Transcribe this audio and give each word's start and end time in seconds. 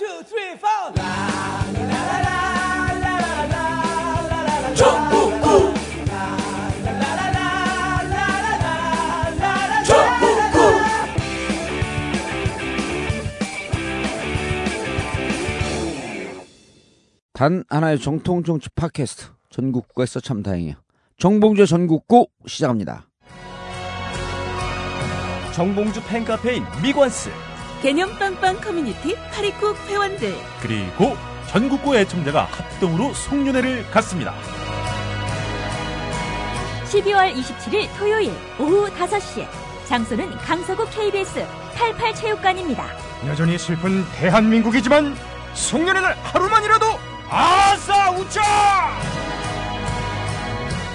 two, 0.00 0.22
three, 0.24 0.56
four. 0.56 0.94
단 17.34 17.64
하나의 17.68 17.98
정통 17.98 18.42
정치 18.42 18.70
팟캐스트 18.70 19.26
전국구에서 19.50 20.20
참 20.20 20.42
다행이야. 20.42 20.80
정봉주 21.18 21.66
전국구 21.66 22.28
시작합니다. 22.46 23.06
정봉주 25.54 26.02
팬카페인 26.06 26.64
미권스 26.82 27.30
개념 27.82 28.14
빵빵 28.18 28.60
커뮤니티 28.60 29.16
파리국 29.32 29.74
회원들 29.88 30.34
그리고 30.60 31.16
전국구 31.48 31.96
애청자가 31.96 32.44
합동으로 32.44 33.14
송년회를 33.14 33.90
갖습니다. 33.90 34.34
12월 36.84 37.34
27일 37.34 37.88
토요일 37.96 38.32
오후 38.58 38.86
5시에 38.90 39.48
장소는 39.86 40.30
강서구 40.38 40.86
KBS 40.90 41.46
88체육관입니다. 41.74 42.84
여전히 43.26 43.56
슬픈 43.56 44.04
대한민국이지만 44.12 45.16
송년회를 45.54 46.16
하루만이라도 46.22 46.86
아싸 47.30 48.10
웃자 48.10 48.42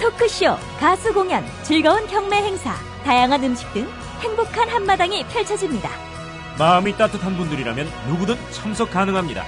토크쇼, 0.01 0.57
가수 0.79 1.13
공연, 1.13 1.43
즐거운 1.63 2.05
경매 2.07 2.37
행사, 2.43 2.75
다양한 3.03 3.43
음식 3.43 3.71
등 3.73 3.89
행복한 4.19 4.69
한마당이 4.69 5.25
펼쳐집니다. 5.29 5.89
마음이 6.57 6.95
따뜻한 6.97 7.35
분들이라면 7.35 7.87
누구든 8.07 8.35
참석 8.51 8.91
가능합니다. 8.91 9.43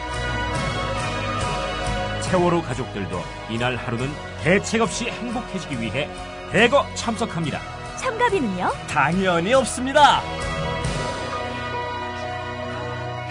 세월호 2.21 2.61
가족들도 2.61 3.21
이날 3.49 3.77
하루는 3.77 4.09
대책 4.43 4.81
없이 4.81 5.05
행복해지기 5.05 5.79
위해 5.79 6.09
대거 6.51 6.85
참석합니다. 6.95 7.59
참가비는요? 7.97 8.71
당연히 8.87 9.53
없습니다 9.53 10.21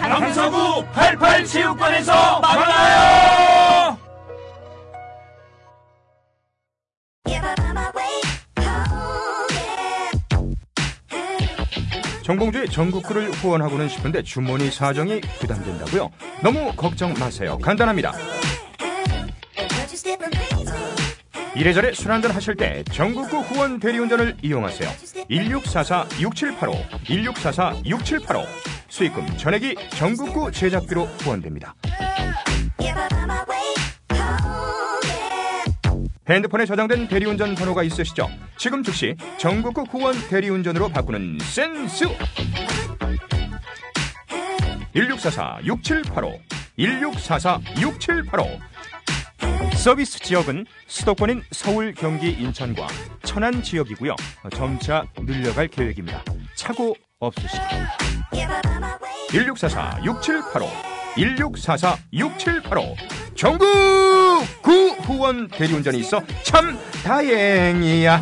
강서구 0.00 0.84
88체육관에서 0.92 2.40
만나요! 2.40 3.98
정봉주의 12.26 12.68
전국구를 12.68 13.30
후원하고는 13.30 13.88
싶은데 13.88 14.20
주머니 14.20 14.68
사정이 14.68 15.20
부담된다고요? 15.38 16.10
너무 16.42 16.72
걱정 16.74 17.14
마세요. 17.14 17.56
간단합니다. 17.62 18.12
이래저래 21.54 21.92
술 21.92 22.10
한잔 22.10 22.32
하실 22.32 22.56
때 22.56 22.82
전국구 22.90 23.42
후원 23.42 23.78
대리운전을 23.78 24.38
이용하세요. 24.42 24.90
1644-6785 25.30 26.88
1644-6785 27.04 28.44
수익금 28.88 29.24
전액이 29.36 29.76
전국구 29.90 30.50
제작비로 30.50 31.04
후원됩니다 31.04 31.76
핸드폰에 36.28 36.66
저장된 36.66 37.08
대리운전 37.08 37.54
번호가 37.54 37.82
있으시죠? 37.84 38.28
지금 38.56 38.82
즉시 38.82 39.14
전국구 39.38 39.82
후원 39.82 40.14
대리운전으로 40.28 40.88
바꾸는 40.88 41.38
센스! 41.40 42.04
1644-6785 44.94 46.40
1644-6785 46.78 48.58
서비스 49.74 50.18
지역은 50.18 50.66
수도권인 50.88 51.42
서울, 51.52 51.94
경기, 51.94 52.30
인천과 52.30 52.88
천안 53.22 53.62
지역이고요. 53.62 54.16
점차 54.52 55.04
늘려갈 55.18 55.68
계획입니다. 55.68 56.24
차고 56.56 56.96
없으시죠? 57.20 57.62
1644-6785 59.30 60.95
1644-6785 61.16 62.94
전국 63.34 63.66
구 64.62 64.88
후원 65.02 65.48
대리운전이 65.48 65.98
있어 66.00 66.22
참 66.42 66.78
다행이야. 67.04 68.20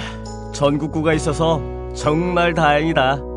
전국구가 0.53 1.13
있어서 1.16 1.59
정말 1.94 2.53
다행이다. 2.53 3.28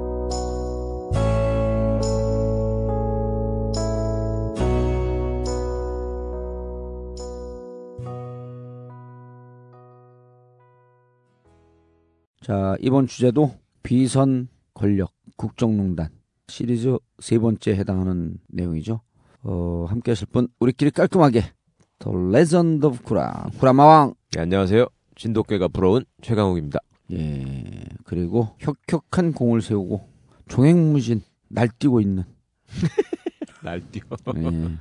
자, 12.43 12.77
이번 12.81 13.07
주제도 13.07 13.55
비선 13.83 14.49
권력 14.75 15.13
국정농단 15.37 16.09
시리즈 16.49 16.97
세 17.21 17.39
번째 17.39 17.73
해당하는 17.77 18.39
내용이죠. 18.49 19.01
어, 19.43 19.87
함께 19.89 20.11
하실 20.11 20.27
분 20.27 20.49
우리끼리 20.61 20.91
깔끔하게 20.91 21.43
The 22.01 22.17
Legend 22.17 22.87
of 22.87 23.03
구라 23.05 23.51
구라마왕 23.59 24.15
네, 24.33 24.41
안녕하세요. 24.41 24.87
진돗개가 25.17 25.69
부러운 25.69 26.05
최강욱입니다. 26.23 26.81
예 27.13 27.85
그리고 28.05 28.57
혁혁한 28.59 29.33
공을 29.33 29.61
세우고 29.63 30.09
종횡무진 30.49 31.23
날뛰고 31.49 32.01
있는 32.01 32.25
날뛰어. 33.63 34.03
예, 34.37 34.77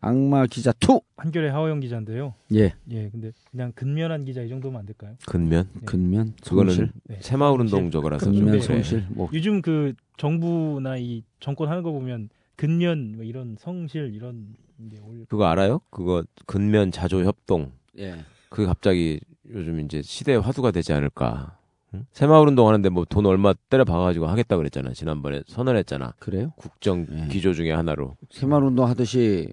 악마 0.00 0.46
기자 0.46 0.72
투 0.72 1.00
한겨레 1.16 1.50
하어영 1.50 1.80
기자인데요. 1.80 2.34
예, 2.54 2.72
예, 2.90 3.10
근데 3.10 3.32
그냥 3.50 3.72
근면한 3.74 4.24
기자 4.24 4.40
이 4.42 4.48
정도면 4.48 4.80
안 4.80 4.86
될까요? 4.86 5.14
근면. 5.26 5.68
근면 5.84 6.34
그거는 6.42 6.90
네. 7.04 7.18
새마을 7.20 7.60
운동 7.60 7.90
저거라서 7.90 8.26
좀 8.26 8.34
근면 8.34 8.54
네. 8.54 8.60
성실 8.60 9.04
뭐 9.10 9.28
요즘 9.34 9.60
그 9.60 9.92
정부나 10.16 10.96
이 10.96 11.22
정권 11.38 11.68
하는 11.68 11.82
거 11.82 11.92
보면 11.92 12.30
근면 12.56 13.12
뭐 13.16 13.24
이런 13.24 13.56
성실 13.58 14.14
이런 14.14 14.54
게 14.90 14.98
올. 15.00 15.26
그거 15.28 15.44
알아요? 15.46 15.80
그거 15.90 16.24
근면 16.46 16.90
자조 16.90 17.24
협동. 17.24 17.72
예. 17.98 18.24
그게 18.48 18.66
갑자기 18.66 19.20
요즘 19.50 19.80
이제 19.80 20.00
시대의 20.00 20.40
화두가 20.40 20.70
되지 20.70 20.92
않을까. 20.94 21.58
응? 21.92 22.06
새마을 22.12 22.46
운동 22.48 22.68
하는데 22.68 22.88
뭐 22.88 23.04
돈 23.04 23.26
얼마 23.26 23.52
때려 23.68 23.84
박아가지고 23.84 24.26
하겠다 24.28 24.56
그랬잖아. 24.56 24.92
지난번에 24.92 25.42
선언했잖아. 25.46 26.14
그래요? 26.18 26.52
국정 26.56 27.06
예. 27.10 27.28
기조 27.28 27.52
중에 27.52 27.72
하나로. 27.72 28.16
새마을 28.30 28.62
운동 28.64 28.86
하듯이 28.88 29.48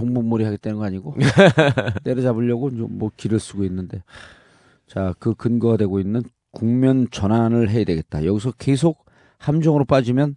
종북몰이 0.00 0.44
하겠다는 0.44 0.78
거 0.78 0.84
아니고 0.84 1.14
때려잡으려고 2.04 2.70
좀뭐 2.74 3.10
길을 3.16 3.38
쓰고 3.38 3.64
있는데 3.64 4.02
자 4.86 5.14
그 5.18 5.34
근거가 5.34 5.76
되고 5.76 6.00
있는 6.00 6.22
국면 6.52 7.08
전환을 7.10 7.70
해야 7.70 7.84
되겠다. 7.84 8.24
여기서 8.24 8.52
계속 8.58 9.04
함정으로 9.38 9.84
빠지면 9.84 10.36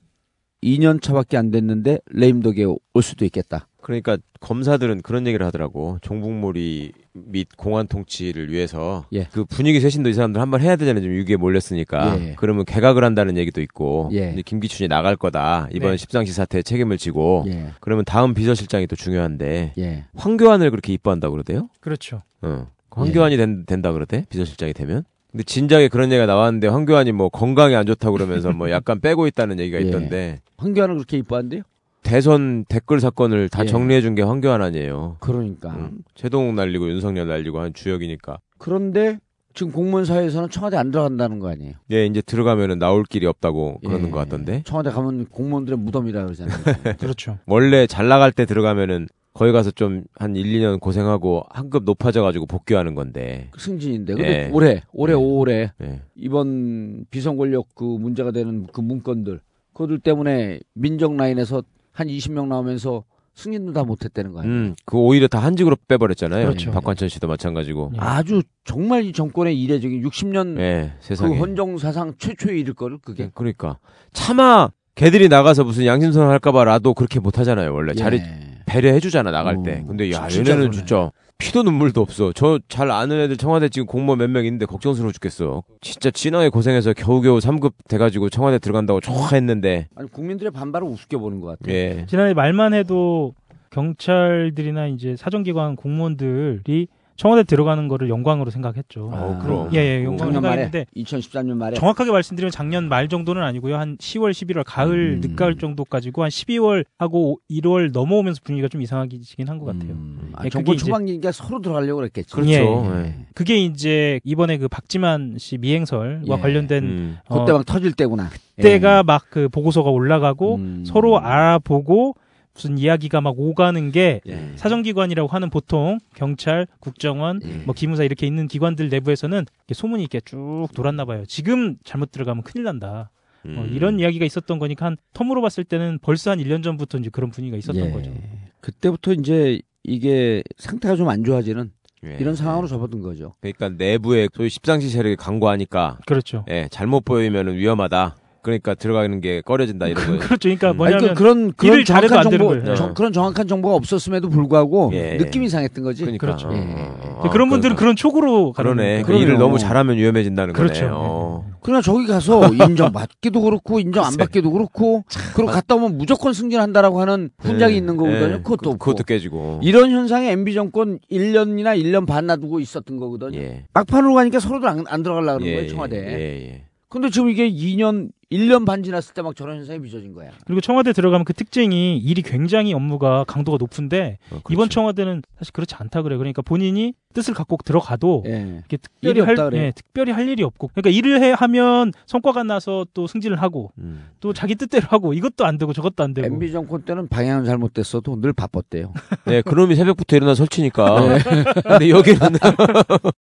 2년 0.62 1.02
차밖에 1.02 1.38
안 1.38 1.50
됐는데 1.52 2.00
레임덕에 2.12 2.66
올 2.66 3.02
수도 3.02 3.26
있겠다. 3.26 3.68
그러니까 3.84 4.18
검사들은 4.40 5.02
그런 5.02 5.28
얘기를 5.28 5.46
하더라고. 5.46 5.98
종북몰이 6.02 6.94
및 7.14 7.48
공안 7.58 7.86
통치를 7.88 8.50
위해서 8.52 9.06
예. 9.14 9.28
그 9.32 9.44
분위기 9.46 9.80
쇄신도 9.82 10.10
이 10.10 10.14
사람들 10.14 10.40
한 10.42 10.50
번 10.50 10.62
해야 10.62 10.76
되잖아요. 10.78 11.04
좀 11.04 11.12
위기에 11.12 11.36
몰렸으니까. 11.36 12.18
예. 12.20 12.36
그러면 12.38 12.64
개각을 12.66 13.04
한다는 13.04 13.36
얘기도 13.38 13.62
있고. 13.62 14.10
예. 14.14 14.32
이제 14.32 14.42
김기춘이 14.42 14.88
나갈 14.88 15.16
거다. 15.18 15.68
이번 15.74 15.92
네. 15.92 15.98
십상시 15.98 16.32
사태에 16.32 16.62
책임을 16.62 16.98
지고. 16.98 17.44
예, 17.48 17.72
그러면 17.82 18.06
다음 18.06 18.34
비서실장이 18.34 18.88
또 18.88 18.96
중요한데 18.96 19.74
예. 19.78 20.06
황교안을 20.16 20.72
그렇게 20.72 20.94
이뻐한다고 20.94 21.34
그러대요? 21.34 21.70
그렇죠. 21.82 22.22
어. 22.42 22.68
황교안이 22.92 23.36
된, 23.38 23.66
된다 23.66 23.92
그러대? 23.92 24.26
비서실장이 24.30 24.74
되면? 24.74 25.04
근데 25.32 25.44
진작에 25.44 25.88
그런 25.90 26.12
얘기가 26.12 26.26
나왔는데 26.28 26.68
황교안이 26.68 27.12
뭐 27.12 27.28
건강이 27.30 27.76
안 27.76 27.86
좋다고 27.88 28.14
그러면서 28.16 28.52
뭐 28.52 28.70
약간 28.70 29.02
빼고 29.02 29.26
있다는 29.28 29.60
얘기가 29.60 29.80
예. 29.80 29.86
있던데 29.88 30.40
황교안을 30.58 30.96
그렇게 30.96 31.18
이뻐한대요? 31.18 31.64
대선 32.04 32.66
댓글 32.66 33.00
사건을 33.00 33.50
다 33.50 33.64
예. 33.64 33.68
정리해 33.68 34.02
준 34.02 34.16
게 34.16 34.22
황교안 34.22 34.62
아니에요. 34.62 35.18
그러니까. 35.20 35.74
응. 35.78 35.92
최동욱 36.16 36.54
날리고 36.56 36.90
윤석열 36.90 37.28
날리고 37.28 37.60
한 37.60 37.74
주역이니까. 37.74 38.38
그런데 38.58 39.20
지금 39.56 39.72
공무원 39.72 40.06
사회에서는 40.06 40.50
청와대 40.50 40.78
안 40.78 40.92
들어간다는 40.92 41.40
거 41.40 41.50
아니에요? 41.50 41.74
예, 41.92 42.06
이제 42.06 42.22
들어가면은 42.22 42.80
나올 42.80 43.04
길이 43.04 43.26
없다고 43.26 43.80
그러는 43.84 44.08
예. 44.08 44.12
것 44.12 44.18
같던데. 44.20 44.62
청와대 44.66 44.90
가면 44.90 45.26
공무원들의 45.28 45.78
무덤이라 45.80 46.24
그러잖아요. 46.26 46.58
그렇죠. 47.00 47.38
원래 47.46 47.88
잘 47.88 48.08
나갈 48.08 48.32
때 48.32 48.46
들어가면은 48.46 49.08
거기 49.34 49.52
가서 49.52 49.72
좀 49.72 50.04
한 50.16 50.36
1, 50.36 50.46
2년 50.46 50.80
고생하고 50.80 51.44
한 51.50 51.70
급 51.72 51.86
높아져 51.86 52.22
가지고 52.22 52.46
복귀하는 52.46 52.94
건데. 52.94 53.48
그 53.52 53.60
승진인데. 53.60 54.14
근데 54.14 54.30
예. 54.46 54.50
올해, 54.52 54.82
올해 54.92 55.14
예. 55.14 55.18
5월에 55.18 55.70
예. 55.82 56.02
이번 56.16 57.06
비선 57.10 57.38
권력 57.38 57.74
그 57.76 57.84
문제가 57.84 58.32
되는 58.32 58.68
그 58.72 58.82
문건들 58.82 59.40
그들 59.74 60.00
때문에 60.00 60.60
민정 60.74 61.18
라인에서 61.18 61.64
한 61.94 62.08
20명 62.08 62.48
나오면서 62.48 63.04
승인도 63.36 63.74
다 63.74 63.84
못했다는 63.84 64.32
거 64.32 64.42
아니에요? 64.42 64.54
음, 64.56 64.76
그 64.86 64.98
오히려 64.98 65.28
다 65.28 65.40
한직으로 65.40 65.76
빼버렸잖아요. 65.88 66.46
그렇죠. 66.46 66.72
박관천 66.72 67.10
씨도 67.10 67.28
마찬가지고. 67.28 67.92
예. 67.96 67.98
아주 68.00 68.44
정말 68.64 69.06
이 69.06 69.12
정권의 69.14 69.60
이례적인 69.60 70.04
60년 70.04 70.60
예, 70.60 70.94
그 71.00 71.06
세상에. 71.08 71.38
헌정 71.38 71.78
사상 71.80 72.14
최초의 72.18 72.60
일일 72.60 72.74
거를 72.74 73.00
그게 73.00 73.32
그러니까 73.34 73.80
차마 74.12 74.70
걔들이 74.96 75.30
나가서 75.30 75.64
무슨 75.64 75.86
양심선 75.88 76.30
할까봐라도 76.30 76.94
그렇게 76.94 77.20
못하잖아요. 77.20 77.74
원래 77.74 77.94
자리 77.94 78.18
예. 78.18 78.40
배려해주잖아 78.68 79.32
나갈 79.32 79.58
어, 79.58 79.64
때. 79.64 79.84
근데 79.88 80.12
야 80.12 80.28
얘네는 80.30 80.46
그러네. 80.46 80.72
진짜 80.72 81.12
피도 81.38 81.64
눈물도 81.64 82.02
없어. 82.02 82.32
저 82.34 82.60
잘 82.70 82.90
아는 82.92 83.20
애들 83.20 83.38
청와대 83.38 83.70
지금 83.70 83.86
공무원 83.86 84.20
몇 84.20 84.30
명 84.30 84.46
있는데 84.46 84.66
걱정스러워 84.66 85.12
죽겠어. 85.12 85.64
진짜 85.82 86.10
진하게 86.10 86.50
고생해서 86.50 86.94
겨우겨우 86.94 87.40
3급 87.40 87.74
돼가지고 87.90 88.30
청와대 88.30 88.60
들어간다고 88.60 89.00
좋아했는데. 89.02 89.88
아니 89.96 90.10
국민들의 90.10 90.52
반발을 90.52 90.88
우습게 90.88 91.18
보는 91.18 91.42
것 91.42 91.48
같아요. 91.60 91.76
예. 91.76 92.06
지난해 92.08 92.34
말만 92.34 92.74
해도 92.74 93.34
경찰들이나 93.72 94.88
이제 94.88 95.16
사정기관 95.18 95.76
공무원들이 95.76 96.88
청와대 97.16 97.44
들어가는 97.44 97.88
거를 97.88 98.10
영광으로 98.10 98.50
생각했죠. 98.50 99.10
어, 99.14 99.40
그럼. 99.44 99.70
예, 99.74 99.78
예, 99.80 100.04
영광으로 100.04 100.18
작년 100.34 100.42
말에 100.42 100.64
생각했는데 100.64 100.86
2013년 100.98 101.58
말에 101.58 101.76
정확하게 101.76 102.12
말씀드리면 102.12 102.52
작년 102.52 102.90
말 102.90 103.08
정도는 103.08 103.44
아니고요. 103.44 103.78
한 103.78 103.98
10월, 103.98 104.32
11월 104.32 104.64
가을 104.66 105.20
음. 105.24 105.30
늦가을 105.30 105.58
정도 105.58 105.86
가지고 105.86 106.24
한 106.24 106.30
12월 106.30 106.86
하고 106.98 107.40
1월 107.52 107.92
넘어오면서 107.92 108.42
분위기가 108.44 108.68
좀 108.68 108.82
이상하긴 108.82 109.22
한 109.48 109.60
것 109.60 109.66
같아요. 109.66 109.92
음, 109.92 110.32
아, 110.34 110.44
예, 110.44 110.48
이제- 110.48 110.76
초반기니까 110.86 111.32
서로 111.32 111.62
들어가려고 111.62 111.98
그랬겠죠. 111.98 112.36
그렇죠. 112.36 112.52
예, 112.52 113.06
예. 113.06 113.16
그게 113.36 113.58
이제 113.58 114.20
이번에 114.24 114.58
그 114.58 114.68
박지만 114.68 115.36
씨 115.38 115.58
미행설과 115.60 116.38
예. 116.38 116.42
관련된 116.42 116.84
음. 116.84 117.18
어, 117.30 117.40
그때 117.40 117.52
막 117.54 117.66
터질 117.66 117.92
때구나. 117.94 118.30
때가 118.58 119.04
막 119.04 119.24
그 119.30 119.50
보고서가 119.50 119.90
올라가고 119.90 120.56
음. 120.56 120.84
서로 120.86 121.18
알아보고 121.20 122.16
무슨 122.54 122.78
이야기가 122.78 123.20
막 123.22 123.34
오가는 123.38 123.92
게 123.92 124.22
예. 124.28 124.52
사정기관이라고 124.56 125.28
하는 125.28 125.50
보통 125.50 125.98
경찰, 126.16 126.68
국정원, 126.80 127.42
예. 127.44 127.48
뭐 127.66 127.74
기무사 127.74 128.04
이렇게 128.04 128.28
있는 128.28 128.48
기관들 128.48 128.90
내부에서는 128.90 129.38
이렇게 129.38 129.74
소문이 129.74 130.04
이렇게 130.04 130.20
쭉 130.22 130.68
돌았나 130.76 131.06
봐요. 131.06 131.24
지금 131.28 131.78
잘못 131.84 132.12
들어가면 132.12 132.44
큰일 132.44 132.64
난다. 132.66 133.10
어, 133.46 133.48
음. 133.50 133.72
이런 133.74 134.00
이야기가 134.00 134.24
있었던 134.26 134.58
거니까 134.60 134.86
한 134.86 134.98
텀으로 135.14 135.42
봤을 135.42 135.64
때는 135.64 136.00
벌써 136.02 136.32
한 136.32 136.40
1년 136.40 136.64
전부터 136.64 137.00
이제 137.00 137.10
그런 137.12 137.30
분위기가 137.30 137.58
있었던 137.58 137.86
예. 137.88 137.92
거죠. 137.92 138.14
그때부터 138.62 139.14
이제 139.14 139.60
이게 139.84 140.44
상태가 140.58 140.96
좀 140.96 141.10
안 141.10 141.24
좋아지는 141.26 141.72
예. 142.06 142.18
이런 142.20 142.36
상황으로 142.36 142.68
접어든 142.68 143.02
거죠. 143.02 143.34
그러니까 143.42 143.70
내부에 143.70 144.28
소위 144.34 144.50
십상시 144.50 144.90
세력이 144.90 145.16
강구하니까 145.18 146.00
그렇죠. 146.06 146.46
예, 146.50 146.68
잘못 146.72 147.04
보이면은 147.04 147.56
위험하다. 147.56 148.16
그러니까 148.44 148.76
들어가는 148.76 149.20
게 149.22 149.42
꺼려진다 149.42 149.88
이런 149.88 150.06
거예요. 150.06 150.20
그렇죠. 150.20 150.38
그러니까 150.42 150.72
음. 150.72 150.78
뭐냐면 150.78 151.06
아니, 151.06 151.14
그, 151.16 151.24
런 151.24 151.52
그런 151.54 151.84
정확한 151.86 152.24
정보. 152.24 152.64
정- 152.76 152.90
어. 152.90 152.94
그런 152.94 153.14
정확한 153.14 153.48
정보가 153.48 153.76
없었음에도 153.76 154.30
불구하고 154.30 154.92
예. 154.94 155.16
느낌이 155.18 155.46
이상했던 155.48 155.84
거지. 155.84 156.02
그러니까. 156.04 156.28
그렇죠. 156.28 156.50
어, 156.50 156.54
예. 156.54 156.58
어, 156.60 157.22
어. 157.24 157.30
그런 157.32 157.50
분들은 157.50 157.76
그러니까. 157.76 157.80
그런 157.80 157.96
촉으로 157.96 158.52
가는 158.52 158.72
그러네. 158.76 159.02
그 159.04 159.14
일을. 159.14 159.38
너무 159.38 159.58
잘하면 159.58 159.98
위험해진다는 159.98 160.54
그렇죠. 160.54 160.82
거네. 160.82 160.92
어. 160.94 161.46
그러나 161.62 161.82
저기 161.82 162.06
가서 162.06 162.42
인정 162.54 162.92
받기도 162.92 163.42
그렇고 163.42 163.80
인정 163.80 164.04
안. 164.04 164.18
받기도 164.18 164.52
그렇고 164.52 165.06
그리고 165.36 165.50
갔다 165.52 165.76
오면 165.76 165.98
무조건 165.98 166.34
승진한다라고 166.34 167.00
하는 167.00 167.30
훈장이 167.40 167.74
예. 167.74 167.78
있는 167.78 167.96
거거든요. 167.96 168.26
예. 168.26 168.38
그것도 168.40 168.58
그- 168.58 168.70
없고. 168.72 168.78
그것도 168.80 169.04
깨지고. 169.06 169.62
이런 169.64 169.90
현상에 169.92 170.32
MB 170.32 170.54
정권 170.54 171.00
1년이나 171.10 171.82
1년 171.82 172.06
반 172.06 172.28
놔두고 172.28 172.60
있었던 172.60 172.98
거거든요. 172.98 173.40
예. 173.40 173.64
막판으로 173.74 174.14
가니까 174.14 174.40
서로도 174.42 174.68
안, 174.68 174.84
안 174.90 175.02
들어가려고 175.02 175.40
그러는 175.40 175.48
예, 175.48 175.56
거예요, 175.56 175.70
청와대. 175.70 175.96
예, 175.98 176.50
예. 176.52 176.64
근데 176.90 177.10
지금 177.10 177.30
이게 177.30 177.50
2년, 177.50 178.10
1년 178.34 178.66
반 178.66 178.84
지났을 178.84 179.14
때 179.14 179.22
막 179.24 179.36
저런 179.36 179.58
현상이 179.58 179.80
빚어진 179.82 180.14
거야. 180.14 180.32
그리고 180.46 180.60
청와대 180.62 180.92
들어가면 180.94 181.24
그 181.26 181.34
특징이 181.34 181.98
일이 181.98 182.22
굉장히 182.22 182.74
업무가 182.74 183.24
강도가 183.26 183.58
높은데 183.58 184.18
어, 184.32 184.38
이번 184.50 184.66
그렇죠. 184.68 184.70
청와대는 184.70 185.22
사실 185.40 185.54
그렇지 185.54 185.76
않다 185.76 186.02
그래요. 186.02 186.18
그러니까 186.20 186.42
본인이 186.42 186.94
뜻을 187.14 187.34
갖고 187.36 187.58
들어가도 187.64 188.24
예. 188.26 188.56
이렇게 188.58 188.78
특별히 188.78 189.22
할, 189.22 189.36
그래요. 189.36 189.62
예, 189.64 189.72
특별히 189.76 190.12
할 190.12 190.28
일이 190.28 190.42
없고 190.44 190.70
그러니까 190.74 190.90
일을 190.90 191.22
해 191.22 191.32
하면 191.38 191.94
성과가 192.08 192.44
나서 192.44 192.86
또 192.94 193.06
승진을 193.08 193.40
하고 193.42 193.72
음. 193.78 194.10
또 194.20 194.34
자기 194.34 194.56
뜻대로 194.56 194.88
하고 194.90 195.14
이것도 195.14 195.46
안 195.46 195.58
되고 195.60 195.72
저것도 195.74 196.04
안 196.04 196.14
되고 196.14 196.26
MB 196.28 196.52
정권 196.52 196.82
때는 196.82 197.08
방향은 197.08 197.46
잘못됐어도 197.46 198.20
늘 198.20 198.34
바빴대요. 198.34 198.94
네, 199.26 199.42
그놈이 199.44 199.76
새벽부터 199.76 200.16
일어나 200.18 200.34
설치니까. 200.36 201.00
네. 201.08 201.44
근데 201.64 201.90
여기는 201.90 202.20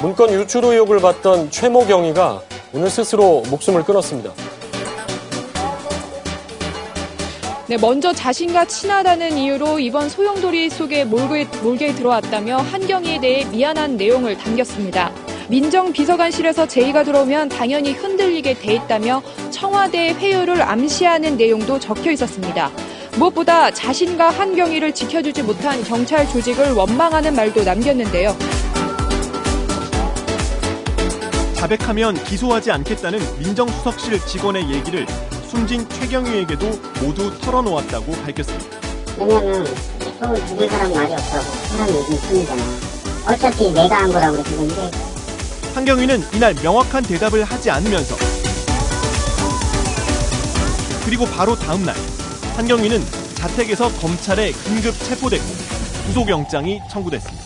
문건 0.00 0.32
유출 0.32 0.64
의혹을 0.64 1.00
받던 1.00 1.50
최모 1.50 1.86
경위가 1.86 2.40
오늘 2.72 2.88
스스로 2.88 3.42
목숨을 3.50 3.84
끊었습니다. 3.84 4.32
네, 7.66 7.76
먼저 7.76 8.12
자신과 8.12 8.64
친하다는 8.64 9.36
이유로 9.36 9.78
이번 9.78 10.08
소용돌이 10.08 10.70
속에 10.70 11.04
몰게, 11.04 11.46
몰게 11.62 11.94
들어왔다며 11.94 12.56
한경희에 12.56 13.20
대해 13.20 13.44
미안한 13.44 13.96
내용을 13.98 14.38
담겼습니다. 14.38 15.12
민정비서관실에서 15.50 16.66
제의가 16.66 17.04
들어오면 17.04 17.50
당연히 17.50 17.92
흔들리게 17.92 18.54
돼 18.54 18.74
있다며 18.76 19.22
청와대 19.50 20.14
회유를 20.14 20.62
암시하는 20.62 21.36
내용도 21.36 21.78
적혀 21.78 22.10
있었습니다. 22.12 22.70
무엇보다 23.18 23.70
자신과 23.70 24.30
한경희를 24.30 24.94
지켜주지 24.94 25.42
못한 25.42 25.82
경찰 25.84 26.26
조직을 26.28 26.72
원망하는 26.72 27.34
말도 27.34 27.64
남겼는데요. 27.64 28.34
자백하면 31.60 32.14
기소하지 32.24 32.70
않겠다는 32.70 33.20
민정수석실 33.38 34.18
직원의 34.24 34.70
얘기를 34.72 35.06
숨진 35.46 35.86
최경희에게도 35.90 36.66
모두 37.02 37.38
털어놓았다고 37.38 38.12
밝혔습니다. 38.12 38.78
왜냐면 39.18 39.66
서울 40.18 40.46
죽일 40.46 40.70
사람 40.70 40.90
말이 40.94 41.12
없다고 41.12 41.44
사람 41.68 41.88
얘기 41.90 42.14
있습니잖아. 42.14 42.62
어차피 43.28 43.70
내가 43.72 43.94
한 43.98 44.10
거라고 44.10 44.42
그러는데 44.42 44.90
한경희는 45.74 46.22
이날 46.32 46.54
명확한 46.54 47.02
대답을 47.02 47.44
하지 47.44 47.70
않으면서 47.70 48.16
그리고 51.04 51.26
바로 51.26 51.54
다음 51.56 51.84
날 51.84 51.94
한경희는 52.56 53.04
자택에서 53.34 53.90
검찰에 54.00 54.52
긴급 54.52 54.98
체포됐고 54.98 55.44
구속영장이 56.06 56.80
청구됐습니다. 56.90 57.39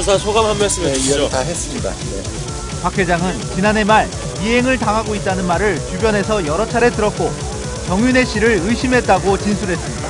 조사 0.00 0.16
소감 0.16 0.46
한 0.46 0.58
말씀 0.58 0.82
해주시죠. 0.82 1.28
다 1.28 1.40
했습니다. 1.40 1.92
박 2.82 2.96
회장은 2.96 3.38
지난해 3.54 3.84
말 3.84 4.08
이행을 4.42 4.78
당하고 4.78 5.14
있다는 5.14 5.46
말을 5.46 5.78
주변에서 5.90 6.46
여러 6.46 6.66
차례 6.66 6.88
들었고 6.88 7.30
정윤혜 7.86 8.24
씨를 8.24 8.62
의심했다고 8.64 9.36
진술했습니다. 9.36 10.08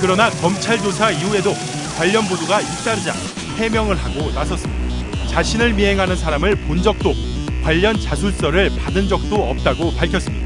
그러나 0.00 0.30
검찰 0.30 0.82
조사 0.82 1.12
이후에도 1.12 1.54
관련 1.96 2.26
보도가 2.26 2.60
잇따르자 2.60 3.14
해명을 3.56 3.94
하고 3.94 4.32
나섰습니다. 4.32 5.28
자신을 5.28 5.74
미행하는 5.74 6.16
사람을 6.16 6.56
본 6.66 6.82
적도 6.82 7.14
관련 7.62 8.00
자술서를 8.00 8.70
받은 8.78 9.08
적도 9.08 9.48
없다고 9.48 9.92
밝혔습니다. 9.94 10.41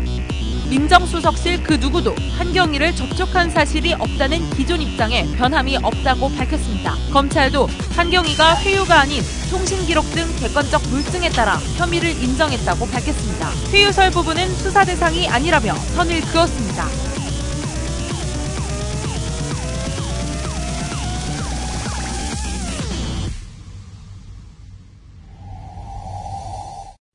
민정수석실 0.69 1.63
그 1.63 1.75
누구도 1.75 2.15
한경희를 2.39 2.95
접촉한 2.97 3.51
사실이 3.51 3.95
없다는 3.95 4.51
기존 4.51 4.83
입장에 4.83 5.25
변함이 5.37 5.77
없다고 5.77 6.31
밝혔습니다. 6.31 6.95
검찰도 7.13 7.69
한경희가 7.95 8.57
회유가 8.63 9.01
아닌 9.01 9.23
통신기록 9.51 10.05
등 10.11 10.25
객관적 10.41 10.83
물증에 10.89 11.29
따라 11.31 11.57
혐의를 11.77 12.11
인정했다고 12.11 12.87
밝혔습니다. 12.87 13.49
회유설 13.73 14.11
부분은 14.11 14.49
수사 14.57 14.85
대상이 14.85 15.29
아니라며 15.29 15.75
선을 15.75 16.21
그었습니다. 16.23 16.85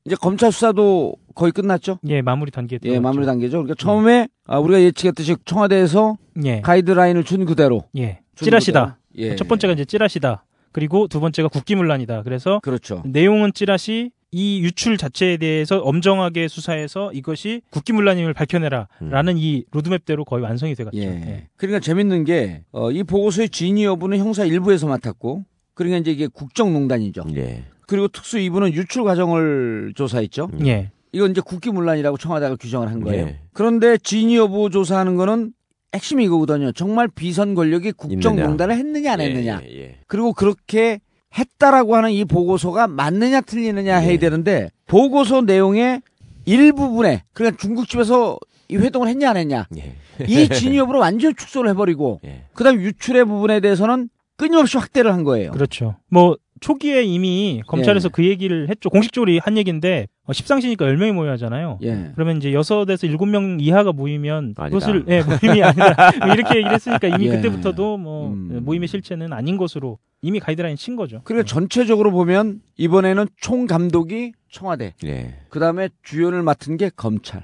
이제 0.04 0.16
검찰 0.16 0.50
수사도 0.50 1.14
거의 1.34 1.52
끝났죠? 1.52 1.98
예, 2.08 2.22
마무리 2.22 2.50
단계에 2.50 2.78
예, 2.84 3.00
마무리 3.00 3.26
단계죠. 3.26 3.58
그러니까 3.58 3.74
처음에 3.76 4.28
아, 4.46 4.58
우리가 4.58 4.80
예측했듯이 4.82 5.36
청와대에서 5.44 6.16
예. 6.44 6.60
가이드라인을 6.60 7.24
준 7.24 7.44
그대로 7.44 7.84
예. 7.96 8.20
준 8.34 8.46
찌라시다. 8.46 8.98
그대로. 9.12 9.30
예. 9.32 9.36
첫 9.36 9.48
번째가 9.48 9.72
이제 9.74 9.84
찌라시다. 9.84 10.44
그리고 10.72 11.06
두 11.06 11.20
번째가 11.20 11.48
국기문란이다. 11.48 12.22
그래서 12.22 12.60
그렇죠. 12.60 13.02
내용은 13.04 13.52
찌라시 13.52 14.10
이 14.34 14.62
유출 14.62 14.96
자체에 14.96 15.36
대해서 15.36 15.78
엄정하게 15.80 16.48
수사해서 16.48 17.12
이것이 17.12 17.60
국기문란임을 17.70 18.32
밝혀내라라는 18.32 19.36
이 19.36 19.64
로드맵대로 19.70 20.24
거의 20.24 20.42
완성이 20.42 20.74
돼갔죠. 20.74 20.96
예. 20.98 21.02
예. 21.02 21.48
그러니까 21.56 21.80
재밌는 21.80 22.24
게, 22.24 22.62
어, 22.72 22.90
이 22.90 23.02
보고서의 23.02 23.50
진위 23.50 23.84
여부는 23.84 24.16
형사 24.18 24.44
1부에서 24.46 24.88
맡았고, 24.88 25.44
그러니까 25.74 25.98
이제 25.98 26.12
이게 26.12 26.26
국정농단이죠. 26.28 27.24
예. 27.36 27.64
그리고 27.86 28.08
특수 28.08 28.38
2부는 28.38 28.72
유출 28.72 29.04
과정을 29.04 29.92
조사했죠. 29.94 30.48
예. 30.64 30.90
이건 31.12 31.30
이제 31.30 31.40
국기문란이라고 31.40 32.16
청와대가 32.16 32.56
규정을 32.56 32.88
한 32.88 33.00
거예요. 33.00 33.26
예. 33.26 33.38
그런데 33.52 33.98
진위 33.98 34.36
여부 34.36 34.70
조사하는 34.70 35.16
거는 35.16 35.52
핵심이 35.94 36.24
이거거든요. 36.24 36.72
정말 36.72 37.06
비선 37.08 37.54
권력이 37.54 37.92
국정농단을 37.92 38.74
했느냐 38.76 39.12
안 39.12 39.20
예, 39.20 39.24
했느냐. 39.26 39.60
예, 39.64 39.80
예. 39.80 39.98
그리고 40.06 40.32
그렇게 40.32 41.00
했다라고 41.36 41.96
하는 41.96 42.10
이 42.12 42.24
보고서가 42.24 42.86
맞느냐 42.88 43.42
틀리느냐 43.42 44.02
예. 44.02 44.06
해야 44.06 44.18
되는데 44.18 44.70
보고서 44.86 45.42
내용의 45.42 46.00
일부분에 46.46 47.24
그러니까 47.34 47.58
중국집에서 47.60 48.38
이 48.68 48.76
회동을 48.76 49.08
했냐 49.08 49.30
안 49.30 49.36
했냐 49.36 49.66
예. 49.76 49.94
이 50.26 50.48
진위 50.48 50.78
여부를 50.78 50.98
완전히 51.00 51.34
축소를 51.34 51.70
해버리고 51.70 52.20
예. 52.24 52.44
그다음 52.54 52.80
유출의 52.80 53.26
부분에 53.26 53.60
대해서는 53.60 54.08
끊임없이 54.36 54.78
확대를 54.78 55.12
한 55.12 55.24
거예요. 55.24 55.52
그렇죠. 55.52 55.96
뭐 56.08 56.36
초기에 56.62 57.02
이미 57.02 57.60
검찰에서 57.66 58.06
예. 58.06 58.10
그 58.10 58.24
얘기를 58.24 58.70
했죠. 58.70 58.88
공식적으로 58.88 59.32
한 59.42 59.58
얘기인데 59.58 60.06
어, 60.24 60.32
십상시니까 60.32 60.86
10명이 60.86 61.12
모여야 61.12 61.32
하잖아요. 61.32 61.78
예. 61.82 62.12
그러면 62.14 62.38
이제 62.38 62.52
6에서 62.52 62.96
7명 62.96 63.60
이하가 63.60 63.92
모이면 63.92 64.54
아니다. 64.56 64.68
그것을 64.68 65.04
예, 65.08 65.22
모임이 65.22 65.62
아니다. 65.62 66.12
뭐 66.24 66.32
이렇게 66.32 66.56
얘기를 66.56 66.72
했으니까 66.72 67.08
이미 67.08 67.26
예. 67.26 67.30
그때부터도 67.32 67.98
뭐 67.98 68.28
음. 68.28 68.60
모임의 68.62 68.88
실체는 68.88 69.32
아닌 69.32 69.56
것으로 69.56 69.98
이미 70.22 70.38
가이드라인 70.38 70.76
친 70.76 70.94
거죠. 70.94 71.20
그러니까 71.24 71.46
전체적으로 71.46 72.12
보면 72.12 72.60
이번에는 72.76 73.26
총 73.36 73.66
감독이 73.66 74.32
청와대, 74.48 74.94
예. 75.04 75.34
그다음에 75.48 75.88
주연을 76.02 76.42
맡은 76.42 76.76
게 76.76 76.90
검찰. 76.94 77.42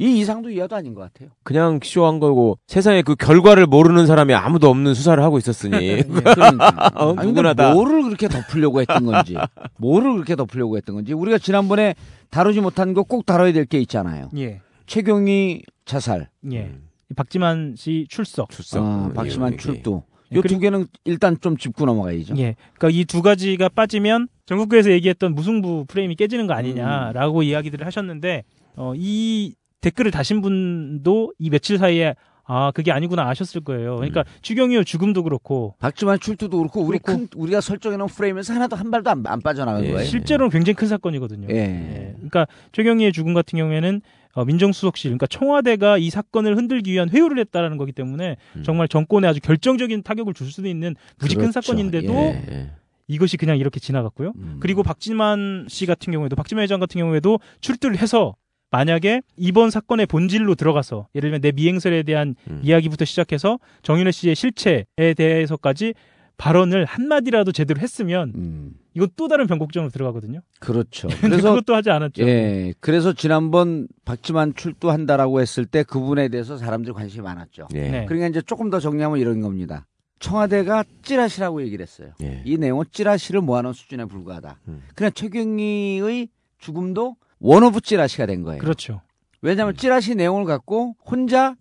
예. 0.00 0.04
이 0.06 0.18
이상도 0.20 0.50
이하도 0.50 0.74
아닌 0.76 0.94
것 0.94 1.00
같아요. 1.02 1.30
그냥 1.42 1.80
쇼한 1.82 2.20
거고 2.20 2.58
세상에 2.66 3.02
그 3.02 3.14
결과를 3.16 3.66
모르는 3.66 4.06
사람이 4.06 4.32
아무도 4.34 4.68
없는 4.68 4.94
수사를 4.94 5.22
하고 5.22 5.38
있었으니 5.38 6.02
그러니까. 6.08 6.90
어, 6.94 7.14
아니, 7.16 7.28
누구나 7.28 7.54
다 7.54 7.72
뭐를 7.74 8.02
그렇게 8.04 8.28
덮으려고 8.28 8.80
했던 8.80 9.04
건지, 9.04 9.36
뭐를 9.78 10.12
그렇게 10.14 10.36
덮으려고 10.36 10.76
했던 10.76 10.94
건지, 10.96 11.12
우리가 11.12 11.38
지난번에 11.38 11.94
다루지 12.30 12.60
못한 12.60 12.94
거 12.94 13.02
꼭 13.02 13.26
다뤄야 13.26 13.52
될 13.52 13.64
게 13.66 13.78
있잖아요. 13.80 14.30
예. 14.36 14.60
최경희 14.86 15.62
자살, 15.84 16.28
예. 16.52 16.72
이 17.10 17.14
박지만 17.14 17.74
씨 17.76 18.06
출석. 18.08 18.50
출석. 18.50 18.84
아, 18.84 19.10
박심한 19.14 19.52
예, 19.52 19.54
예. 19.54 19.56
출두. 19.56 20.02
예, 20.32 20.36
요두 20.36 20.42
그리고- 20.48 20.60
개는 20.60 20.86
일단 21.04 21.36
좀 21.40 21.56
짚고 21.56 21.84
넘어가야죠. 21.86 22.34
예. 22.38 22.54
그러니까 22.78 22.96
이 23.00 23.04
두 23.04 23.20
가지가 23.22 23.68
빠지면 23.70 24.28
전국구에서 24.46 24.90
얘기했던 24.92 25.34
무승부 25.34 25.86
프레임이 25.88 26.14
깨지는 26.14 26.46
거 26.46 26.54
아니냐라고 26.54 27.42
이야기들을 27.42 27.84
하셨는데 27.86 28.44
어, 28.76 28.92
이 28.96 29.54
댓글을 29.80 30.10
다신 30.10 30.40
분도 30.40 31.32
이 31.38 31.50
며칠 31.50 31.78
사이에 31.78 32.14
아 32.44 32.72
그게 32.72 32.90
아니구나 32.90 33.28
아셨을 33.28 33.60
거예요. 33.60 33.96
그러니까 33.96 34.24
추경이의 34.42 34.84
죽음도 34.84 35.22
그렇고 35.22 35.76
박지만 35.78 36.18
출두도 36.18 36.58
그렇고 36.58 36.80
우리 36.82 36.98
그렇고. 36.98 37.20
큰 37.20 37.28
우리가 37.36 37.60
설정해놓은 37.60 38.08
프레임에서 38.08 38.54
하나도 38.54 38.74
한 38.76 38.90
발도 38.90 39.08
안, 39.08 39.22
안 39.26 39.40
빠져나간 39.40 39.84
예. 39.84 39.92
거예요. 39.92 40.04
실제로는 40.04 40.50
굉장히 40.50 40.74
큰 40.74 40.88
사건이거든요. 40.88 41.46
예. 41.50 41.56
예. 41.56 42.12
그러니까 42.16 42.46
최경희의 42.72 43.12
죽음 43.12 43.34
같은 43.34 43.56
경우에는 43.56 44.00
어, 44.34 44.44
민정수석실, 44.44 45.10
그러니까 45.10 45.26
청와대가 45.26 45.98
이 45.98 46.08
사건을 46.08 46.56
흔들기 46.56 46.92
위한 46.92 47.08
회유를 47.10 47.38
했다라는 47.40 47.76
거기 47.76 47.92
때문에 47.92 48.36
음. 48.56 48.62
정말 48.62 48.86
정권에 48.86 49.26
아주 49.26 49.40
결정적인 49.40 50.02
타격을 50.02 50.34
줄 50.34 50.50
수도 50.50 50.68
있는 50.68 50.94
무지 51.18 51.34
큰 51.34 51.50
그렇죠. 51.50 51.60
사건인데도 51.60 52.12
예. 52.12 52.44
예. 52.50 52.70
이것이 53.08 53.36
그냥 53.36 53.58
이렇게 53.58 53.80
지나갔고요. 53.80 54.32
음. 54.36 54.56
그리고 54.60 54.84
박지만 54.84 55.66
씨 55.68 55.84
같은 55.84 56.12
경우에도 56.12 56.36
박지만 56.36 56.62
회장 56.62 56.78
같은 56.78 57.00
경우에도 57.00 57.40
출두를 57.60 57.98
해서 57.98 58.36
만약에 58.70 59.22
이번 59.36 59.70
사건의 59.70 60.06
본질로 60.06 60.54
들어가서 60.54 61.08
예를 61.14 61.28
들면 61.30 61.40
내 61.40 61.52
미행설에 61.52 62.02
대한 62.04 62.34
음. 62.48 62.60
이야기부터 62.62 63.04
시작해서 63.04 63.58
정윤혜 63.82 64.12
씨의 64.12 64.34
실체에 64.34 64.84
대해서까지 65.16 65.94
발언을 66.36 66.86
한마디라도 66.86 67.52
제대로 67.52 67.80
했으면 67.80 68.32
음, 68.34 68.72
이건 68.94 69.10
또 69.16 69.28
다른 69.28 69.46
변곡점으로 69.46 69.90
들어가거든요. 69.90 70.40
그렇죠. 70.58 71.08
근데 71.08 71.28
그래서 71.28 71.50
그것도 71.50 71.74
하지 71.74 71.90
않았죠. 71.90 72.22
예, 72.26 72.72
그래서 72.80 73.12
지난번 73.12 73.88
박지만 74.06 74.54
출두한다라고 74.54 75.42
했을 75.42 75.66
때그 75.66 76.00
부분에 76.00 76.28
대해서 76.28 76.56
사람들이 76.56 76.94
관심이 76.94 77.22
많았죠. 77.22 77.68
예. 77.74 77.90
네. 77.90 78.06
그러니까 78.06 78.28
이제 78.28 78.40
조금 78.40 78.70
더 78.70 78.80
정리하면 78.80 79.18
이런 79.18 79.42
겁니다. 79.42 79.86
청와대가 80.18 80.82
찌라시라고 81.02 81.62
얘기를 81.62 81.82
했어요. 81.82 82.12
예. 82.22 82.42
이 82.46 82.56
내용은 82.56 82.86
찌라시를 82.90 83.42
모아놓은 83.42 83.74
수준에 83.74 84.06
불과하다. 84.06 84.60
음. 84.68 84.82
그냥 84.94 85.12
최경위의 85.12 86.28
죽음도 86.58 87.16
one 87.40 87.64
of 87.64 87.80
찌라시가 87.80 88.26
된 88.26 88.42
거예요. 88.42 88.60
그렇죠. 88.60 89.00
왜냐하면 89.42 89.76
찌라시 89.76 90.14
내용을 90.14 90.44
갖고 90.44 90.94
혼자 91.04 91.56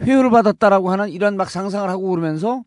회유를 0.00 0.30
받았다라고 0.30 0.90
하는 0.90 1.08
이런 1.10 1.36
막 1.36 1.50
상상을 1.50 1.88
하고 1.88 2.10
그러면서 2.10 2.62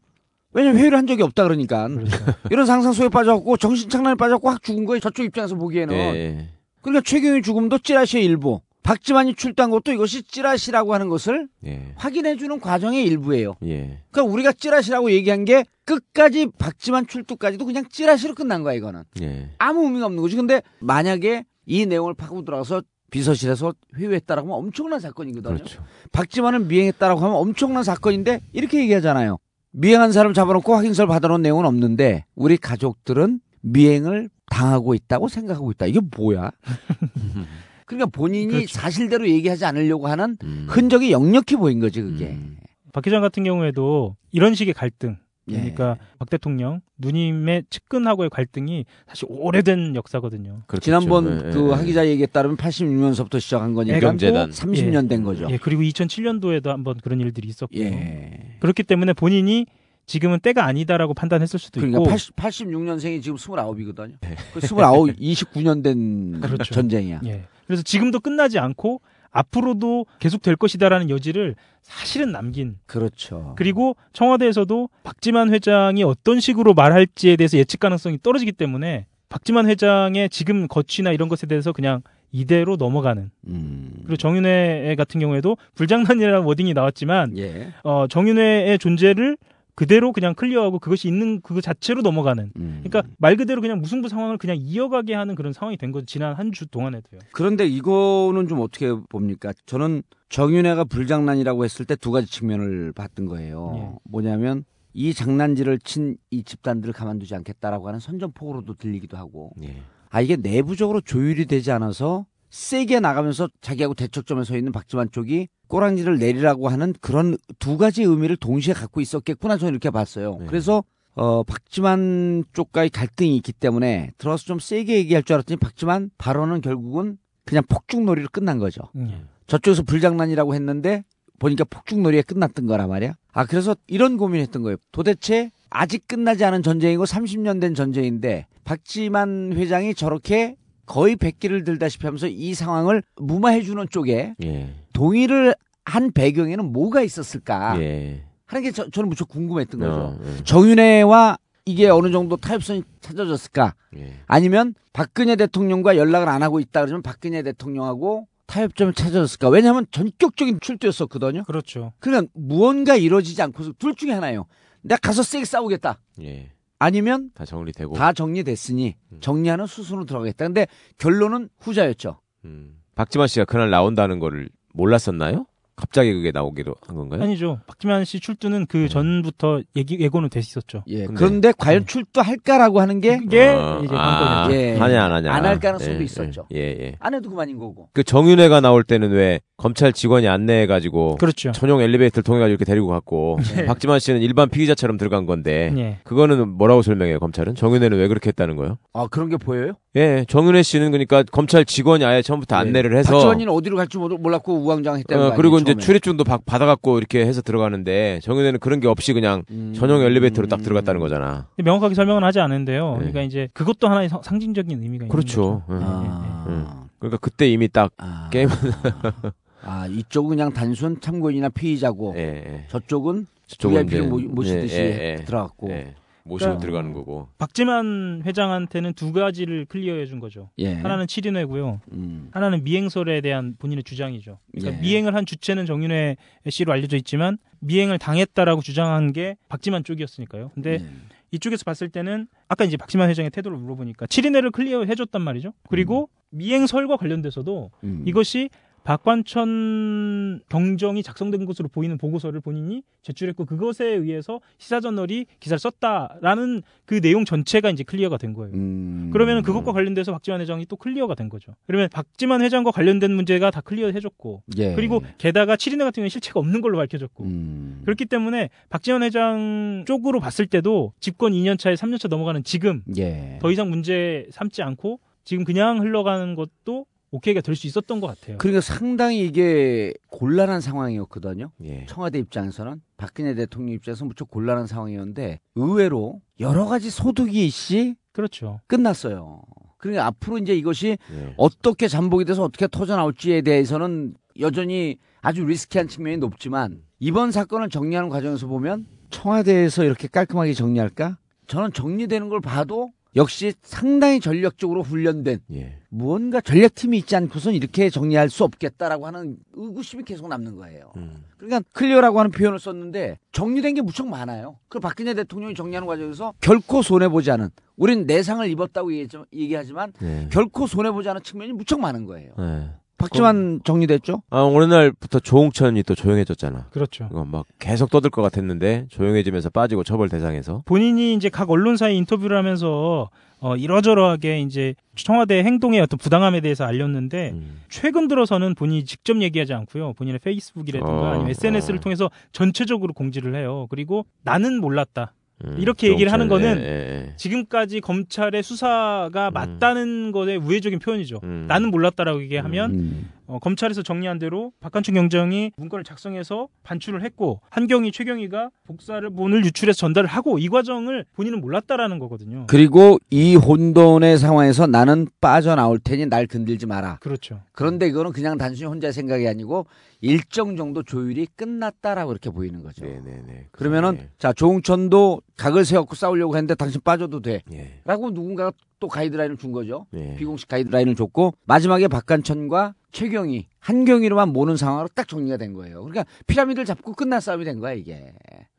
왜냐면 0.53 0.79
회유를 0.79 0.97
한 0.97 1.05
적이 1.07 1.23
없다 1.23 1.43
그러니까 1.43 1.87
그렇죠. 1.87 2.17
이런 2.49 2.65
상상 2.65 2.93
속에 2.93 3.09
빠져갖고 3.09 3.57
정신 3.57 3.89
착란에 3.89 4.15
빠져갖고 4.15 4.49
확 4.49 4.63
죽은 4.63 4.85
거예요. 4.85 4.99
저쪽 4.99 5.25
입장에서 5.25 5.55
보기에는. 5.55 5.95
예. 5.95 6.49
그러니까 6.81 7.03
최경희 7.05 7.41
죽음도 7.41 7.79
찌라시의 7.79 8.23
일부. 8.25 8.61
박지만이 8.83 9.33
출두한 9.33 9.71
것도 9.71 9.91
이것이 9.91 10.21
찌라시라고 10.21 10.93
하는 10.93 11.09
것을 11.09 11.47
예. 11.65 11.93
확인해주는 11.95 12.59
과정의 12.59 13.03
일부예요. 13.03 13.55
예. 13.65 13.99
그러니까 14.11 14.31
우리가 14.31 14.53
찌라시라고 14.53 15.11
얘기한 15.11 15.43
게 15.43 15.65
끝까지 15.85 16.47
박지만 16.59 17.07
출두까지도 17.07 17.65
그냥 17.65 17.85
찌라시로 17.89 18.35
끝난 18.35 18.61
거야 18.63 18.75
이거는. 18.75 19.03
예. 19.21 19.49
아무 19.57 19.85
의미가 19.85 20.05
없는 20.05 20.21
거지. 20.21 20.35
근데 20.35 20.61
만약에 20.79 21.45
이 21.65 21.85
내용을 21.85 22.13
파고 22.13 22.43
들어가서 22.45 22.81
비서실에서 23.11 23.73
회유했다라고 23.97 24.47
하면 24.47 24.57
엄청난 24.65 24.99
사건이거든요. 24.99 25.55
그렇죠. 25.55 25.83
박지만을 26.11 26.61
미행했다라고 26.61 27.21
하면 27.21 27.35
엄청난 27.35 27.83
사건인데 27.83 28.41
이렇게 28.51 28.79
얘기하잖아요. 28.79 29.37
미행한 29.71 30.11
사람 30.11 30.33
잡아놓고 30.33 30.73
확인서를 30.73 31.07
받아놓은 31.07 31.41
내용은 31.41 31.65
없는데 31.65 32.25
우리 32.35 32.57
가족들은 32.57 33.39
미행을 33.61 34.29
당하고 34.47 34.93
있다고 34.93 35.27
생각하고 35.27 35.71
있다. 35.71 35.85
이게 35.85 35.99
뭐야? 36.15 36.51
그러니까 37.85 38.09
본인이 38.09 38.47
그렇죠. 38.47 38.79
사실대로 38.79 39.29
얘기하지 39.29 39.65
않으려고 39.65 40.07
하는 40.07 40.37
음. 40.43 40.65
흔적이 40.69 41.11
역력히 41.11 41.55
보인 41.55 41.79
거지 41.79 42.01
그게. 42.01 42.29
음. 42.29 42.57
박 42.93 43.05
회장 43.05 43.21
같은 43.21 43.43
경우에도 43.43 44.15
이런 44.31 44.55
식의 44.55 44.73
갈등, 44.73 45.11
예. 45.11 45.24
그러니까 45.47 45.97
박 46.17 46.29
대통령 46.29 46.81
누님의 46.97 47.65
측근하고의 47.69 48.29
갈등이 48.29 48.85
사실 49.07 49.27
오래된 49.29 49.95
역사거든요. 49.95 50.63
그렇겠죠. 50.67 50.85
지난번 50.85 51.25
예, 51.47 51.51
그 51.51 51.69
예. 51.69 51.73
하기자 51.73 52.07
얘기에 52.07 52.25
따르면 52.27 52.57
86년서부터 52.57 53.39
시작한 53.39 53.73
거니까 53.73 53.97
애감재단. 53.97 54.49
30년 54.49 55.07
된 55.07 55.23
거죠. 55.23 55.47
예, 55.49 55.57
그리고 55.57 55.83
2007년도에도 55.83 56.67
한번 56.67 56.97
그런 57.03 57.21
일들이 57.21 57.47
있었고 57.47 57.75
예. 57.77 58.55
그렇기 58.59 58.83
때문에 58.83 59.13
본인이 59.13 59.67
지금은 60.07 60.39
때가 60.39 60.65
아니다라고 60.65 61.13
판단했을 61.13 61.59
수도 61.59 61.79
그러니까 61.79 61.99
있고 61.99 62.09
80, 62.09 62.35
86년생이 62.35 63.23
지금 63.23 63.37
29이거든요. 63.37 64.13
그 64.53 64.59
29, 64.59 64.75
29년 65.19 65.83
된 65.83 66.41
그렇죠. 66.41 66.73
전쟁이야. 66.73 67.21
예. 67.25 67.43
그래서 67.65 67.83
지금도 67.83 68.19
끝나지 68.19 68.59
않고 68.59 69.01
앞으로도 69.35 70.05
계속 70.19 70.41
될 70.41 70.55
것이다라는 70.55 71.09
여지를 71.09 71.55
사실은 71.81 72.31
남긴 72.31 72.77
그렇죠. 72.85 73.53
그리고 73.57 73.95
청와대에서도 74.13 74.89
박지만 75.03 75.53
회장이 75.53 76.03
어떤 76.03 76.39
식으로 76.39 76.73
말할지에 76.73 77.35
대해서 77.35 77.57
예측 77.57 77.79
가능성이 77.81 78.17
떨어지기 78.23 78.53
때문에 78.53 79.05
박지만 79.27 79.67
회장의 79.67 80.29
지금 80.29 80.67
거취나 80.67 81.11
이런 81.11 81.27
것에 81.27 81.47
대해서 81.47 81.73
그냥 81.73 82.01
이대로 82.31 82.75
넘어가는. 82.77 83.29
음. 83.47 83.91
그리고 83.99 84.17
정윤회 84.17 84.95
같은 84.97 85.19
경우에도 85.19 85.57
불장난이라는 85.75 86.43
워딩이 86.43 86.73
나왔지만 86.73 87.37
예. 87.37 87.73
어, 87.83 88.07
정윤회의 88.09 88.79
존재를 88.79 89.37
그대로 89.75 90.11
그냥 90.13 90.33
클리어하고 90.35 90.79
그것이 90.79 91.07
있는 91.07 91.41
그거 91.41 91.59
자체로 91.61 92.01
넘어가는. 92.01 92.51
음. 92.55 92.81
그러니까 92.83 93.03
말 93.17 93.35
그대로 93.35 93.59
그냥 93.61 93.79
무승부 93.81 94.07
상황을 94.09 94.37
그냥 94.37 94.57
이어가게 94.59 95.13
하는 95.13 95.35
그런 95.35 95.51
상황이 95.53 95.75
된 95.77 95.91
거죠. 95.91 96.05
지난 96.05 96.33
한 96.33 96.51
주 96.51 96.65
동안에도요. 96.65 97.19
그런데 97.33 97.65
이거는 97.67 98.47
좀 98.47 98.61
어떻게 98.61 98.93
봅니까? 99.09 99.51
저는 99.65 100.03
정윤회가 100.29 100.85
불장난이라고 100.85 101.65
했을 101.65 101.85
때 101.85 101.95
두 101.97 102.11
가지 102.11 102.27
측면을 102.27 102.93
봤던 102.93 103.25
거예요. 103.25 103.73
예. 103.75 103.99
뭐냐면 104.09 104.63
이 104.93 105.13
장난질을 105.13 105.79
친 105.79 106.15
이 106.31 106.43
집단들을 106.43 106.93
가만두지 106.93 107.35
않겠다라고 107.35 107.87
하는 107.87 107.99
선전포고로도 107.99 108.75
들리기도 108.75 109.17
하고 109.17 109.51
예. 109.61 109.75
아 110.09 110.21
이게 110.21 110.37
내부적으로 110.37 111.01
조율이 111.01 111.45
되지 111.47 111.71
않아서 111.71 112.25
세게 112.49 112.99
나가면서 112.99 113.49
자기하고 113.61 113.93
대척점에 113.93 114.43
서 114.43 114.55
있는 114.55 114.71
박지만 114.71 115.09
쪽이 115.11 115.47
꼬랑지를 115.67 116.17
내리라고 116.17 116.69
하는 116.69 116.93
그런 117.01 117.37
두 117.59 117.77
가지 117.77 118.03
의미를 118.03 118.37
동시에 118.37 118.73
갖고 118.73 119.01
있었겠구나 119.01 119.57
저는 119.57 119.73
이렇게 119.73 119.89
봤어요. 119.89 120.37
네. 120.39 120.45
그래서 120.47 120.83
어 121.13 121.43
박지만 121.43 122.43
쪽과의 122.53 122.89
갈등이 122.89 123.35
있기 123.37 123.53
때문에 123.53 124.11
들어서 124.17 124.43
좀 124.45 124.59
세게 124.59 124.97
얘기할 124.97 125.23
줄 125.23 125.35
알았더니 125.35 125.57
박지만 125.57 126.11
발언은 126.17 126.61
결국은 126.61 127.17
그냥 127.45 127.63
폭죽놀이로 127.67 128.27
끝난 128.31 128.59
거죠. 128.59 128.81
음. 128.95 129.27
저쪽에서 129.47 129.83
불장난이라고 129.83 130.55
했는데 130.55 131.03
보니까 131.39 131.63
폭죽놀이에 131.65 132.21
끝났던 132.23 132.65
거란 132.65 132.89
말이야. 132.89 133.13
아 133.31 133.45
그래서 133.45 133.75
이런 133.87 134.17
고민했던 134.17 134.61
거예요. 134.61 134.77
도대체 134.91 135.51
아직 135.69 136.07
끝나지 136.07 136.43
않은 136.45 136.63
전쟁이고 136.63 137.03
30년 137.05 137.59
된 137.59 137.75
전쟁인데 137.75 138.47
박지만 138.63 139.53
회장이 139.53 139.93
저렇게 139.93 140.55
거의 140.85 141.15
백기를 141.15 141.63
들다시피 141.63 142.05
하면서 142.05 142.27
이 142.27 142.53
상황을 142.53 143.03
무마해주는 143.17 143.87
쪽에 143.89 144.35
예. 144.43 144.73
동의를 144.93 145.55
한 145.83 146.11
배경에는 146.11 146.71
뭐가 146.71 147.01
있었을까 147.01 147.79
예. 147.81 148.23
하는 148.45 148.63
게 148.63 148.71
저, 148.71 148.83
는 148.83 149.09
무척 149.09 149.27
궁금했던 149.29 149.79
거죠. 149.79 149.91
어, 149.91 150.19
예. 150.23 150.43
정윤회와 150.43 151.37
이게 151.65 151.89
어느 151.89 152.11
정도 152.11 152.37
타협선이 152.37 152.83
찾아졌을까? 153.01 153.73
예. 153.97 154.19
아니면 154.27 154.75
박근혜 154.93 155.35
대통령과 155.35 155.97
연락을 155.97 156.29
안 156.29 156.43
하고 156.43 156.59
있다 156.59 156.85
그러면 156.85 157.01
박근혜 157.01 157.41
대통령하고 157.41 158.27
타협점을 158.45 158.93
찾아졌을까? 158.93 159.49
왜냐하면 159.49 159.87
전격적인 159.89 160.59
출두였었거든요. 160.61 161.43
그렇죠. 161.45 161.93
그러니까 161.99 162.31
무언가 162.35 162.95
이루어지지 162.95 163.41
않고서 163.41 163.73
둘 163.79 163.95
중에 163.95 164.11
하나예요. 164.11 164.45
내가 164.81 164.99
가서 164.99 165.23
세게 165.23 165.45
싸우겠다. 165.45 165.99
예. 166.21 166.51
아니면 166.85 167.29
다 167.33 167.45
정리되고. 167.45 167.95
다 167.95 168.13
정리됐으니 168.13 168.95
음. 169.13 169.17
정리하는 169.21 169.65
수순으로 169.65 170.05
들어가겠다. 170.05 170.45
근데 170.45 170.67
결론은 170.97 171.49
후자였죠. 171.59 172.19
음. 172.45 172.75
박지만 172.95 173.27
씨가 173.27 173.45
그날 173.45 173.69
나온다는 173.71 174.19
거를 174.19 174.49
몰랐었나요? 174.73 175.45
갑자기 175.77 176.13
그게 176.13 176.31
나오기도 176.31 176.73
한 176.87 176.95
건가요? 176.95 177.21
아니죠. 177.21 177.59
박지만 177.67 178.05
씨 178.05 178.21
출두는 178.21 178.65
그 178.67 178.87
전부터 178.87 179.61
얘기 179.75 179.99
예고는 179.99 180.29
돼 180.29 180.39
있었죠. 180.39 180.83
예. 180.87 181.05
근데- 181.05 181.13
그런데 181.19 181.51
과연 181.57 181.85
출두할까라고 181.85 182.79
하는 182.79 183.01
게 183.01 183.17
그게 183.17 183.47
어, 183.49 183.81
이제 183.83 183.93
아. 183.97 184.47
예. 184.51 184.77
하냐 184.77 185.03
안 185.03 185.11
하냐. 185.11 185.33
안 185.33 185.43
할 185.45 185.59
가능성도 185.59 185.99
예, 185.99 186.03
있었죠. 186.05 186.47
예, 186.53 186.59
예. 186.59 186.95
안 186.99 187.13
해도 187.13 187.29
그만인 187.29 187.57
거고. 187.57 187.89
그 187.91 188.05
정윤회가 188.05 188.61
나올 188.61 188.85
때는 188.85 189.11
왜 189.11 189.41
검찰 189.57 189.93
직원이 189.93 190.27
안내해 190.27 190.67
가지고 190.67 191.15
그렇죠. 191.15 191.53
전용 191.53 191.79
엘리베이터를 191.81 192.23
통해 192.23 192.39
가지고 192.39 192.51
이렇게 192.51 192.65
데리고 192.65 192.87
갔고 192.87 193.39
네. 193.55 193.65
박지만 193.65 193.99
씨는 193.99 194.21
일반 194.21 194.49
피의자처럼 194.49 194.97
들어간 194.97 195.25
건데 195.25 195.73
예. 195.77 195.97
그거는 196.03 196.49
뭐라고 196.49 196.81
설명해요 196.81 197.19
검찰은 197.19 197.55
정윤회는 197.55 197.97
왜 197.97 198.07
그렇게 198.09 198.27
했다는 198.29 198.57
거예요? 198.57 198.77
아 198.93 199.07
그런 199.09 199.29
게 199.29 199.37
보여요? 199.37 199.73
예, 199.95 200.25
정윤회 200.27 200.61
씨는 200.61 200.91
그러니까 200.91 201.23
검찰 201.31 201.63
직원이 201.63 202.03
아예 202.03 202.21
처음부터 202.21 202.57
안내를 202.57 202.97
해서 202.97 203.13
박지원이는 203.13 203.51
어디로 203.53 203.77
갈지 203.77 203.97
몰랐고 203.97 204.55
우왕좌왕했다는 204.55 205.23
어, 205.25 205.29
거 205.29 205.35
그리고 205.37 205.55
아니에요, 205.55 205.61
이제 205.63 205.71
처음에. 205.73 205.81
출입증도 205.85 206.25
받, 206.25 206.45
받아갖고 206.45 206.97
이렇게 206.97 207.21
해서 207.25 207.41
들어가는데 207.41 208.19
정윤회는 208.23 208.59
그런 208.59 208.81
게 208.81 208.89
없이 208.89 209.13
그냥 209.13 209.43
음. 209.51 209.73
전용 209.73 210.01
엘리베이터로 210.01 210.49
딱 210.49 210.61
들어갔다는 210.63 210.99
거잖아. 210.99 211.47
명확하게 211.63 211.95
설명은 211.95 212.25
하지 212.25 212.41
않은데요. 212.41 212.91
네. 212.93 212.97
그러니까 212.97 213.21
이제 213.21 213.47
그것도 213.53 213.87
하나의 213.87 214.09
성- 214.09 214.21
상징적인 214.21 214.83
의미가 214.83 215.07
그렇죠. 215.07 215.41
있는 215.41 215.59
거죠. 215.59 215.63
응. 215.69 215.79
아. 215.81 216.45
응. 216.49 216.65
그러니까 216.99 217.17
그때 217.21 217.47
이미 217.49 217.69
딱 217.69 217.91
아. 217.97 218.27
게임 218.31 218.49
아 219.65 219.87
이쪽은 219.87 220.29
그냥 220.29 220.53
단순 220.53 220.99
참고인이나 221.01 221.49
피의자고 221.49 222.13
예, 222.17 222.21
예. 222.21 222.65
저쪽은 222.69 223.27
VIP를 223.59 224.07
모- 224.07 224.19
모시듯이 224.19 224.75
예, 224.77 224.81
예, 224.81 225.11
예. 225.19 225.25
들어갔고. 225.25 225.69
예. 225.71 225.93
모시고 226.27 226.57
그러니까- 226.57 226.61
들어가는 226.61 226.93
거고. 226.93 227.27
박지만 227.37 228.23
회장한테는 228.25 228.93
두 228.93 229.11
가지를 229.13 229.65
clear해 229.65 230.07
준 230.07 230.19
거죠. 230.19 230.49
예. 230.57 230.73
하나는 230.73 231.05
7인회고요. 231.05 231.81
음. 231.91 232.29
하나는 232.31 232.63
미행설에 232.63 233.21
대한 233.21 233.55
본인의 233.59 233.83
주장이죠. 233.83 234.39
그러니까 234.51 234.77
예. 234.77 234.81
미행을 234.81 235.13
한 235.13 235.27
주체는 235.27 235.67
정윤회 235.67 236.15
씨로 236.49 236.73
알려져 236.73 236.97
있지만 236.97 237.37
미행을 237.59 237.99
당했다라고 237.99 238.61
주장한 238.63 239.13
게 239.13 239.35
박지만 239.49 239.83
쪽이었으니까요. 239.83 240.49
근데 240.55 240.79
예. 240.81 240.85
이쪽에서 241.31 241.63
봤을 241.63 241.89
때는 241.89 242.27
아까 242.47 242.63
이제 242.65 242.75
박지만 242.75 243.09
회장의 243.09 243.29
태도를 243.29 243.57
물어보니까 243.59 244.07
7인회를 244.07 244.51
clear해 244.51 244.95
줬단 244.95 245.21
말이죠. 245.21 245.53
그리고 245.69 246.09
미행설과 246.31 246.97
관련돼서도 246.97 247.69
음. 247.83 248.03
이것이 248.07 248.49
박관천 248.85 250.41
경정이 250.47 251.01
작성된 251.01 251.45
것으로 251.45 251.67
보이는 251.67 251.97
보고서를 251.97 252.39
본인이 252.39 252.83
제출했고 253.01 253.45
그것에 253.45 253.83
의해서 253.83 254.39
시사저널이 254.59 255.25
기사를 255.39 255.57
썼다라는 255.57 256.61
그 256.85 257.01
내용 257.01 257.25
전체가 257.25 257.71
이제 257.71 257.83
clear가 257.83 258.17
된 258.17 258.33
거예요. 258.33 258.53
음. 258.53 259.09
그러면 259.11 259.41
그것과 259.41 259.73
관련돼서 259.73 260.11
박지만 260.11 260.39
회장이 260.41 260.67
또 260.67 260.75
clear가 260.75 261.15
된 261.15 261.29
거죠. 261.29 261.55
그러면 261.65 261.89
박지만 261.91 262.43
회장과 262.43 262.69
관련된 262.69 263.11
문제가 263.11 263.49
다 263.49 263.59
clear해줬고 263.61 264.43
예. 264.57 264.75
그리고 264.75 265.01
게다가 265.17 265.55
7인회 265.55 265.79
같은 265.79 265.93
경우는 266.01 266.09
실체가 266.09 266.39
없는 266.39 266.61
걸로 266.61 266.77
밝혀졌고 266.77 267.23
음. 267.23 267.81
그렇기 267.85 268.05
때문에 268.05 268.49
박지원 268.69 269.01
회장 269.01 269.83
쪽으로 269.87 270.19
봤을 270.19 270.45
때도 270.45 270.93
집권 270.99 271.33
2년 271.33 271.57
차에 271.57 271.73
3년 271.73 271.99
차 271.99 272.07
넘어가는 272.07 272.43
지금 272.43 272.83
예. 272.97 273.39
더 273.41 273.51
이상 273.51 273.71
문제 273.71 274.27
삼지 274.29 274.61
않고 274.61 274.99
지금 275.23 275.43
그냥 275.43 275.79
흘러가는 275.79 276.35
것도 276.35 276.85
오케이가 277.15 277.39
될 277.41 277.55
수 277.55 277.67
있었던 277.67 278.01
것 278.01 278.07
같아요. 278.07 278.37
그러니까 278.37 278.59
상당히 278.59 279.25
이게 279.25 279.93
곤란한 280.07 280.59
상황이었거든요. 280.59 281.51
예. 281.63 281.85
청와대 281.87 282.19
입장에서는 282.19 282.81
박근혜 282.97 283.33
대통령 283.33 283.73
입장에서 283.73 284.03
무척 284.03 284.29
곤란한 284.29 284.67
상황이었는데 284.67 285.39
의외로 285.55 286.21
여러 286.41 286.65
가지 286.65 286.89
소득이 286.89 287.49
씨 287.49 287.95
그렇죠. 288.11 288.59
끝났어요. 288.67 289.41
그러니까 289.77 290.05
앞으로 290.07 290.37
이제 290.39 290.53
이것이 290.55 290.97
예. 291.11 291.33
어떻게 291.37 291.87
잠복이 291.87 292.25
돼서 292.25 292.43
어떻게 292.43 292.67
터져 292.67 292.97
나올지에 292.97 293.41
대해서는 293.41 294.15
여전히 294.41 294.97
아주 295.21 295.45
risky한 295.45 295.87
측면이 295.87 296.17
높지만 296.17 296.81
이번 296.99 297.31
사건을 297.31 297.69
정리하는 297.69 298.09
과정에서 298.09 298.47
보면 298.47 298.87
청와대에서 299.11 299.85
이렇게 299.85 300.07
깔끔하게 300.09 300.53
정리할까? 300.53 301.17
저는 301.47 301.71
정리되는 301.71 302.27
걸 302.27 302.41
봐도 302.41 302.91
역시 303.15 303.53
상당히 303.61 304.19
전략적으로 304.19 304.83
훈련된 304.83 305.39
예. 305.53 305.77
무언가 305.89 306.41
전략팀이 306.41 306.97
있지 306.97 307.15
않고선 307.15 307.53
이렇게 307.53 307.89
정리할 307.89 308.29
수 308.29 308.43
없겠다라고 308.43 309.07
하는 309.07 309.37
의구심이 309.53 310.03
계속 310.03 310.27
남는 310.27 310.55
거예요. 310.57 310.91
음. 310.97 311.23
그러니까 311.37 311.61
clear라고 311.71 312.19
하는 312.19 312.31
표현을 312.31 312.59
썼는데 312.59 313.17
정리된 313.31 313.75
게 313.75 313.81
무척 313.81 314.07
많아요. 314.07 314.57
그 314.67 314.79
박근혜 314.79 315.13
대통령이 315.13 315.55
정리하는 315.55 315.87
과정에서 315.87 316.33
결코 316.41 316.81
손해 316.81 317.07
보지 317.07 317.31
않은 317.31 317.49
우린 317.77 318.05
내상을 318.05 318.47
입었다고 318.49 318.91
얘기하지- 318.91 319.25
얘기하지만 319.33 319.93
예. 320.01 320.27
결코 320.31 320.67
손해 320.67 320.91
보지 320.91 321.07
않은 321.09 321.23
측면이 321.23 321.53
무척 321.53 321.79
많은 321.79 322.05
거예요. 322.05 322.33
예. 322.39 322.69
박지만 322.97 323.61
정리됐죠? 323.63 324.23
아, 324.29 324.41
어느 324.41 324.65
날부터 324.65 325.19
조홍천이 325.19 325.83
또 325.83 325.95
조용해졌잖아. 325.95 326.67
그렇죠. 326.71 327.07
이거 327.11 327.25
막 327.25 327.45
계속 327.59 327.89
떠들 327.89 328.09
것 328.09 328.21
같았는데 328.21 328.87
조용해지면서 328.89 329.49
빠지고 329.49 329.83
처벌 329.83 330.09
대상에서. 330.09 330.63
본인이 330.65 331.13
이제 331.13 331.29
각 331.29 331.49
언론사에 331.49 331.93
인터뷰를 331.93 332.37
하면서 332.37 333.09
어, 333.39 333.55
이러저러하게 333.55 334.41
이제 334.41 334.75
청와대 334.95 335.43
행동의 335.43 335.81
어떤 335.81 335.97
부당함에 335.97 336.41
대해서 336.41 336.63
알렸는데 336.63 337.31
음. 337.33 337.61
최근 337.69 338.07
들어서는 338.07 338.55
본인이 338.55 338.85
직접 338.85 339.21
얘기하지 339.21 339.53
않고요. 339.53 339.93
본인의 339.93 340.19
페이스북이라든가 340.19 340.93
어, 340.93 341.05
아니면 341.07 341.29
SNS를 341.29 341.77
어. 341.77 341.81
통해서 341.81 342.09
전체적으로 342.31 342.93
공지를 342.93 343.35
해요. 343.35 343.67
그리고 343.69 344.05
나는 344.23 344.59
몰랐다. 344.61 345.13
음, 345.43 345.57
이렇게 345.59 345.89
얘기를 345.89 346.11
하는 346.11 346.29
조홍천, 346.29 346.49
거는 346.55 346.63
예, 346.63 346.67
예, 346.67 347.07
예. 347.07 347.15
지금까지 347.17 347.81
검찰의 347.81 348.41
수사가 348.41 349.31
맞다는 349.31 350.11
것의 350.13 350.37
우회적인 350.37 350.79
표현이죠. 350.79 351.19
음. 351.23 351.45
나는 351.47 351.71
몰랐다라고 351.71 352.21
얘기하면 352.23 352.73
음. 352.73 353.09
어, 353.27 353.39
검찰에서 353.39 353.81
정리한 353.81 354.19
대로 354.19 354.51
박한춘 354.59 354.93
경정이 354.93 355.51
문건을 355.57 355.83
작성해서 355.83 356.47
반출을 356.63 357.03
했고 357.03 357.41
한경희 357.49 357.91
최경희가 357.91 358.49
복사를 358.65 359.07
본을 359.09 359.45
유출해서 359.45 359.77
전달을 359.77 360.07
하고 360.07 360.37
이 360.37 360.47
과정을 360.49 361.05
본인은 361.13 361.41
몰랐다라는 361.41 361.99
거거든요. 361.99 362.45
그리고 362.47 362.99
이 363.09 363.35
혼돈의 363.35 364.17
상황에서 364.17 364.67
나는 364.67 365.07
빠져나올 365.21 365.79
테니 365.79 366.07
날 366.07 366.27
건들지 366.27 366.65
마라. 366.65 366.97
그렇죠. 367.01 367.41
그런데 367.51 367.87
이거는 367.87 368.11
그냥 368.11 368.37
단순히 368.37 368.67
혼자 368.67 368.91
생각이 368.91 369.27
아니고 369.27 369.65
일정 370.01 370.55
정도 370.55 370.83
조율이 370.83 371.27
끝났다라고 371.35 372.11
이렇게 372.11 372.29
보이는 372.29 372.61
거죠. 372.63 372.85
네네네. 372.85 373.47
그러면은 373.51 373.97
예. 373.99 374.09
자 374.19 374.33
조응천도 374.33 375.21
각을 375.37 375.65
세웠고 375.65 375.95
싸우려고 375.95 376.35
했는데 376.35 376.55
당신 376.55 376.81
빠져도 376.83 377.21
돼. 377.21 377.41
예. 377.51 377.79
라고 377.83 378.09
누군가가 378.09 378.51
또 378.79 378.87
가이드라인을 378.87 379.37
준 379.37 379.51
거죠. 379.51 379.85
예. 379.93 380.15
비공식 380.15 380.47
가이드라인을 380.47 380.95
줬고 380.95 381.33
마지막에 381.45 381.87
박간천과 381.87 382.75
최경희, 382.91 383.47
한경희로만 383.59 384.29
모는 384.29 384.55
상황으로 384.55 384.87
딱 384.93 385.07
정리가 385.07 385.37
된 385.37 385.53
거예요. 385.53 385.83
그러니까 385.83 386.05
피라미드를 386.27 386.65
잡고 386.65 386.93
끝난 386.93 387.19
싸움이 387.19 387.43
된 387.43 387.59
거야 387.59 387.73
이게. 387.73 388.13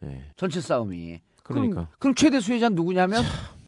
예. 0.05 0.23
전체 0.37 0.61
싸움이. 0.61 1.21
그러니까. 1.43 1.75
그럼, 1.75 1.87
그럼 1.99 2.15
최대 2.15 2.41
수혜자는 2.41 2.75
누구냐면 2.75 3.23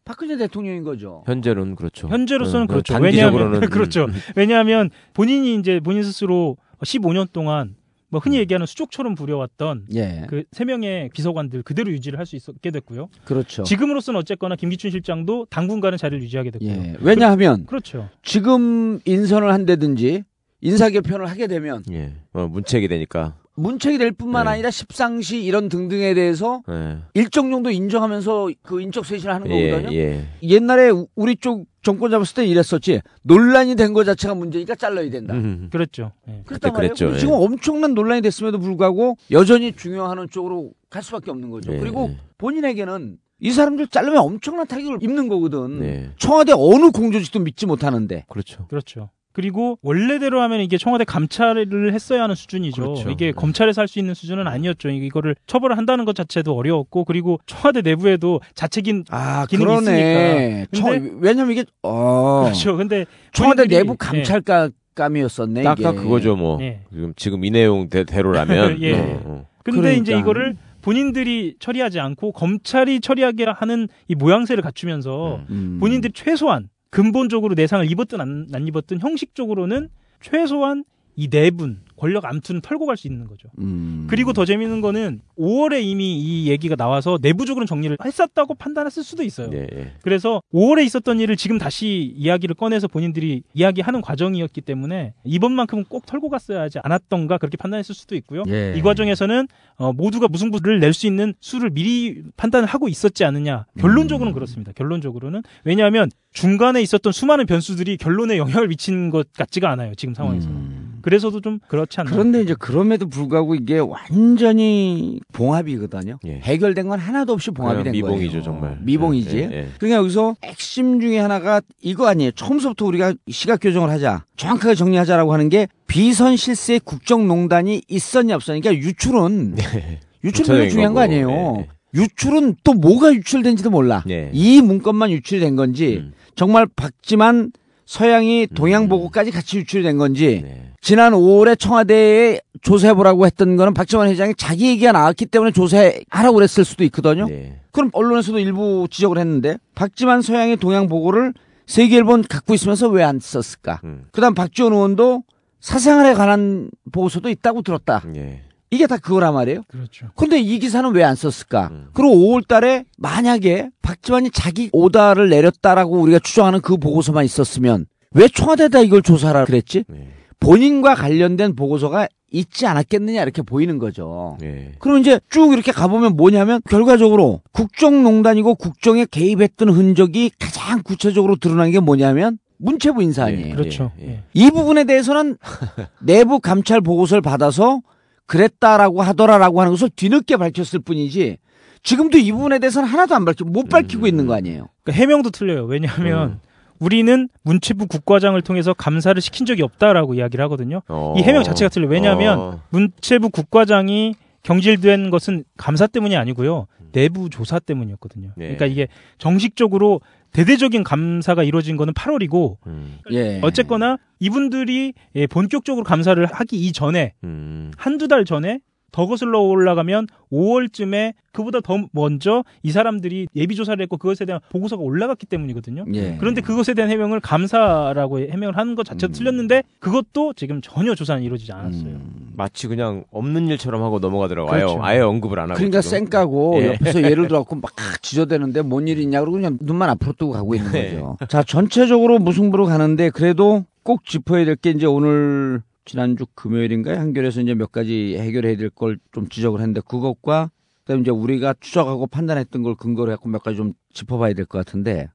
박근혜 0.04 0.36
대통령인 0.36 0.84
거죠. 0.84 1.22
현재로는 1.26 1.76
그렇죠. 1.76 2.08
현재로서는 2.08 2.64
음, 2.64 2.66
그렇죠. 2.66 2.94
단기적으로는 2.94 3.52
왜냐하면 3.52 3.68
그렇죠. 3.70 4.04
음, 4.04 4.12
왜냐하면 4.36 4.90
본인이 5.14 5.54
이제 5.54 5.80
본인 5.80 6.02
스스로 6.02 6.56
15년 6.80 7.30
동안 7.32 7.76
뭐 8.10 8.20
음. 8.20 8.22
흔히 8.24 8.38
얘기하는 8.38 8.66
수족처럼 8.66 9.14
부려왔던 9.14 9.86
예. 9.94 10.26
그세 10.28 10.64
명의 10.64 11.10
비서관들 11.10 11.62
그대로 11.62 11.90
유지를 11.90 12.18
할 12.18 12.28
수 12.28 12.36
있게 12.36 12.70
됐고요. 12.70 13.08
그렇죠. 13.24 13.62
지금으로서는 13.62 14.20
어쨌거나 14.20 14.54
김기춘 14.54 14.90
실장도 14.90 15.46
당분간은 15.48 15.96
자리를 15.96 16.22
유지하게 16.24 16.50
됐고요. 16.50 16.70
예. 16.70 16.94
왜냐하면 17.00 17.64
그 17.64 17.74
렇죠. 17.74 18.10
지금 18.22 19.00
인선을 19.06 19.50
한다든지 19.50 20.24
인사 20.60 20.90
개편을 20.90 21.26
하게 21.26 21.46
되면 21.46 21.82
예. 21.90 22.12
어, 22.34 22.46
문책이 22.48 22.86
되니까. 22.88 23.38
문책이 23.58 23.98
될 23.98 24.12
뿐만 24.12 24.44
네. 24.46 24.52
아니라 24.52 24.70
십상시 24.70 25.42
이런 25.42 25.68
등등에 25.68 26.14
대해서 26.14 26.62
예. 26.70 26.98
일정 27.14 27.50
정도 27.50 27.70
인정하면서 27.70 28.50
그 28.62 28.80
인적 28.80 29.04
쇄신을 29.04 29.34
하는 29.34 29.50
예, 29.50 29.70
거거든요. 29.70 29.96
예. 29.96 30.26
옛날에 30.42 30.90
우- 30.90 31.08
우리 31.16 31.36
쪽 31.36 31.66
정권 31.82 32.10
잡았을 32.10 32.34
때 32.34 32.46
이랬었지. 32.46 33.00
논란이 33.22 33.74
된 33.74 33.92
거 33.92 34.04
자체가 34.04 34.34
문제니까 34.34 34.74
잘라야 34.74 35.10
된다. 35.10 35.34
음. 35.34 35.68
그랬죠. 35.72 36.12
예. 36.28 36.42
그랬단 36.44 36.44
그때 36.46 36.70
말이에요. 36.70 36.94
그랬죠, 36.94 37.14
예. 37.14 37.18
지금 37.18 37.34
엄청난 37.34 37.94
논란이 37.94 38.22
됐음에도 38.22 38.58
불구하고 38.58 39.16
여전히 39.30 39.72
중요한 39.74 40.26
쪽으로 40.30 40.70
갈 40.90 41.02
수밖에 41.02 41.30
없는 41.30 41.50
거죠. 41.50 41.72
예. 41.74 41.78
그리고 41.78 42.10
본인에게는 42.38 43.18
이 43.40 43.50
사람들 43.52 43.86
자르면 43.88 44.18
엄청난 44.18 44.66
타격을 44.66 44.98
입는 45.00 45.28
거거든. 45.28 45.80
네. 45.80 46.10
청와대 46.18 46.52
어느 46.54 46.90
공조직도 46.90 47.38
믿지 47.40 47.66
못하는데. 47.66 48.24
그렇죠. 48.28 48.66
그렇죠. 48.68 49.10
그리고 49.42 49.79
원래대로 49.83 50.40
하면 50.42 50.61
이게 50.62 50.79
청와대 50.79 51.05
감찰을 51.05 51.92
했어야 51.94 52.24
하는 52.24 52.35
수준이죠. 52.35 52.83
그렇죠. 52.83 53.09
이게 53.11 53.31
검찰에서 53.31 53.81
할 53.83 53.87
수 53.87 54.01
있는 54.01 54.12
수준은 54.12 54.48
아니었죠. 54.48 54.88
이거를 54.90 55.37
처벌을 55.46 55.79
한다는 55.79 56.05
것 56.05 56.16
자체도 56.16 56.57
어려웠고 56.57 57.05
그리고 57.05 57.38
청와대 57.46 57.81
내부에도 57.83 58.40
자책인 58.57 59.05
아, 59.11 59.46
기능이 59.48 59.64
그러네. 59.64 60.66
있으니까. 60.72 60.77
청- 60.77 60.90
근데- 60.90 61.16
왜냐면 61.20 61.53
이게 61.53 61.64
어. 61.85 62.42
그렇죠. 62.46 62.77
근데 62.77 63.07
청와대 63.33 63.62
본인들이- 63.62 63.68
내부 63.70 63.92
예. 63.92 63.96
감찰감이었었네. 63.96 65.62
딱, 65.62 65.79
이게. 65.79 65.85
딱 65.85 65.92
그거죠, 65.92 66.35
뭐. 66.35 66.59
예. 66.61 66.81
지금, 66.90 67.12
지금 67.16 67.44
이 67.44 67.51
내용 67.53 67.88
대, 67.88 68.03
대로라면. 68.03 68.79
예. 68.83 68.92
어, 68.94 69.20
어. 69.24 69.46
근데 69.62 69.81
그러니까. 69.81 70.03
이제 70.03 70.18
이거를 70.18 70.57
본인들이 70.83 71.55
처리하지 71.61 72.01
않고 72.01 72.33
검찰이 72.33 72.98
처리하게 73.01 73.44
하는 73.44 73.87
이 74.09 74.16
모양새를 74.16 74.62
갖추면서 74.64 75.42
음. 75.51 75.77
본인들이 75.81 76.12
최소한 76.12 76.68
근본적으로 76.90 77.55
내상을 77.55 77.90
입었든 77.90 78.20
안, 78.20 78.46
안 78.53 78.66
입었든 78.66 79.01
형식적으로는 79.01 79.88
최소한 80.20 80.85
이 81.18 81.28
네 81.28 81.50
분 81.50 81.81
권력 81.96 82.24
암투는 82.26 82.61
털고 82.61 82.87
갈 82.87 82.96
수 82.96 83.09
있는 83.09 83.26
거죠. 83.26 83.48
음. 83.59 84.07
그리고 84.09 84.33
더 84.33 84.44
재밌는 84.44 84.81
거는 84.81 85.20
5월에 85.37 85.83
이미 85.83 86.16
이 86.20 86.48
얘기가 86.48 86.76
나와서 86.76 87.18
내부적으로 87.20 87.66
정리를 87.66 87.96
했었다고 88.04 88.54
판단했을 88.54 89.02
수도 89.02 89.24
있어요. 89.24 89.50
예, 89.52 89.66
예. 89.74 89.92
그래서 90.02 90.40
5월에 90.54 90.85
있었던 90.87 91.18
일을 91.18 91.37
지금 91.37 91.59
다시 91.59 92.14
이야기를 92.16 92.54
꺼내서 92.54 92.87
본인들이 92.87 93.42
이야기하는 93.52 94.00
과정이었기 94.00 94.61
때문에 94.61 95.14
이번만큼은 95.24 95.87
꼭 95.88 96.07
털고 96.07 96.28
갔어야 96.28 96.61
하지 96.61 96.78
않았던가 96.85 97.38
그렇게 97.38 97.57
판단했을 97.57 97.96
수도 97.96 98.14
있고요. 98.14 98.44
예. 98.48 98.74
이 98.76 98.81
과정에서는 98.83 99.48
어, 99.78 99.92
모두가 99.92 100.28
무승부를 100.28 100.78
낼 100.78 100.92
수 100.92 101.07
있는 101.09 101.35
수를 101.40 101.70
미리 101.70 102.22
판단을 102.37 102.66
하고 102.68 102.88
있었지 102.88 103.24
않느냐. 103.24 103.66
결론적으로는 103.81 104.35
그렇습니다. 104.35 104.70
결론적으로는 104.72 105.42
왜냐하면 105.64 106.11
중간에 106.33 106.81
있었던 106.83 107.12
수많은 107.12 107.46
변수들이 107.46 107.96
결론에 107.96 108.38
영향을 108.38 108.68
미친 108.68 109.11
것 109.11 109.33
같지가 109.33 109.68
않아요. 109.70 109.94
지금 109.96 110.14
상황에서. 110.14 110.48
음. 110.48 110.77
그래서도 111.08 111.40
좀 111.40 111.58
그렇지 111.68 112.00
않나. 112.00 112.10
그런데 112.10 112.42
이제 112.42 112.54
그럼에도 112.58 113.08
불구하고 113.08 113.54
이게 113.54 113.78
완전히 113.78 115.20
봉합이거든요. 115.32 116.18
예. 116.26 116.40
해결된 116.42 116.86
건 116.86 116.98
하나도 116.98 117.32
없이 117.32 117.50
봉합이 117.50 117.82
된 117.82 117.92
거예요. 117.92 118.04
미봉이죠, 118.04 118.42
정말. 118.42 118.78
미봉이지. 118.82 119.36
예, 119.38 119.42
예. 119.44 119.68
그러니까 119.78 120.00
여기서 120.00 120.34
핵심 120.44 121.00
중에 121.00 121.18
하나가 121.18 121.62
이거 121.80 122.06
아니에요. 122.08 122.32
처음부터 122.32 122.84
우리가 122.84 123.14
시각 123.30 123.60
교정을 123.62 123.88
하자. 123.88 124.26
정확하게 124.36 124.74
정리하자라고 124.74 125.32
하는 125.32 125.48
게 125.48 125.66
비선 125.86 126.36
실세 126.36 126.78
국정농단이 126.78 127.80
있었냐 127.88 128.34
없었냐. 128.34 128.60
그러니까 128.60 128.86
유출은 128.86 129.56
유출은 130.24 130.46
별로 130.46 130.66
구체적인 130.66 130.68
중요한 130.68 130.92
거 130.92 131.00
거고, 131.00 131.04
아니에요. 131.04 131.56
예, 131.60 131.68
유출은 131.94 132.56
또 132.64 132.74
뭐가 132.74 133.14
유출된지도 133.14 133.70
몰라. 133.70 134.04
예. 134.10 134.28
이 134.34 134.60
문건만 134.60 135.10
유출된 135.10 135.56
건지 135.56 136.02
음. 136.02 136.12
정말 136.34 136.66
박지만 136.76 137.50
서양이 137.88 138.46
동양 138.46 138.87
보고까지 138.87 139.31
같이 139.31 139.57
유출이 139.57 139.83
된 139.83 139.96
건지 139.96 140.42
네. 140.44 140.72
지난 140.83 141.14
5월에 141.14 141.59
청와대에 141.59 142.38
조사해보라고 142.61 143.24
했던 143.24 143.57
거는 143.57 143.72
박지원 143.72 144.09
회장이 144.09 144.35
자기 144.37 144.68
얘기가 144.68 144.92
나왔기 144.92 145.24
때문에 145.24 145.53
조사하라고 145.53 146.35
그랬을 146.35 146.66
수도 146.66 146.85
있거든요. 146.85 147.27
네. 147.29 147.59
그럼 147.72 147.88
언론에서도 147.94 148.40
일부 148.40 148.87
지적을 148.90 149.16
했는데 149.16 149.57
박지만 149.74 150.20
서양의 150.20 150.59
동양 150.59 150.87
보고를 150.87 151.33
세계일본 151.64 152.24
갖고 152.29 152.53
있으면서 152.53 152.88
왜 152.88 153.03
안 153.03 153.20
썼을까? 153.20 153.81
음. 153.85 154.05
그다음 154.12 154.35
박지원 154.35 154.74
의원도 154.74 155.22
사생활에 155.61 156.12
관한 156.12 156.70
보고서도 156.92 157.31
있다고 157.31 157.62
들었다. 157.62 158.03
예. 158.16 158.42
이게 158.70 158.87
다 158.87 158.96
그거란 158.98 159.35
말이에요. 159.35 159.62
그렇죠. 159.68 160.09
근데 160.14 160.38
이 160.40 160.59
기사는 160.59 160.90
왜 160.92 161.02
안 161.02 161.14
썼을까? 161.14 161.68
음. 161.70 161.88
그리고 161.94 162.14
5월 162.16 162.46
달에 162.46 162.85
만약에 162.98 163.70
박지원이 163.83 164.31
자기 164.33 164.68
오다를 164.72 165.31
내렸다라고 165.31 165.98
우리가 165.98 166.18
추정하는 166.18 166.61
그 166.61 166.76
보고서만 166.76 167.24
있었으면 167.24 167.87
왜 168.12 168.28
청와대에다 168.28 168.81
이걸 168.81 169.02
조사하라 169.02 169.46
그랬지? 169.46 169.85
네. 169.88 170.09
본인과 170.40 170.94
관련된 170.94 171.57
보고서가 171.57 172.09
있지 172.31 172.66
않았겠느냐 172.66 173.22
이렇게 173.22 173.40
보이는 173.40 173.78
거죠. 173.78 174.37
예. 174.42 174.72
그럼 174.78 174.98
이제 174.98 175.18
쭉 175.31 175.52
이렇게 175.54 175.72
가보면 175.72 176.14
뭐냐면 176.16 176.61
결과적으로 176.68 177.40
국정농단이고 177.52 178.54
국정에 178.57 179.07
개입했던 179.11 179.70
흔적이 179.70 180.31
가장 180.38 180.83
구체적으로 180.83 181.37
드러난 181.37 181.70
게 181.70 181.81
뭐냐면 181.81 182.38
문체부 182.59 183.02
인사 183.02 183.24
아니에요. 183.24 183.46
예, 183.46 183.50
그렇죠. 183.52 183.92
예, 184.00 184.04
예. 184.04 184.11
예. 184.11 184.22
이 184.35 184.50
부분에 184.50 184.85
대해서는 184.85 185.38
내부 186.00 186.38
감찰 186.40 186.81
보고서를 186.83 187.22
받아서 187.22 187.81
그랬다라고 188.28 189.02
하더라라고 189.02 189.60
하는 189.60 189.72
것을 189.72 189.90
뒤늦게 189.90 190.36
밝혔을 190.36 190.78
뿐이지 190.80 191.38
지금도 191.82 192.18
이 192.18 192.30
부분에 192.30 192.60
대해서는 192.60 192.88
하나도 192.88 193.14
안 193.14 193.24
밝히고 193.24 193.50
못 193.50 193.68
밝히고 193.68 194.02
음. 194.02 194.06
있는 194.06 194.26
거 194.26 194.34
아니에요. 194.34 194.68
그러니까 194.84 195.00
해명도 195.00 195.30
틀려요. 195.30 195.64
왜냐하면 195.64 196.28
음. 196.28 196.40
우리는 196.78 197.28
문체부 197.42 197.86
국과장을 197.86 198.40
통해서 198.42 198.74
감사를 198.74 199.20
시킨 199.20 199.46
적이 199.46 199.62
없다라고 199.62 200.14
이야기를 200.14 200.44
하거든요. 200.44 200.82
어. 200.88 201.14
이 201.16 201.22
해명 201.22 201.42
자체가 201.42 201.68
틀려요. 201.70 201.90
왜냐하면 201.90 202.38
어. 202.38 202.60
문체부 202.70 203.30
국과장이 203.30 204.14
경질된 204.42 205.10
것은 205.10 205.44
감사 205.56 205.86
때문이 205.86 206.16
아니고요. 206.16 206.66
내부 206.92 207.28
조사 207.28 207.58
때문이었거든요. 207.58 208.30
네. 208.36 208.44
그러니까 208.44 208.66
이게 208.66 208.88
정식적으로 209.18 210.00
대대적인 210.32 210.84
감사가 210.84 211.42
이루어진 211.42 211.76
거는 211.76 211.94
8월이고 211.94 212.56
음. 212.66 212.98
예. 213.10 213.40
어쨌거나 213.42 213.96
이분들이 214.20 214.94
예, 215.14 215.26
본격적으로 215.26 215.84
감사를 215.84 216.24
하기 216.24 216.56
이전에 216.56 217.14
음. 217.24 217.72
한두 217.76 218.08
달 218.08 218.24
전에 218.24 218.60
더 218.90 219.07
거슬러 219.07 219.40
올라가면 219.40 220.07
5월쯤에 220.33 221.12
그보다 221.33 221.61
더 221.61 221.79
먼저 221.92 222.42
이 222.62 222.70
사람들이 222.72 223.29
예비 223.37 223.55
조사를 223.55 223.81
했고 223.83 223.96
그것에 223.96 224.24
대한 224.24 224.40
보고서가 224.51 224.83
올라갔기 224.83 225.27
때문이거든요. 225.27 225.85
예. 225.94 226.16
그런데 226.18 226.40
그것에 226.40 226.74
대한 226.74 226.90
해명을 226.90 227.20
감사라고 227.20 228.20
해명을 228.20 228.57
하는 228.57 228.74
것 228.74 228.85
자체도 228.85 229.11
음. 229.11 229.12
틀렸는데 229.12 229.62
그것도 229.79 230.33
지금 230.35 230.61
전혀 230.62 230.94
조사는 230.94 231.22
이루어지지 231.22 231.53
않았어요. 231.53 231.87
음. 231.90 232.31
마치 232.37 232.66
그냥 232.66 233.05
없는 233.11 233.48
일처럼 233.48 233.83
하고 233.83 233.98
넘어가더라고요. 233.98 234.51
그렇죠. 234.53 234.83
아예, 234.83 234.96
아예 234.96 235.01
언급을 235.03 235.38
안 235.38 235.51
하고. 235.51 235.59
그러니까. 235.59 235.81
쌩까고 235.81 236.55
예. 236.62 236.66
옆에서 236.68 237.03
예를 237.03 237.29
들어갖고 237.29 237.57
막 237.57 237.72
지저대는데 238.03 238.62
뭔 238.62 238.88
일이 238.88 239.03
있냐 239.03 239.20
그러고 239.20 239.37
그냥 239.37 239.59
눈만 239.61 239.90
앞으로 239.90 240.12
뜨고 240.14 240.33
가고 240.33 240.55
있는 240.55 240.72
네. 240.72 240.94
거죠. 240.94 241.16
자 241.29 241.42
전체적으로 241.42 242.18
무승부로 242.18 242.66
가는데 242.66 243.11
그래도 243.11 243.64
꼭 243.83 244.05
짚어야 244.05 244.44
될 244.44 244.57
게 244.57 244.70
이제 244.70 244.87
오늘 244.87 245.62
지난주 245.88 246.27
금요일인가요? 246.35 246.98
한겨레에서 246.98 247.40
이제 247.40 247.55
몇 247.55 247.72
가지 247.72 248.16
해결해야 248.18 248.57
될 248.57 248.68
걸 248.70 248.98
좀 249.12 249.29
지적을 249.29 249.61
했는데 249.61 249.81
그것과 249.81 250.51
그다음에 250.85 251.01
이제 251.03 251.11
우리가 251.11 251.55
추적하고 251.61 252.07
판단했던 252.07 252.62
걸 252.62 252.74
근거로 252.77 253.11
해갖고 253.12 253.29
몇 253.31 253.42
가지 253.42 253.57
좀 253.57 253.72
짚어봐야 253.94 254.35
될 254.35 254.44
것 254.44 254.59
같은데 254.64 255.09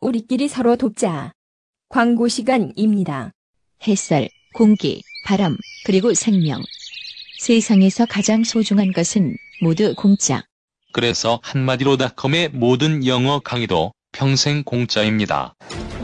우리끼리 0.00 0.48
서로 0.48 0.76
돕자. 0.76 1.32
광고 1.88 2.28
시간입니다. 2.28 3.32
햇살, 3.86 4.28
공기, 4.54 5.00
바람, 5.26 5.56
그리고 5.86 6.12
생명. 6.14 6.60
세상에서 7.38 8.06
가장 8.06 8.44
소중한 8.44 8.92
것은 8.92 9.34
모두 9.62 9.94
공짜. 9.96 10.42
그래서 10.92 11.40
한마디로 11.42 11.96
닷컴의 11.96 12.50
모든 12.50 13.06
영어 13.06 13.40
강의도 13.40 13.92
평생 14.12 14.62
공짜입니다. 14.62 15.54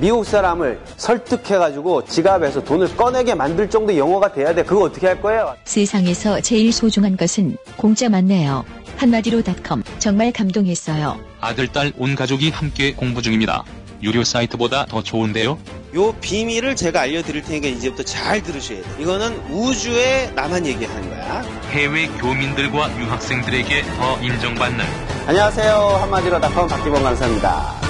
미국 0.00 0.24
사람을 0.24 0.80
설득해가지고 0.96 2.06
지갑에서 2.06 2.64
돈을 2.64 2.96
꺼내게 2.96 3.34
만들 3.34 3.68
정도 3.68 3.94
영어가 3.94 4.32
돼야 4.32 4.54
돼. 4.54 4.64
그거 4.64 4.84
어떻게 4.84 5.06
할 5.06 5.20
거예요? 5.20 5.54
세상에서 5.64 6.40
제일 6.40 6.72
소중한 6.72 7.18
것은 7.18 7.58
공짜 7.76 8.08
맞네요. 8.08 8.64
한마디로 8.96 9.42
닷컴 9.42 9.82
정말 9.98 10.32
감동했어요. 10.32 11.18
아들, 11.40 11.68
딸, 11.68 11.92
온 11.98 12.14
가족이 12.14 12.48
함께 12.50 12.94
공부 12.94 13.20
중입니다. 13.20 13.64
유료 14.02 14.24
사이트보다 14.24 14.86
더 14.86 15.02
좋은데요? 15.02 15.58
요 15.94 16.12
비밀을 16.22 16.76
제가 16.76 17.02
알려드릴 17.02 17.42
테니까 17.42 17.68
이제부터 17.68 18.02
잘 18.02 18.42
들으셔야 18.42 18.80
돼. 18.80 18.88
이거는 19.02 19.36
우주에 19.50 20.32
나만 20.34 20.64
얘기하는 20.64 21.10
거야. 21.10 21.42
해외 21.72 22.06
교민들과 22.08 22.88
유학생들에게 22.98 23.82
더 23.98 24.18
인정받는 24.22 24.82
안녕하세요. 25.26 25.74
한마디로 26.00 26.40
닷컴 26.40 26.68
박기범 26.68 27.02
강사입니다. 27.02 27.89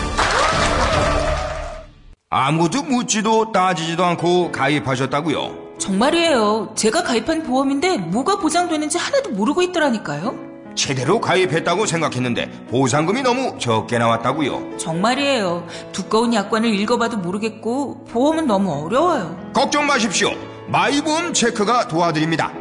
아무도 2.40 2.84
묻지도 2.84 3.50
따지지도 3.50 4.04
않고 4.04 4.52
가입하셨다고요? 4.52 5.78
정말이에요. 5.80 6.70
제가 6.76 7.02
가입한 7.02 7.42
보험인데 7.42 7.96
뭐가 7.98 8.38
보장되는지 8.38 8.98
하나도 8.98 9.30
모르고 9.30 9.62
있더라니까요. 9.62 10.36
제대로 10.76 11.20
가입했다고 11.20 11.86
생각했는데 11.86 12.66
보상금이 12.70 13.22
너무 13.22 13.58
적게 13.58 13.98
나왔다고요? 13.98 14.76
정말이에요. 14.78 15.66
두꺼운 15.90 16.32
약관을 16.32 16.72
읽어봐도 16.72 17.16
모르겠고 17.16 18.04
보험은 18.04 18.46
너무 18.46 18.84
어려워요. 18.84 19.36
걱정 19.52 19.88
마십시오. 19.88 20.30
마이보험 20.68 21.32
체크가 21.32 21.88
도와드립니다. 21.88 22.52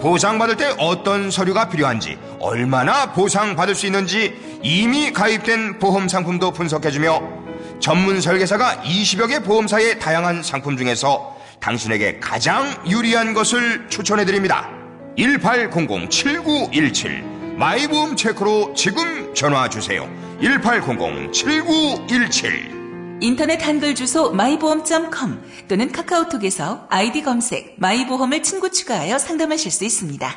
보상받을 0.00 0.56
때 0.56 0.74
어떤 0.78 1.30
서류가 1.30 1.68
필요한지, 1.68 2.18
얼마나 2.40 3.12
보상받을 3.12 3.76
수 3.76 3.86
있는지 3.86 4.34
이미 4.64 5.12
가입된 5.12 5.78
보험 5.78 6.08
상품도 6.08 6.50
분석해주며 6.50 7.41
전문 7.82 8.20
설계사가 8.20 8.82
20여 8.84 9.28
개 9.28 9.40
보험사의 9.40 9.98
다양한 9.98 10.44
상품 10.44 10.76
중에서 10.76 11.36
당신에게 11.58 12.20
가장 12.20 12.64
유리한 12.88 13.34
것을 13.34 13.88
추천해 13.88 14.24
드립니다. 14.24 14.70
1800-7917 15.18 17.56
마이보험 17.56 18.14
체크로 18.14 18.72
지금 18.74 19.34
전화 19.34 19.68
주세요. 19.68 20.08
1800-7917 20.40 23.20
인터넷 23.20 23.60
한글 23.66 23.96
주소 23.96 24.30
마이보험.com 24.30 25.42
또는 25.68 25.90
카카오톡에서 25.90 26.86
아이디 26.88 27.24
검색 27.24 27.74
마이보험을 27.78 28.44
친구 28.44 28.70
추가하여 28.70 29.18
상담하실 29.18 29.72
수 29.72 29.84
있습니다. 29.84 30.32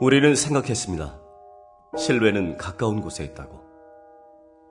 우리는 0.00 0.34
생각했습니다. 0.34 1.20
실외는 1.98 2.56
가까운 2.56 3.02
곳에 3.02 3.24
있다고. 3.24 3.67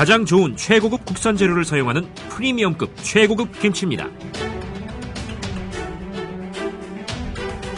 가장 0.00 0.24
좋은 0.24 0.56
최고급 0.56 1.04
국산 1.04 1.36
재료를 1.36 1.62
사용하는 1.62 2.08
프리미엄급 2.30 2.90
최고급 3.02 3.60
김치입니다. 3.60 4.08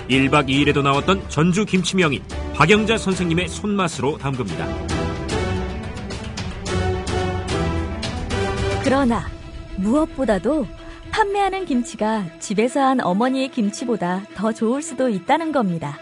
1박 0.09 0.47
2일에도 0.47 0.83
나왔던 0.83 1.29
전주 1.29 1.65
김치 1.65 1.97
명인 1.97 2.23
박영자 2.55 2.97
선생님의 2.97 3.49
손맛으로 3.49 4.19
담급니다. 4.19 4.69
그러나 8.85 9.27
무엇보다도 9.79 10.69
판매하는 11.11 11.65
김치가 11.65 12.25
집에서 12.39 12.83
한 12.83 13.01
어머니의 13.01 13.49
김치보다 13.49 14.23
더 14.37 14.53
좋을 14.53 14.81
수도 14.81 15.09
있다는 15.09 15.51
겁니다. 15.51 15.99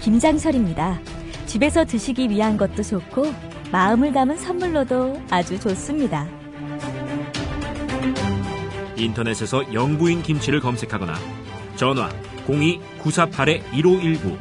김장설입니다. 0.00 0.98
집에서 1.44 1.84
드시기 1.84 2.30
위한 2.30 2.56
것도 2.56 2.82
좋고 2.82 3.47
마음을 3.70 4.12
담은 4.12 4.36
선물로도 4.36 5.22
아주 5.30 5.60
좋습니다. 5.60 6.26
인터넷에서 8.96 9.62
영부인 9.72 10.22
김치를 10.22 10.60
검색하거나 10.60 11.14
전화 11.76 12.10
02-948-1519 12.46 14.36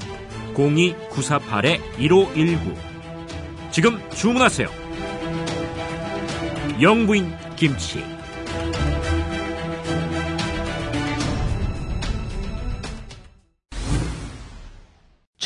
02-948-1519 0.56 2.76
지금 3.72 4.00
주문하세요. 4.10 4.68
영부인 6.82 7.32
김치 7.56 8.04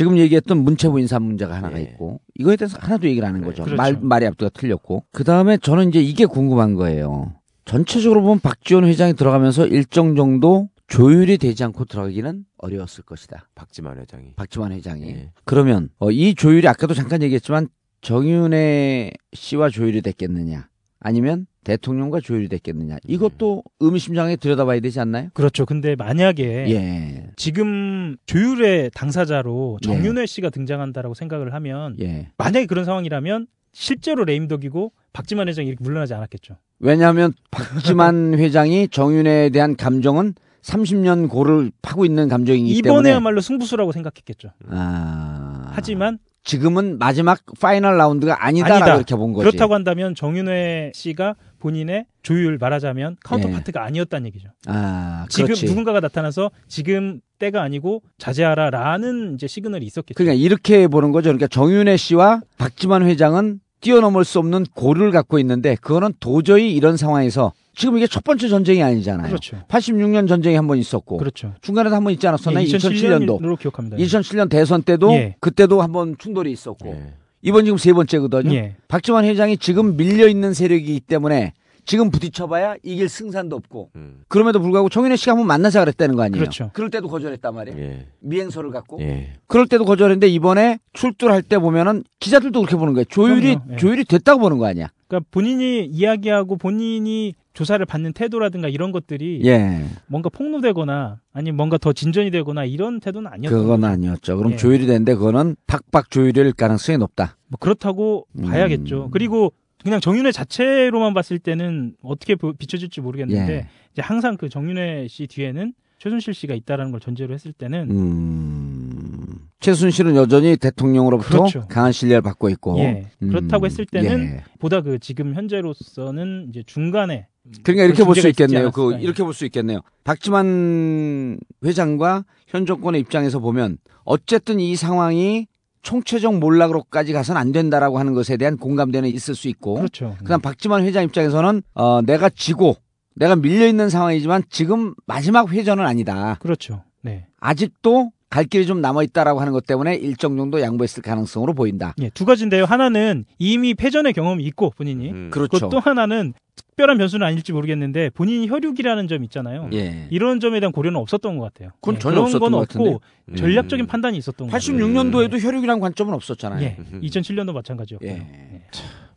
지금 0.01 0.17
얘기했던 0.17 0.57
문체부 0.63 0.99
인사 0.99 1.19
문제가 1.19 1.55
하나가 1.55 1.77
있고 1.77 2.21
이거에 2.33 2.55
대해서 2.55 2.75
하나도 2.79 3.07
얘기를 3.07 3.27
안 3.27 3.35
하는 3.35 3.45
거죠. 3.45 3.63
그렇죠. 3.63 3.77
말 3.77 3.99
말의 4.01 4.29
앞뒤가 4.29 4.49
틀렸고 4.49 5.05
그 5.11 5.23
다음에 5.23 5.57
저는 5.57 5.89
이제 5.89 6.01
이게 6.01 6.25
궁금한 6.25 6.73
거예요. 6.73 7.35
전체적으로 7.65 8.23
보면 8.23 8.39
박지원 8.39 8.85
회장이 8.85 9.13
들어가면서 9.13 9.67
일정 9.67 10.15
정도 10.15 10.69
조율이 10.87 11.37
되지 11.37 11.63
않고 11.65 11.85
들어가기는 11.85 12.45
어려웠을 12.57 13.03
것이다. 13.03 13.47
박지만 13.53 13.99
회장이. 13.99 14.33
박지원 14.37 14.71
회장이. 14.71 15.27
그러면 15.45 15.89
어, 15.99 16.09
이 16.09 16.33
조율이 16.33 16.67
아까도 16.67 16.95
잠깐 16.95 17.21
얘기했지만 17.21 17.67
정윤회 18.01 19.11
씨와 19.33 19.69
조율이 19.69 20.01
됐겠느냐 20.01 20.67
아니면 20.99 21.45
대통령과 21.63 22.19
조율이 22.21 22.47
됐겠느냐 22.47 22.97
이것도 23.05 23.63
의미심장하게 23.79 24.37
들여다봐야 24.37 24.79
되지 24.79 24.99
않나요? 24.99 25.29
그렇죠. 25.33 25.65
근데 25.65 25.95
만약에 25.95 26.65
예. 26.69 27.27
지금 27.35 28.17
조율의 28.25 28.91
당사자로 28.93 29.79
정윤회 29.81 30.25
씨가 30.25 30.49
등장한다라고 30.49 31.13
생각을 31.13 31.53
하면 31.53 31.95
예. 31.99 32.29
만약에 32.37 32.65
그런 32.65 32.85
상황이라면 32.85 33.47
실제로 33.73 34.25
레임덕이고 34.25 34.91
박지만 35.13 35.47
회장이 35.47 35.67
이렇게 35.67 35.83
물러나지 35.83 36.13
않았겠죠. 36.13 36.57
왜냐하면 36.79 37.33
박지만 37.51 38.33
회장이 38.39 38.87
정윤회에 38.89 39.49
대한 39.49 39.75
감정은 39.75 40.33
30년 40.63 41.29
골을 41.29 41.71
파고 41.81 42.05
있는 42.05 42.27
감정이기 42.27 42.81
때문에 42.81 43.09
이번에야말로 43.09 43.41
승부수라고 43.41 43.91
생각했겠죠. 43.91 44.49
아... 44.69 45.71
하지만 45.73 46.19
지금은 46.43 46.97
마지막 46.97 47.39
final 47.59 47.97
round가 47.97 48.45
아니다라고 48.45 48.75
아니다. 48.83 48.95
이렇게 48.95 49.15
본 49.15 49.33
거지. 49.33 49.45
그렇다고 49.45 49.73
한다면 49.75 50.15
정윤회 50.15 50.91
씨가 50.95 51.35
본인의 51.59 52.05
조율 52.23 52.57
말하자면 52.57 53.17
counterpart가 53.23 53.83
아니었다는 53.83 54.25
얘기죠. 54.27 54.49
아, 54.65 55.25
지금 55.29 55.45
그렇지. 55.45 55.65
누군가가 55.67 55.99
나타나서 55.99 56.49
지금 56.67 57.21
때가 57.37 57.61
아니고 57.61 58.01
자제하라라는 58.17 59.35
이제 59.35 59.47
시그널이 59.47 59.85
있었겠죠. 59.85 60.15
그러니까 60.17 60.33
이렇게 60.33 60.87
보는 60.87 61.11
거죠. 61.11 61.29
그러니까 61.29 61.47
정윤회 61.47 61.97
씨와 61.97 62.41
박지만 62.57 63.03
회장은 63.03 63.59
뛰어넘을 63.81 64.25
수 64.25 64.39
없는 64.39 64.65
고를 64.75 65.11
갖고 65.11 65.39
있는데 65.39 65.75
그거는 65.75 66.13
도저히 66.19 66.73
이런 66.75 66.97
상황에서 66.97 67.51
지금 67.75 67.97
이게 67.97 68.05
첫 68.07 68.23
번째 68.23 68.47
전쟁이 68.49 68.83
아니잖아요. 68.83 69.27
그렇죠. 69.27 69.57
86년 69.67 70.27
전쟁이 70.27 70.55
한 70.55 70.67
번 70.67 70.77
있었고 70.77 71.17
그렇죠. 71.17 71.53
중간에도 71.61 71.95
한 71.95 72.03
번 72.03 72.13
있지 72.13 72.27
않았었나요? 72.27 72.63
예, 72.65 72.67
2007년도. 72.67 73.39
2007년으로 73.39 73.59
기억합니다. 73.59 73.97
2007년 73.97 74.49
대선 74.49 74.81
때도 74.83 75.11
예. 75.13 75.35
그때도 75.39 75.81
한 75.81 75.91
번 75.91 76.15
충돌이 76.17 76.51
있었고 76.51 76.95
이번 77.41 77.65
지금 77.65 77.77
세 77.77 77.93
번째거든요. 77.93 78.53
예. 78.53 78.75
박지원 78.87 79.25
회장이 79.25 79.57
지금 79.57 79.97
밀려 79.97 80.27
있는 80.27 80.53
세력이기 80.53 80.99
때문에 81.01 81.53
지금 81.83 82.11
부딪혀봐야 82.11 82.75
이길 82.83 83.09
승산도 83.09 83.55
없고 83.55 83.89
그럼에도 84.27 84.61
불구하고 84.61 84.87
정윤혜 84.89 85.15
씨가 85.15 85.31
한번 85.31 85.47
만나자 85.47 85.79
그랬다는 85.79 86.15
거 86.15 86.21
아니에요? 86.21 86.39
그렇죠. 86.39 86.69
럴 86.75 86.91
때도 86.91 87.07
거절했단 87.07 87.55
말이에요. 87.55 87.99
미행서를 88.19 88.69
갖고. 88.71 89.01
예. 89.01 89.33
그럴 89.47 89.65
때도 89.67 89.85
거절했는데 89.85 90.27
이번에 90.27 90.77
출두할 90.93 91.41
때 91.41 91.57
보면은 91.57 92.03
기자들도 92.19 92.59
그렇게 92.61 92.75
보는 92.75 92.93
거예요. 92.93 93.05
조율이. 93.05 93.57
예. 93.71 93.75
조율이 93.77 94.05
됐다고 94.05 94.39
보는 94.41 94.59
거 94.59 94.67
아니야? 94.67 94.89
그러니까 95.07 95.27
본인이 95.31 95.85
이야기하고 95.85 96.57
본인이 96.57 97.33
조사를 97.53 97.85
받는 97.85 98.13
태도라든가 98.13 98.69
이런 98.69 98.91
것들이 98.91 99.41
예. 99.45 99.83
뭔가 100.07 100.29
폭로되거나 100.29 101.19
아니면 101.33 101.57
뭔가 101.57 101.77
더 101.77 101.91
진전이 101.91 102.31
되거나 102.31 102.63
이런 102.65 102.99
태도는 102.99 103.29
아니었던 103.31 103.61
그건. 103.61 103.83
아니었죠. 103.83 104.37
그럼 104.37 104.53
예. 104.53 104.55
조율이 104.57 104.85
됐는데 104.85 105.15
그거는 105.15 105.55
팍팍 105.67 106.09
조율일 106.09 106.53
가능성이 106.53 106.97
높다. 106.97 107.37
뭐 107.47 107.57
그렇다고 107.59 108.25
음. 108.39 108.43
봐야겠죠. 108.45 109.09
그리고 109.11 109.51
그냥 109.83 109.99
정윤회 109.99 110.31
자체로만 110.31 111.13
봤을 111.13 111.39
때는 111.39 111.95
어떻게 112.03 112.35
보- 112.35 112.53
비춰질지 112.53 113.01
모르겠는데 113.01 113.53
예. 113.53 113.67
이제 113.91 114.01
항상 114.01 114.37
그 114.37 114.47
정윤회 114.47 115.07
씨 115.09 115.27
뒤에는 115.27 115.73
최순실 115.97 116.33
씨가 116.33 116.53
있다라는 116.55 116.91
걸 116.91 116.99
전제로 117.01 117.33
했을 117.33 117.51
때는 117.51 117.91
음. 117.91 119.39
최순실은 119.59 120.15
여전히 120.15 120.57
대통령으로부터 120.57 121.29
그렇죠. 121.39 121.67
강한 121.67 121.91
신뢰를 121.91 122.21
받고 122.21 122.49
있고. 122.49 122.79
예. 122.79 123.07
음. 123.21 123.27
그렇다고 123.29 123.65
했을 123.65 123.85
때는 123.85 124.19
예. 124.37 124.43
보다 124.59 124.81
그 124.81 124.97
지금 124.99 125.35
현재로서는 125.35 126.47
이제 126.49 126.63
중간에 126.65 127.27
그러니까 127.63 127.85
이렇게 127.85 128.03
볼 128.03 128.15
수 128.15 128.27
있겠네요. 128.29 128.71
그. 128.71 128.93
이렇게 128.99 129.23
볼 129.23 129.33
수 129.33 129.45
있겠네요. 129.45 129.79
박지만 130.03 131.39
회장과 131.63 132.25
현 132.47 132.65
정권의 132.65 133.01
입장에서 133.01 133.39
보면 133.39 133.77
어쨌든 134.03 134.59
이 134.59 134.75
상황이 134.75 135.47
총체적 135.81 136.37
몰락으로까지 136.37 137.11
가서는 137.13 137.41
안 137.41 137.51
된다라고 137.51 137.97
하는 137.97 138.13
것에 138.13 138.37
대한 138.37 138.57
공감대는 138.57 139.09
있을 139.09 139.33
수 139.35 139.47
있고. 139.47 139.75
그렇죠. 139.75 140.15
그다음 140.19 140.39
박지만 140.41 140.83
회장 140.83 141.03
입장에서는 141.03 141.63
어, 141.73 142.01
내가 142.03 142.29
지고 142.29 142.75
내가 143.15 143.35
밀려 143.35 143.67
있는 143.67 143.89
상황이지만 143.89 144.43
지금 144.49 144.93
마지막 145.07 145.51
회전은 145.51 145.83
아니다. 145.85 146.37
그렇죠. 146.39 146.83
네. 147.01 147.27
아직도 147.39 148.11
갈 148.31 148.45
길이 148.45 148.65
좀 148.65 148.79
남아 148.79 149.03
있다라고 149.03 149.41
하는 149.41 149.51
것 149.51 149.65
때문에 149.65 149.95
일정 149.95 150.37
정도 150.37 150.61
양보했을 150.61 151.03
가능성으로 151.03 151.53
보인다. 151.53 151.93
예, 151.99 152.09
두 152.09 152.23
가지인데요. 152.23 152.63
하나는 152.63 153.25
이미 153.37 153.73
패전의 153.73 154.13
경험이 154.13 154.45
있고 154.45 154.71
본인이 154.77 155.29
그렇죠. 155.29 155.67
또 155.67 155.79
하나는 155.79 156.33
특별한 156.55 156.97
변수는 156.97 157.27
아닐지 157.27 157.51
모르겠는데 157.51 158.09
본인이 158.11 158.47
혈육이라는 158.47 159.09
점 159.09 159.25
있잖아요. 159.25 159.69
예. 159.73 160.07
이런 160.11 160.39
점에 160.39 160.61
대한 160.61 160.71
고려는 160.71 160.97
없었던 161.01 161.37
것 161.37 161.43
같아요. 161.43 161.71
그건 161.81 161.95
예, 161.95 161.99
전혀 161.99 162.13
그런 162.13 162.23
없었던 162.27 162.51
건것 162.51 162.69
없고 162.69 162.83
같은데. 162.83 163.05
음. 163.25 163.35
전략적인 163.35 163.87
판단이 163.87 164.17
있었던 164.17 164.47
것 164.47 164.53
같아요. 164.53 164.77
86년도에도 164.77 165.43
혈육이란 165.43 165.81
관점은 165.81 166.13
없었잖아요. 166.13 166.63
예, 166.63 166.77
2007년도 167.01 167.51
마찬가지였고. 167.51 168.07
예. 168.07 168.61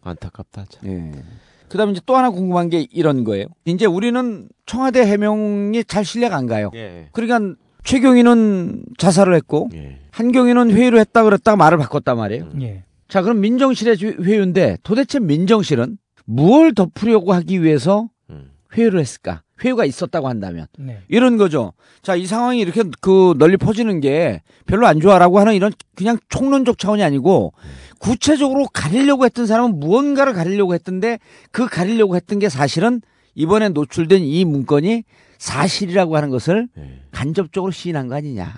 안타깝다. 0.02 0.64
참. 0.68 0.90
예. 0.90 1.12
그다음에 1.68 1.92
이제 1.92 2.00
또 2.04 2.16
하나 2.16 2.30
궁금한 2.30 2.68
게 2.68 2.86
이런 2.90 3.22
거예요. 3.22 3.46
이제 3.64 3.86
우리는 3.86 4.48
청와대 4.66 5.06
해명이 5.06 5.84
잘 5.84 6.04
신뢰가 6.04 6.36
안 6.36 6.46
가요. 6.46 6.72
예. 6.74 7.08
그러니까 7.12 7.54
최경희는 7.84 8.82
자살을 8.98 9.34
했고 9.34 9.68
한경희는 10.10 10.70
회의를 10.70 10.98
했다 10.98 11.22
그랬다가 11.22 11.56
말을 11.56 11.78
바꿨단 11.78 12.16
말이에요. 12.16 12.48
예. 12.62 12.82
자, 13.08 13.22
그럼 13.22 13.40
민정실의 13.40 13.96
주- 13.96 14.16
회유인데 14.22 14.78
도대체 14.82 15.20
민정실은 15.20 15.98
무엇을 16.24 16.74
덮으려고 16.74 17.32
하기 17.34 17.62
위해서 17.62 18.08
회유를 18.76 18.98
했을까? 19.00 19.42
회유가 19.64 19.84
있었다고 19.84 20.26
한다면 20.28 20.66
네. 20.78 20.98
이런 21.08 21.36
거죠. 21.36 21.74
자, 22.02 22.16
이 22.16 22.26
상황이 22.26 22.58
이렇게 22.58 22.82
그 23.00 23.34
널리 23.38 23.56
퍼지는 23.56 24.00
게 24.00 24.42
별로 24.66 24.86
안 24.88 24.98
좋아라고 25.00 25.38
하는 25.38 25.54
이런 25.54 25.72
그냥 25.94 26.18
총론적 26.28 26.78
차원이 26.78 27.04
아니고 27.04 27.52
구체적으로 28.00 28.66
가리려고 28.72 29.24
했던 29.24 29.46
사람은 29.46 29.78
무언가를 29.78 30.32
가리려고 30.32 30.74
했던데 30.74 31.18
그 31.52 31.66
가리려고 31.68 32.16
했던 32.16 32.40
게 32.40 32.48
사실은 32.48 33.00
이번에 33.36 33.68
노출된 33.68 34.22
이 34.24 34.44
문건이 34.44 35.04
사실이라고 35.38 36.16
하는 36.16 36.30
것을 36.30 36.68
간접적으로 37.10 37.72
시인한 37.72 38.08
거 38.08 38.16
아니냐. 38.16 38.54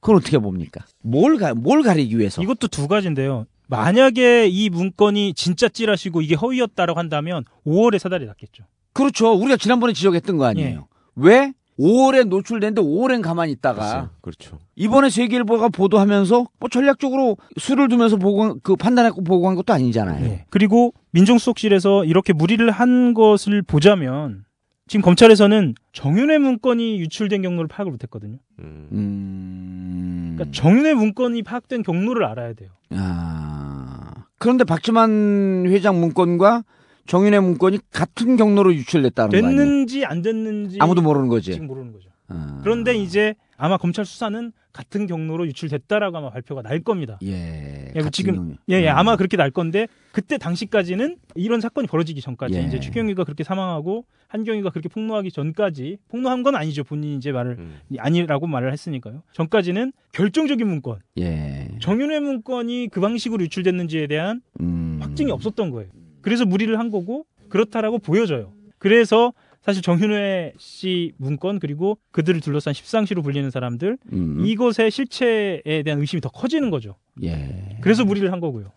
그걸 0.00 0.16
어떻게 0.16 0.38
봅니까? 0.38 0.84
뭘, 1.02 1.38
가, 1.38 1.54
뭘 1.54 1.82
가리기 1.82 2.18
위해서? 2.18 2.42
이것도 2.42 2.68
두 2.68 2.88
가지인데요. 2.88 3.46
만약에 3.68 4.48
이 4.48 4.68
문건이 4.68 5.34
진짜 5.34 5.68
찌라시고 5.68 6.20
이게 6.22 6.34
허위였다라고 6.34 6.98
한다면 6.98 7.44
5월에 7.66 7.98
사달이 7.98 8.26
났겠죠. 8.26 8.64
그렇죠. 8.92 9.32
우리가 9.32 9.56
지난번에 9.56 9.92
지적했던 9.92 10.36
거 10.36 10.44
아니에요. 10.44 10.78
예. 10.78 10.84
왜? 11.14 11.52
5월에 11.78 12.24
노출됐는데 12.28 12.82
5월엔 12.82 13.22
가만히 13.22 13.52
있다가 13.52 14.10
그렇죠. 14.20 14.58
이번에 14.76 15.08
세계일보가 15.08 15.70
보도하면서 15.70 16.46
뭐 16.58 16.68
전략적으로 16.68 17.38
수를 17.58 17.88
두면서 17.88 18.16
보고 18.16 18.58
그 18.62 18.76
판단했고 18.76 19.24
보고한 19.24 19.56
것도 19.56 19.72
아니잖아요. 19.72 20.20
네. 20.20 20.44
그리고 20.50 20.92
민정수석실에서 21.12 22.04
이렇게 22.04 22.32
무리를 22.34 22.70
한 22.70 23.14
것을 23.14 23.62
보자면 23.62 24.44
지금 24.88 25.02
검찰에서는 25.02 25.74
정윤회 25.92 26.38
문건이 26.38 26.98
유출된 27.00 27.42
경로를 27.42 27.68
파악을 27.68 27.90
못했거든요. 27.92 28.38
음. 28.60 30.34
그러니까 30.36 30.56
정윤회 30.56 30.94
문건이 30.94 31.42
파악된 31.42 31.82
경로를 31.82 32.24
알아야 32.24 32.52
돼요. 32.54 32.70
아. 32.90 34.26
그런데 34.38 34.64
박지만 34.64 35.66
회장 35.68 36.00
문건과 36.00 36.64
정윤의 37.06 37.40
문건이 37.42 37.78
같은 37.92 38.36
경로로 38.36 38.74
유출됐다는 38.74 39.30
거 39.30 39.36
아니에요? 39.36 39.56
됐는지 39.56 40.04
안 40.04 40.22
됐는지 40.22 40.78
아무도 40.80 41.00
모르는 41.02 41.28
거지. 41.28 41.52
지금 41.52 41.68
모르는 41.68 41.92
거죠. 41.92 42.08
아. 42.28 42.60
그런데 42.62 42.94
이제 42.94 43.34
아마 43.62 43.76
검찰 43.76 44.04
수사는 44.04 44.50
같은 44.72 45.06
경로로 45.06 45.46
유출됐다라고 45.46 46.18
아마 46.18 46.30
발표가 46.30 46.62
날 46.62 46.80
겁니다. 46.80 47.20
예. 47.22 47.92
예, 47.94 47.98
같은 48.00 48.10
지금. 48.10 48.56
예, 48.68 48.82
예, 48.82 48.90
음. 48.90 48.96
아마 48.96 49.14
그렇게 49.14 49.36
날 49.36 49.52
건데 49.52 49.86
그때 50.10 50.36
당시까지는 50.36 51.16
이런 51.36 51.60
사건이 51.60 51.86
벌어지기 51.86 52.20
전까지 52.22 52.56
예. 52.56 52.62
이제 52.62 52.80
최경희가 52.80 53.22
그렇게 53.22 53.44
사망하고 53.44 54.04
한경희가 54.26 54.70
그렇게 54.70 54.88
폭로하기 54.88 55.30
전까지 55.30 55.98
폭로한 56.08 56.42
건 56.42 56.56
아니죠. 56.56 56.82
본인이 56.82 57.14
이제 57.14 57.30
말을 57.30 57.56
아니라고 57.98 58.48
말을 58.48 58.72
했으니까요. 58.72 59.22
전까지는 59.30 59.92
결정적인 60.10 60.66
문건, 60.66 60.98
예. 61.20 61.68
정윤회 61.78 62.18
문건이 62.18 62.88
그 62.90 63.00
방식으로 63.00 63.44
유출됐는지에 63.44 64.08
대한 64.08 64.40
음. 64.58 64.98
확증이 65.00 65.30
없었던 65.30 65.70
거예요. 65.70 65.88
그래서 66.20 66.44
무리를 66.44 66.76
한 66.76 66.90
거고 66.90 67.26
그렇다라고 67.48 68.00
보여져요. 68.00 68.54
그래서 68.78 69.32
사실 69.64 69.80
정윤회 69.80 70.54
씨 70.58 71.12
문건 71.18 71.60
그리고 71.60 71.98
그들을 72.10 72.40
둘러싼 72.40 72.74
십상시로 72.74 73.22
불리는 73.22 73.48
사람들 73.50 73.96
음. 74.12 74.44
이것의 74.44 74.90
실체에 74.90 75.82
대한 75.84 76.00
의심이 76.00 76.20
더 76.20 76.28
커지는 76.28 76.70
거죠. 76.70 76.96
예. 77.22 77.78
그래서 77.80 78.04
무리를 78.04 78.30
한 78.32 78.40
거고요. 78.40 78.72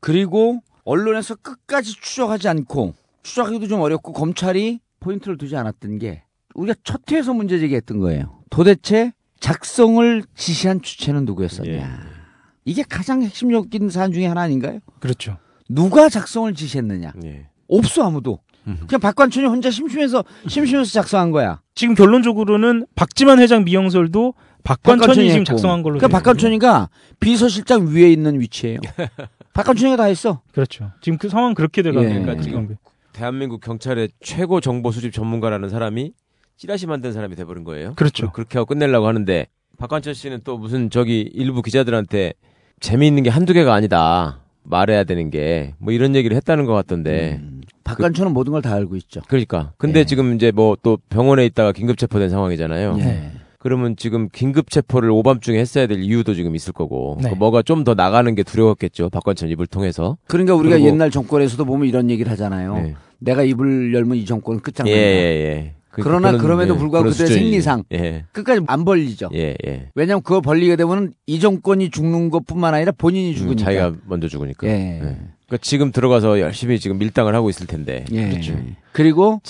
그리고 0.00 0.60
언론에서 0.84 1.36
끝까지 1.36 1.92
추적하지 1.92 2.48
않고 2.48 2.94
추적하기도 3.22 3.68
좀 3.68 3.80
어렵고 3.80 4.12
검찰이 4.12 4.80
포인트를 5.00 5.38
두지 5.38 5.56
않았던 5.56 5.98
게 5.98 6.24
우리가 6.54 6.78
첫 6.84 7.00
회에서 7.10 7.32
문제 7.32 7.58
제기했던 7.58 7.98
거예요. 7.98 8.42
도대체 8.50 9.12
작성을 9.40 10.22
지시한 10.34 10.82
주체는 10.82 11.24
누구였었냐. 11.26 12.00
이게 12.64 12.82
가장 12.82 13.22
핵심적인 13.22 13.90
사안 13.90 14.12
중에 14.12 14.26
하나 14.26 14.42
아닌가요? 14.42 14.80
그렇죠. 15.00 15.38
누가 15.68 16.08
작성을 16.08 16.52
지시했느냐. 16.54 17.12
예. 17.24 17.48
없어 17.68 18.04
아무도. 18.04 18.40
그냥 18.64 19.00
박관춘이 19.00 19.46
혼자 19.46 19.70
심심해서 19.70 20.24
심심해서 20.48 20.90
작성한 20.92 21.30
거야. 21.30 21.60
지금 21.74 21.94
결론적으로는 21.94 22.86
박지만 22.94 23.38
회장 23.40 23.64
미영설도 23.64 24.34
박관천이 24.62 25.14
지금 25.28 25.30
했고. 25.40 25.44
작성한 25.44 25.82
걸로. 25.82 25.98
그러니까. 25.98 26.16
박관천이가 26.18 26.88
비서실장 27.20 27.88
위에 27.88 28.10
있는 28.10 28.40
위치예요. 28.40 28.78
박관춘이가 29.52 29.96
다 29.96 30.04
했어. 30.04 30.40
그렇죠. 30.52 30.90
지금 31.00 31.18
그 31.18 31.28
상황 31.28 31.54
그렇게 31.54 31.82
돼가고 31.82 32.04
예. 32.04 32.08
그러니까 32.08 32.42
지금 32.42 32.76
대한민국 33.12 33.60
경찰의 33.60 34.08
최고 34.20 34.60
정보 34.60 34.90
수집 34.90 35.12
전문가라는 35.12 35.68
사람이 35.68 36.12
찌라시 36.56 36.86
만든 36.86 37.12
사람이 37.12 37.36
돼버린 37.36 37.64
거예요. 37.64 37.92
그렇죠. 37.96 38.26
그- 38.28 38.32
그렇게 38.32 38.58
하고 38.58 38.66
끝내려고 38.66 39.06
하는데 39.06 39.46
박관철 39.78 40.14
씨는 40.14 40.40
또 40.44 40.56
무슨 40.58 40.88
저기 40.90 41.20
일부 41.34 41.60
기자들한테 41.62 42.32
재미있는 42.80 43.22
게 43.22 43.30
한두 43.30 43.52
개가 43.52 43.74
아니다. 43.74 44.40
말해야 44.62 45.04
되는 45.04 45.30
게 45.30 45.74
뭐 45.78 45.92
이런 45.92 46.14
얘기를 46.16 46.36
했다는 46.36 46.64
것 46.64 46.72
같던데. 46.72 47.38
음. 47.42 47.53
박관천은 47.84 48.32
모든 48.32 48.52
걸 48.52 48.62
다 48.62 48.72
알고 48.74 48.96
있죠. 48.96 49.20
그러니까. 49.28 49.72
근데 49.76 50.04
지금 50.04 50.34
이제 50.34 50.50
뭐 50.50 50.76
또 50.82 50.98
병원에 51.08 51.44
있다가 51.46 51.72
긴급 51.72 51.98
체포된 51.98 52.30
상황이잖아요. 52.30 52.96
예. 53.00 53.30
그러면 53.58 53.96
지금 53.96 54.28
긴급 54.30 54.70
체포를 54.70 55.10
오밤중에 55.10 55.58
했어야 55.58 55.86
될 55.86 56.02
이유도 56.02 56.34
지금 56.34 56.54
있을 56.54 56.72
거고. 56.74 57.16
네. 57.22 57.30
그 57.30 57.34
뭐가 57.34 57.62
좀 57.62 57.84
더 57.84 57.94
나가는 57.94 58.34
게 58.34 58.42
두려웠겠죠. 58.42 59.08
박관천 59.10 59.48
입을 59.50 59.66
통해서. 59.66 60.16
그러니까 60.26 60.54
우리가 60.54 60.80
옛날 60.82 61.10
정권에서도 61.10 61.64
보면 61.64 61.88
이런 61.88 62.10
얘기를 62.10 62.30
하잖아요. 62.32 62.74
네. 62.76 62.94
내가 63.20 63.42
입을 63.42 63.94
열면 63.94 64.18
이 64.18 64.24
정권은 64.26 64.58
예, 64.58 64.62
끝장난다. 64.62 64.98
예, 64.98 65.02
예. 65.02 65.74
그- 65.78 65.83
그 66.02 66.08
러나 66.08 66.30
그런, 66.32 66.42
그럼에도 66.42 66.74
예, 66.74 66.78
불구하고 66.78 67.08
그들의. 67.10 67.30
생리상 67.32 67.84
예. 67.92 68.24
끝까지 68.32 68.62
안 68.66 68.84
벌리죠. 68.84 69.30
예, 69.34 69.56
예. 69.66 69.90
왜냐하면 69.94 70.22
그거 70.22 70.40
벌리게 70.40 70.76
되면 70.76 71.12
이 71.26 71.40
정권이 71.40 71.90
죽는 71.90 72.30
것뿐만 72.30 72.74
아니라 72.74 72.92
본인이 72.92 73.30
음, 73.30 73.36
죽으니까. 73.36 73.64
자기가 73.64 73.92
먼저 74.06 74.28
죽으니까. 74.28 74.66
예. 74.66 74.98
그러니까 75.00 75.56
지금 75.60 75.92
들어가서 75.92 76.40
열심히 76.40 76.78
지금 76.80 76.98
밀당을 76.98 77.34
하고 77.34 77.50
있을 77.50 77.66
텐데. 77.66 78.04
예. 78.12 78.28
그렇죠. 78.30 78.58
그리고 78.92 79.40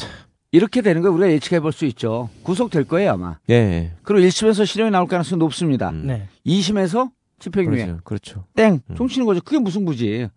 이렇게 0.52 0.82
되는 0.82 1.02
거 1.02 1.10
우리가 1.10 1.30
예측해 1.32 1.60
볼 1.60 1.72
수 1.72 1.84
있죠. 1.86 2.28
구속될 2.42 2.84
거예요 2.84 3.12
아마. 3.12 3.38
예. 3.50 3.92
그리고 4.02 4.26
1심에서 4.26 4.66
실형이 4.66 4.90
나올 4.90 5.06
가능성이 5.08 5.38
높습니다. 5.40 5.90
네. 5.90 6.28
2심에서 6.46 7.10
집행유예. 7.40 7.84
그렇죠. 7.86 8.00
그렇죠. 8.04 8.44
땡. 8.54 8.80
종치는 8.96 9.26
거죠. 9.26 9.40
그게 9.42 9.58
무슨 9.58 9.84
부지. 9.84 10.28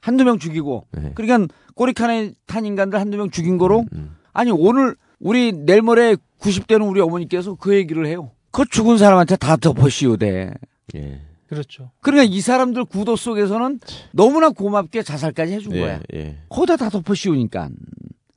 한두 0.00 0.24
명 0.24 0.38
죽이고. 0.38 0.86
네. 0.92 1.12
그러니까 1.14 1.52
꼬리칸에 1.74 2.32
탄 2.46 2.66
인간들 2.66 2.98
한두 3.00 3.16
명 3.16 3.30
죽인 3.30 3.56
거로 3.56 3.84
음, 3.94 4.16
아니 4.32 4.50
오늘 4.50 4.94
우리 5.22 5.52
내일 5.52 5.82
모레 5.82 6.16
90대는 6.40 6.88
우리 6.88 7.00
어머니께서 7.00 7.54
그 7.54 7.74
얘기를 7.74 8.06
해요. 8.06 8.32
그 8.50 8.64
죽은 8.68 8.98
사람한테 8.98 9.36
다 9.36 9.56
덮어씌우대. 9.56 10.52
예. 10.96 11.20
그렇죠. 11.46 11.90
그러니까 12.00 12.34
이 12.34 12.40
사람들 12.40 12.84
구도 12.86 13.14
속에서는 13.14 13.80
너무나 14.12 14.50
고맙게 14.50 15.02
자살까지 15.02 15.52
해준 15.52 15.72
예, 15.76 15.80
거야. 15.80 16.00
예. 16.14 16.38
거기다 16.48 16.76
다 16.76 16.88
덮어씌우니까. 16.88 17.68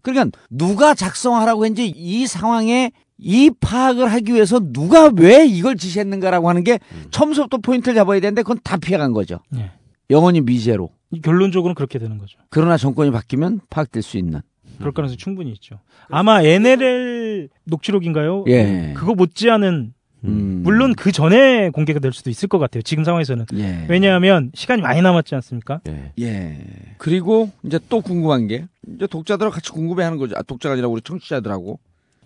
그러니까 0.01 0.37
누가 0.49 0.93
작성하라고 0.93 1.65
했는지 1.65 1.87
이 1.87 2.27
상황에 2.27 2.91
이 3.17 3.49
파악을 3.59 4.11
하기 4.11 4.33
위해서 4.33 4.59
누가 4.61 5.09
왜 5.15 5.45
이걸 5.45 5.77
지시했는가라고 5.77 6.49
하는 6.49 6.63
게 6.63 6.79
처음부터 7.09 7.57
포인트를 7.57 7.95
잡아야 7.95 8.19
되는데 8.19 8.43
그건 8.43 8.59
다 8.63 8.77
피해간 8.77 9.13
거죠. 9.13 9.39
예. 9.55 9.71
영원히 10.11 10.41
미제로. 10.41 10.91
이 11.11 11.21
결론적으로는 11.21 11.73
그렇게 11.73 11.97
되는 11.97 12.17
거죠. 12.19 12.37
그러나 12.49 12.77
정권이 12.77 13.09
바뀌면 13.11 13.61
파악될 13.69 14.03
수 14.03 14.17
있는. 14.17 14.41
그럴 14.77 14.91
가능성이 14.93 15.17
충분히 15.17 15.51
있죠. 15.51 15.79
아마 16.09 16.41
NLL 16.41 17.49
녹취록인가요? 17.65 18.45
예. 18.47 18.93
그거 18.95 19.13
못지않은 19.13 19.93
음. 20.23 20.61
물론 20.63 20.95
그 20.95 21.11
전에 21.11 21.69
공개가 21.69 21.99
될 21.99 22.11
수도 22.11 22.29
있을 22.29 22.47
것 22.47 22.57
같아요. 22.57 22.81
지금 22.81 23.03
상황에서는. 23.03 23.45
예. 23.55 23.85
왜냐하면 23.89 24.51
시간이 24.55 24.81
많이 24.81 25.01
남았지 25.01 25.35
않습니까? 25.35 25.81
예. 26.19 26.57
그리고 26.97 27.51
이제 27.63 27.79
또 27.89 28.01
궁금한 28.01 28.47
게 28.47 28.65
이제 28.95 29.07
독자들하고 29.07 29.53
같이 29.53 29.71
궁금해하는 29.71 30.17
거죠. 30.17 30.35
아, 30.37 30.41
독자가 30.41 30.73
아니라 30.73 30.87
우리 30.87 31.01
청취자들하고 31.01 31.79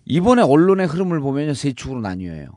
이번에 0.05 0.41
언론의 0.41 0.87
흐름을 0.87 1.19
보면 1.19 1.53
세 1.53 1.73
축으로 1.73 1.99
나뉘어요. 2.01 2.47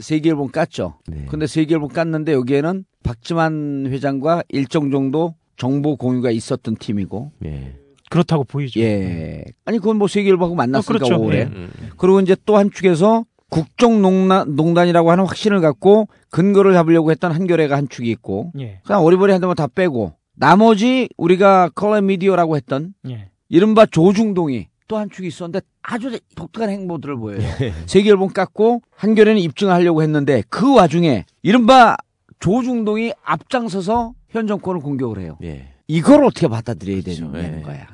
세계 0.00 0.30
일본 0.30 0.50
깠죠. 0.50 0.94
근데 1.28 1.46
세계 1.46 1.74
일본 1.74 1.90
깠는데 1.90 2.32
여기에는 2.32 2.84
박지만 3.02 3.86
회장과 3.88 4.44
일정 4.48 4.90
정도 4.90 5.34
정보 5.56 5.96
공유가 5.96 6.30
있었던 6.30 6.76
팀이고. 6.76 7.32
그렇다고 8.10 8.44
보이죠. 8.44 8.78
예. 8.80 9.42
아니 9.64 9.78
그건 9.78 9.96
뭐 9.96 10.06
세계일보하고 10.08 10.54
만났으니까 10.54 11.06
어, 11.06 11.08
그렇죠. 11.08 11.24
올해. 11.24 11.38
예. 11.38 11.42
음. 11.44 11.70
그리고 11.96 12.20
이제 12.20 12.36
또 12.44 12.58
한 12.58 12.70
축에서 12.70 13.24
국정농단이라고 13.48 15.10
하는 15.10 15.24
확신을 15.24 15.60
갖고 15.60 16.08
근거를 16.30 16.72
잡으려고 16.74 17.10
했던 17.10 17.32
한겨레가 17.32 17.76
한 17.76 17.88
축이 17.88 18.10
있고. 18.10 18.52
예. 18.60 18.80
그냥 18.84 19.02
어리버리한 19.04 19.40
데만 19.40 19.56
다 19.56 19.66
빼고 19.66 20.12
나머지 20.36 21.08
우리가 21.16 21.70
컬러 21.74 22.00
미디어라고 22.00 22.56
했던 22.56 22.94
예. 23.08 23.30
이른바 23.48 23.86
조중동이 23.86 24.68
또 24.88 24.96
한 24.98 25.08
축이 25.08 25.28
있었는데 25.28 25.60
아주 25.82 26.18
독특한 26.34 26.68
행보들을 26.70 27.16
보여요. 27.16 27.40
세계일본 27.86 28.32
깎고 28.32 28.82
한겨레는 28.96 29.40
입증하려고 29.40 30.02
했는데 30.02 30.42
그 30.48 30.74
와중에 30.74 31.24
이른바 31.42 31.96
조중동이 32.40 33.12
앞장서서 33.22 34.14
현 34.30 34.46
정권을 34.48 34.80
공격을 34.80 35.20
해요. 35.20 35.38
이걸 35.90 36.24
어떻게 36.24 36.46
받아들여야 36.46 37.02
되는 37.02 37.62
거야. 37.62 37.86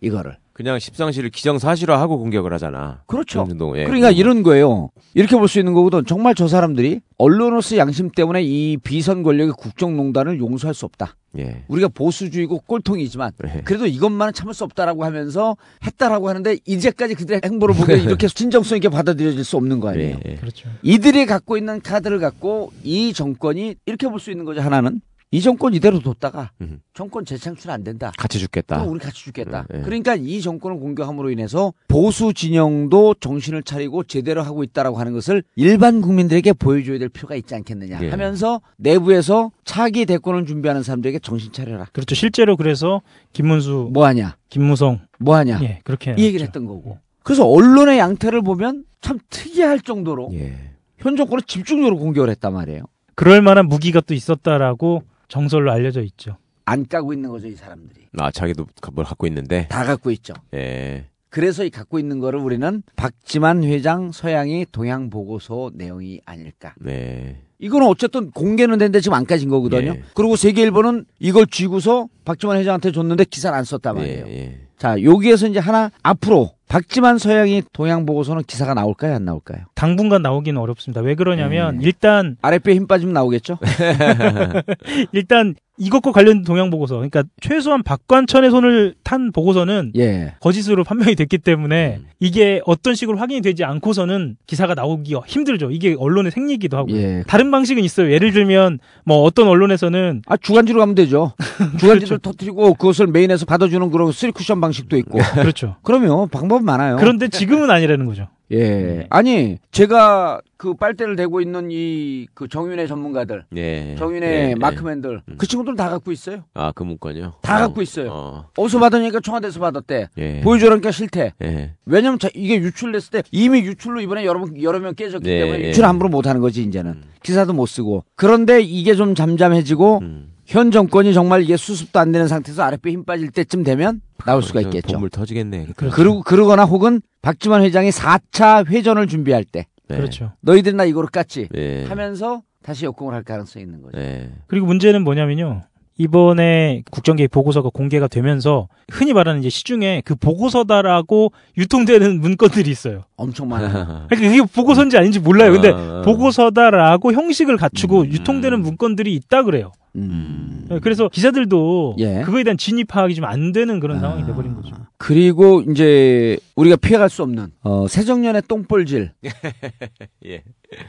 이거를. 0.00 0.36
그냥 0.52 0.78
십상시를 0.80 1.30
기정사실화하고 1.30 2.18
공격을 2.18 2.52
하잖아. 2.52 3.02
그렇죠. 3.06 3.46
예. 3.76 3.84
그러니까 3.84 4.10
이런 4.10 4.42
거예요. 4.42 4.90
이렇게 5.14 5.36
볼 5.36 5.46
수 5.46 5.60
있는 5.60 5.72
거거든. 5.72 6.04
정말 6.04 6.34
저 6.34 6.48
사람들이 6.48 7.00
언론으로서 7.16 7.76
양심 7.76 8.10
때문에 8.10 8.42
이 8.42 8.76
비선 8.76 9.22
권력의 9.22 9.54
국정농단을 9.56 10.40
용서할 10.40 10.74
수 10.74 10.84
없다. 10.84 11.14
예. 11.38 11.62
우리가 11.68 11.86
보수주의고 11.88 12.62
꼴통이지만 12.66 13.32
그래도 13.64 13.86
이것만은 13.86 14.32
참을 14.34 14.52
수 14.52 14.64
없다라고 14.64 15.04
하면서 15.04 15.56
했다라고 15.86 16.28
하는데 16.28 16.56
이제까지 16.66 17.14
그들의 17.14 17.42
행보를 17.44 17.76
보면 17.76 18.00
이렇게 18.00 18.26
진정성 18.26 18.78
있게 18.78 18.88
받아들여질 18.88 19.44
수 19.44 19.56
없는 19.56 19.78
거 19.78 19.90
아니에요. 19.90 20.16
그렇죠. 20.40 20.68
이들이 20.82 21.26
갖고 21.26 21.56
있는 21.56 21.80
카드를 21.80 22.18
갖고 22.18 22.72
이 22.82 23.12
정권이 23.12 23.76
이렇게 23.86 24.08
볼 24.08 24.18
수 24.18 24.32
있는 24.32 24.44
거죠. 24.44 24.60
하나는 24.60 25.00
이 25.30 25.42
정권 25.42 25.74
이대로 25.74 26.00
뒀다가 26.00 26.52
정권 26.94 27.24
재창출 27.26 27.70
안 27.70 27.84
된다. 27.84 28.12
같이 28.16 28.38
죽겠다. 28.38 28.78
그럼 28.78 28.92
우리 28.92 29.00
같이 29.00 29.24
죽겠다. 29.24 29.66
예, 29.74 29.78
예. 29.78 29.82
그러니까 29.82 30.14
이 30.14 30.40
정권을 30.40 30.78
공격함으로 30.78 31.30
인해서 31.30 31.74
보수 31.86 32.32
진영도 32.32 33.14
정신을 33.20 33.62
차리고 33.62 34.04
제대로 34.04 34.42
하고 34.42 34.64
있다라고 34.64 34.98
하는 34.98 35.12
것을 35.12 35.42
일반 35.54 36.00
국민들에게 36.00 36.54
보여줘야 36.54 36.98
될 36.98 37.10
필요가 37.10 37.34
있지 37.34 37.54
않겠느냐 37.54 38.00
예. 38.02 38.08
하면서 38.08 38.62
내부에서 38.76 39.50
차기 39.64 40.06
대권을 40.06 40.46
준비하는 40.46 40.82
사람들에게 40.82 41.18
정신 41.18 41.52
차려라. 41.52 41.86
그렇죠. 41.92 42.14
실제로 42.14 42.56
그래서 42.56 43.02
김문수 43.34 43.90
뭐 43.92 44.06
하냐? 44.06 44.36
김무성 44.48 45.00
뭐 45.18 45.36
하냐? 45.36 45.60
예, 45.62 45.80
그렇게 45.84 46.14
이 46.16 46.24
얘기를 46.24 46.46
했던 46.46 46.64
거고. 46.64 46.98
그래서 47.22 47.46
언론의 47.46 47.98
양태를 47.98 48.40
보면 48.40 48.84
참 49.02 49.18
특이할 49.28 49.80
정도로 49.80 50.30
예. 50.32 50.56
현 50.96 51.16
정권을 51.16 51.42
집중적으로 51.42 51.98
공격을 51.98 52.30
했단 52.30 52.54
말이에요. 52.54 52.84
그럴 53.14 53.42
만한 53.42 53.66
무기가 53.66 54.00
또 54.00 54.14
있었다라고 54.14 55.02
정설로 55.28 55.70
알려져 55.70 56.02
있죠. 56.02 56.36
안 56.64 56.86
까고 56.86 57.12
있는 57.12 57.30
거죠, 57.30 57.46
이 57.46 57.54
사람들이. 57.54 58.08
아, 58.18 58.30
자기도 58.30 58.66
뭘 58.92 59.06
갖고 59.06 59.26
있는데. 59.26 59.68
다 59.68 59.84
갖고 59.84 60.10
있죠. 60.10 60.34
예. 60.54 61.06
그래서 61.30 61.64
이 61.64 61.70
갖고 61.70 61.98
있는 61.98 62.18
거를 62.18 62.40
우리는 62.40 62.82
박지만 62.96 63.62
회장 63.62 64.12
서양이 64.12 64.66
동향 64.70 65.10
보고서 65.10 65.70
내용이 65.74 66.20
아닐까. 66.24 66.74
네. 66.78 67.42
이거는 67.58 67.86
어쨌든 67.86 68.30
공개는 68.30 68.78
됐는데 68.78 69.00
지금 69.00 69.14
안 69.14 69.26
까진 69.26 69.48
거거든요. 69.48 69.90
예. 69.90 70.02
그리고 70.14 70.36
세계일보는 70.36 71.04
이걸 71.18 71.46
쥐고서 71.46 72.08
박지만 72.24 72.56
회장한테 72.58 72.92
줬는데 72.92 73.24
기사를 73.24 73.56
안 73.56 73.64
썼단 73.64 73.96
예, 73.96 74.00
말이에요. 74.00 74.52
자, 74.78 75.02
여기에서 75.02 75.48
이제 75.48 75.58
하나 75.58 75.90
앞으로 76.02 76.52
박지만 76.68 77.18
서향희 77.18 77.62
동향 77.72 78.06
보고서는 78.06 78.42
기사가 78.44 78.74
나올까요, 78.74 79.14
안 79.14 79.24
나올까요? 79.24 79.64
당분간 79.74 80.22
나오기는 80.22 80.60
어렵습니다. 80.60 81.00
왜 81.00 81.14
그러냐면 81.14 81.76
음. 81.76 81.82
일단 81.82 82.36
아랫배 82.42 82.74
힘 82.74 82.86
빠지면 82.86 83.14
나오겠죠? 83.14 83.58
일단 85.12 85.54
이것과 85.78 86.12
관련된 86.12 86.44
동향 86.44 86.70
보고서, 86.70 86.96
그러니까 86.96 87.22
최소한 87.40 87.82
박관천의 87.82 88.50
손을 88.50 88.94
탄 89.04 89.32
보고서는 89.32 89.92
예. 89.96 90.34
거짓으로 90.40 90.84
판명이 90.84 91.14
됐기 91.14 91.38
음. 91.38 91.44
때문에 91.44 92.00
이게 92.20 92.60
어떤 92.66 92.94
식으로 92.94 93.18
확인이 93.18 93.40
되지 93.40 93.64
않고서는 93.64 94.36
기사가 94.46 94.74
나오기가 94.74 95.22
힘들죠. 95.26 95.70
이게 95.70 95.94
언론의 95.98 96.32
생리기도 96.32 96.76
하고 96.76 96.90
예. 96.92 97.22
다른 97.26 97.50
방식은 97.50 97.82
있어요. 97.84 98.12
예를 98.12 98.32
들면 98.32 98.80
뭐 99.04 99.22
어떤 99.22 99.46
언론에서는 99.48 100.22
아 100.26 100.36
주간지로 100.36 100.80
가면 100.80 100.94
되죠. 100.94 101.32
그렇죠. 101.58 101.78
주간지를 101.78 102.18
터뜨리고 102.18 102.74
그것을 102.74 103.06
main에서 103.06 103.46
받아주는 103.46 103.90
그런 103.90 104.12
쓰리 104.12 104.32
쿠션 104.32 104.60
방식도 104.60 104.96
있고. 104.98 105.18
그렇죠. 105.34 105.76
그러면 105.82 106.28
방법 106.28 106.64
많아요. 106.64 106.96
그런데 106.96 107.28
지금은 107.28 107.70
아니라는 107.70 108.06
거죠. 108.06 108.28
예. 108.50 109.06
아니, 109.10 109.58
제가 109.72 110.40
그 110.56 110.74
빨대를 110.74 111.16
대고 111.16 111.40
있는 111.40 111.68
이 111.70 112.26
그 112.34 112.48
정윤회 112.48 112.88
전문가들, 112.88 113.44
예. 113.56 113.94
정윤의 113.98 114.28
예, 114.32 114.50
예. 114.50 114.54
마크맨들, 114.54 115.22
그 115.36 115.46
친구들은 115.46 115.76
다 115.76 115.88
갖고 115.90 116.10
있어요. 116.12 116.44
아, 116.54 116.72
그 116.74 116.82
문건요? 116.82 117.34
다 117.42 117.56
어, 117.56 117.60
갖고 117.60 117.82
있어요. 117.82 118.10
어. 118.10 118.44
어디서 118.56 118.78
받았냐니까 118.78 119.20
청와대에서 119.20 119.60
받았대. 119.60 120.08
예. 120.18 120.40
보여주라니까 120.40 120.90
싫대. 120.90 121.32
예. 121.42 121.74
왜냐면 121.84 122.18
자- 122.18 122.28
이게 122.34 122.56
유출됐을 122.56 123.10
때 123.10 123.22
이미 123.32 123.60
유출로 123.60 124.00
이번에 124.00 124.24
여러, 124.24 124.40
번- 124.40 124.60
여러 124.62 124.78
명 124.80 124.94
깨졌기 124.94 125.28
예, 125.28 125.40
때문에 125.40 125.64
예. 125.64 125.68
유출 125.68 125.84
함부로 125.84 126.08
못 126.08 126.26
하는 126.26 126.40
거지, 126.40 126.62
이제는. 126.62 127.02
기사도 127.22 127.52
못 127.52 127.66
쓰고. 127.66 128.04
그런데 128.16 128.60
이게 128.60 128.94
좀 128.94 129.14
잠잠해지고 129.14 129.98
음. 130.02 130.32
현 130.48 130.70
정권이 130.70 131.12
정말 131.12 131.42
이게 131.42 131.58
수습도 131.58 132.00
안 132.00 132.10
되는 132.10 132.26
상태에서 132.26 132.62
아랫배 132.62 132.90
힘 132.90 133.04
빠질 133.04 133.30
때쯤 133.30 133.64
되면 133.64 134.00
나올 134.24 134.42
수가 134.42 134.60
그래서 134.60 134.68
있겠죠. 134.70 134.92
본물 134.92 135.10
터지겠네. 135.10 135.66
그리고 135.76 136.22
그러거나 136.22 136.64
혹은 136.64 137.02
박지만 137.20 137.62
회장이 137.62 137.90
4차 137.90 138.66
회전을 138.66 139.08
준비할 139.08 139.44
때 139.44 139.66
네. 139.88 139.96
그렇죠. 139.98 140.32
너희들 140.40 140.74
나 140.74 140.84
이거로 140.84 141.08
깠지 141.08 141.54
예. 141.54 141.84
하면서 141.84 142.42
다시 142.62 142.86
역공을 142.86 143.12
할 143.12 143.24
가능성이 143.24 143.66
있는 143.66 143.82
거죠. 143.82 143.98
예. 143.98 144.32
그리고 144.46 144.66
문제는 144.66 145.04
뭐냐면요. 145.04 145.64
이번에 145.98 146.82
국정개입 146.90 147.30
보고서가 147.30 147.70
공개가 147.70 148.06
되면서 148.08 148.68
흔히 148.90 149.12
말하는 149.12 149.40
이제 149.40 149.50
시중에 149.50 150.02
그 150.04 150.14
보고서다라고 150.14 151.32
유통되는 151.58 152.20
문건들이 152.22 152.70
있어요. 152.70 153.02
엄청 153.16 153.48
많아요. 153.48 154.06
그러니까 154.08 154.30
그게 154.30 154.42
보고서인지 154.52 154.96
아닌지 154.96 155.18
몰라요. 155.20 155.52
근데 155.52 155.70
아. 155.70 156.02
보고서다라고 156.04 157.12
형식을 157.12 157.56
갖추고 157.56 158.06
유통되는 158.06 158.60
문건들이 158.62 159.12
있다 159.14 159.42
그래요. 159.42 159.72
음. 159.96 160.66
네, 160.68 160.78
그래서 160.80 161.08
기자들도 161.08 161.96
예. 161.98 162.22
그거에 162.22 162.44
대한 162.44 162.56
진입 162.56 162.88
파악이 162.88 163.14
좀 163.14 163.24
안 163.24 163.52
되는 163.52 163.80
그런 163.80 163.98
상황이 164.00 164.24
돼버린 164.24 164.54
거죠. 164.54 164.74
그리고 164.96 165.62
이제 165.62 166.38
우리가 166.56 166.76
피해갈 166.76 167.10
수 167.10 167.22
없는 167.22 167.48
어, 167.62 167.86
새정년의 167.88 168.42
똥볼질 168.46 169.10
예. 170.26 170.42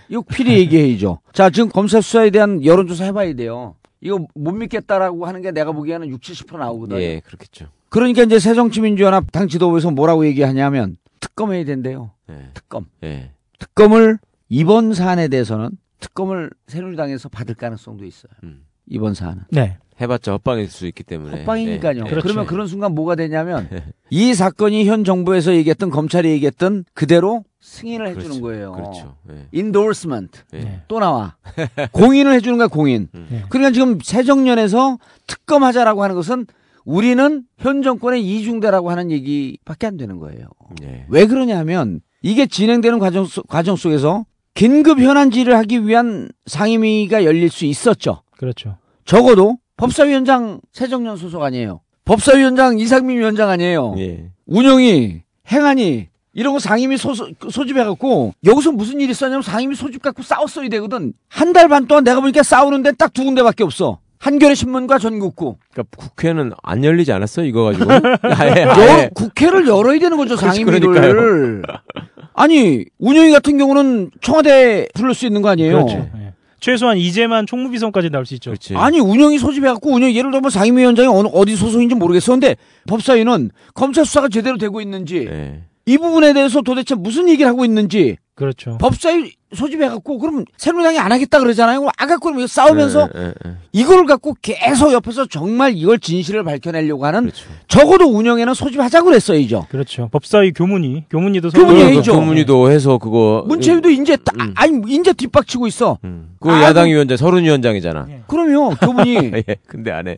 이거 0.10 0.22
필히 0.22 0.58
얘기해야죠. 0.60 1.20
자 1.34 1.50
지금 1.50 1.70
검사 1.70 2.02
수사에 2.02 2.30
대한 2.30 2.64
여론조사 2.64 3.06
해봐야 3.06 3.34
돼요. 3.34 3.76
이거 4.02 4.26
못 4.34 4.52
믿겠다라고 4.52 5.26
하는 5.26 5.42
게 5.42 5.52
내가 5.52 5.72
보기에는 5.72 6.08
6, 6.08 6.22
70% 6.22 6.58
나오거든요. 6.58 7.02
예, 7.02 7.20
그렇겠죠. 7.20 7.68
그러니까 7.90 8.24
이제 8.24 8.40
새정치민주연합 8.40 9.32
당 9.32 9.48
지도부에서 9.48 9.92
뭐라고 9.92 10.26
얘기하냐면 10.26 10.98
특검해야 11.20 11.66
된대요. 11.66 12.12
예. 12.30 12.50
특검. 12.54 12.86
예. 13.04 13.32
특검을 13.58 14.20
이번 14.48 14.94
사안에 14.94 15.28
대해서는 15.28 15.72
특검을 16.00 16.50
새누리당에서 16.68 17.30
받을 17.30 17.56
가능성도 17.56 18.06
있어요. 18.06 18.32
음. 18.44 18.66
이번 18.88 19.14
사안은. 19.14 19.44
네. 19.52 19.78
해봤자 20.00 20.32
헛방일 20.32 20.70
수 20.70 20.88
있기 20.88 21.04
때문에. 21.04 21.40
헛방이니까요. 21.40 22.04
예. 22.06 22.10
그러면 22.22 22.46
그런 22.46 22.68
순간 22.68 22.94
뭐가 22.96 23.16
되냐면 23.16 23.68
이 24.10 24.34
사건이 24.34 24.86
현 24.88 25.04
정부에서 25.04 25.54
얘기했던 25.56 25.90
검찰이 25.90 26.30
얘기했던 26.30 26.86
그대로 26.94 27.44
승인을 27.62 28.08
해주는 28.10 28.42
거예요. 28.42 28.72
그렇죠. 28.72 29.16
예. 29.32 29.48
endorsement 29.54 30.42
예. 30.54 30.82
또 30.88 31.00
나와 31.00 31.36
공인을 31.92 32.34
해주는 32.34 32.58
거야 32.58 32.68
공인. 32.68 33.10
네. 33.14 33.44
그러니까 33.50 33.72
지금 33.72 34.00
새정년에서 34.02 34.98
특검하자라고 35.28 36.04
하는 36.04 36.16
것은 36.16 36.46
우리는 36.86 37.44
현 37.58 37.82
정권의 37.82 38.24
이중대라고 38.26 38.90
하는 38.90 39.12
얘기밖에 39.12 39.88
안 39.88 39.98
되는 39.98 40.18
거예요. 40.20 40.48
예. 40.84 41.06
왜 41.10 41.26
그러냐면 41.28 42.02
이게 42.22 42.46
진행되는 42.48 42.98
과정, 43.00 43.26
속- 43.26 43.48
과정 43.48 43.76
속에서 43.76 44.26
긴급 44.54 45.00
현안 45.00 45.30
질의를 45.32 45.56
하기 45.60 45.88
위한 45.88 46.30
상임위가 46.48 47.24
열릴 47.26 47.50
수 47.50 47.66
있었죠. 47.66 48.24
그렇죠. 48.38 48.78
적어도 49.06 49.58
법사위원장 49.78 50.62
새정년 50.74 51.16
소속 51.18 51.44
아니에요. 51.44 51.82
법사위원장 52.06 52.80
이상민 52.80 53.18
위원장 53.20 53.50
아니에요. 53.50 53.96
예. 53.98 54.32
운영이 54.46 55.22
행안이 55.52 56.09
이런 56.34 56.54
거 56.54 56.60
상임위 56.60 56.98
소, 56.98 57.14
소집해갖고 57.50 58.34
여기서 58.46 58.72
무슨 58.72 59.00
일이 59.02 59.12
있었냐면 59.12 59.42
상임위 59.42 59.76
소집 59.76 60.02
갖고 60.02 60.22
싸웠어야 60.24 60.70
되거든. 60.70 61.14
한 61.28 61.54
달 61.54 61.68
반 61.68 61.88
동안 61.88 62.04
내가 62.04 62.20
보니까 62.22 62.44
싸우는 62.44 62.84
데는 62.84 62.96
딱 62.98 63.14
두 63.14 63.24
군데밖에 63.24 63.64
없어. 63.64 64.00
한겨레 64.20 64.54
신문과 64.54 65.00
전국구. 65.00 65.56
그러니까 65.72 65.96
국회는 65.98 66.52
안 66.62 66.84
열리지 66.84 67.12
않았어 67.14 67.44
이거 67.44 67.64
가지고? 67.64 67.90
아예, 68.36 68.62
열- 68.64 68.70
아예. 68.70 69.10
국회를 69.14 69.66
열어야 69.68 69.98
되는 69.98 70.18
거죠 70.18 70.36
그렇지, 70.36 70.58
상임위를. 70.64 71.62
아니 72.34 72.86
운영위 73.00 73.32
같은 73.32 73.58
경우는 73.58 74.12
청와대 74.22 74.88
부를 74.94 75.14
수 75.14 75.26
있는 75.26 75.42
거 75.42 75.50
아니에요? 75.50 75.86
그렇죠. 75.86 76.10
예. 76.18 76.34
최소한 76.60 76.98
이제만 76.98 77.46
총무비서까지 77.48 78.10
나올 78.10 78.26
수 78.26 78.34
있죠. 78.36 78.54
아니 78.76 79.00
운영이 79.00 79.40
소집해갖고 79.40 79.90
운영 79.92 80.12
예를 80.12 80.30
들면 80.32 80.50
상임위원장이 80.50 81.08
어느 81.08 81.30
어디 81.32 81.56
소속인지 81.56 81.96
모르겠어. 81.96 82.34
근데 82.34 82.58
법사위는 82.88 83.52
검찰 83.74 84.06
수사가 84.06 84.28
제대로 84.28 84.58
되고 84.58 84.82
있는지 84.82 85.26
네. 85.30 85.64
이 85.90 85.98
부분에 85.98 86.34
대해서 86.34 86.62
도대체 86.62 86.94
무슨 86.94 87.28
얘기를 87.30 87.50
하고 87.50 87.66
있는지 87.66 88.18
그렇죠. 88.36 88.78
법사위 88.80 89.34
소집해갖고 89.56 90.20
그럼 90.20 90.46
새누리당이 90.56 91.00
안 91.00 91.12
하겠다 91.12 91.40
그러잖아요. 91.40 91.80
그럼 91.80 91.92
아갖고 91.98 92.32
그럼 92.32 92.46
싸우면서 92.46 93.10
예, 93.16 93.20
예, 93.22 93.34
예. 93.48 93.52
이걸 93.74 94.06
갖고 94.06 94.36
계속 94.40 94.94
옆에서 94.94 95.26
정말 95.26 95.76
이걸 95.76 95.98
진실을 96.00 96.44
밝혀내려고 96.44 97.06
하는 97.08 97.22
그렇죠. 97.22 97.46
적어도 97.68 98.06
운영에는 98.06 98.54
소집하자 98.54 99.02
그랬어야죠. 99.02 99.66
그렇죠. 99.70 100.10
법사위 100.12 100.52
교문이 100.54 101.06
교문위도 101.10 101.50
교문위 101.50 101.80
서로- 101.82 101.94
있죠. 101.96 102.14
교문위도 102.14 102.70
해서 102.70 103.00
그거 103.00 103.44
문체위도 103.48 103.90
이제 103.90 104.16
따- 104.18 104.32
아니 104.56 104.80
이제 104.94 105.12
뒷박치고 105.12 105.66
있어. 105.66 105.98
그거 106.40 106.54
아, 106.54 106.62
야당 106.62 106.88
위원장 106.88 107.18
서른 107.18 107.44
위원장이잖아. 107.44 108.08
그럼요 108.28 108.76
교문이. 108.76 109.16
예, 109.50 109.56
근데 109.66 109.92
안 109.92 110.08
해. 110.08 110.18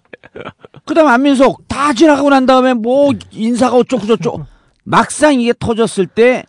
그다음 0.85 1.07
에 1.07 1.11
안민석 1.11 1.65
다 1.69 1.93
지나가고 1.93 2.29
난 2.29 2.45
다음에 2.45 2.73
뭐 2.73 3.13
인사가 3.31 3.77
어쩌고 3.77 4.05
저쩌고 4.05 4.45
막상 4.91 5.39
이게 5.39 5.53
터졌을 5.57 6.05
때 6.05 6.43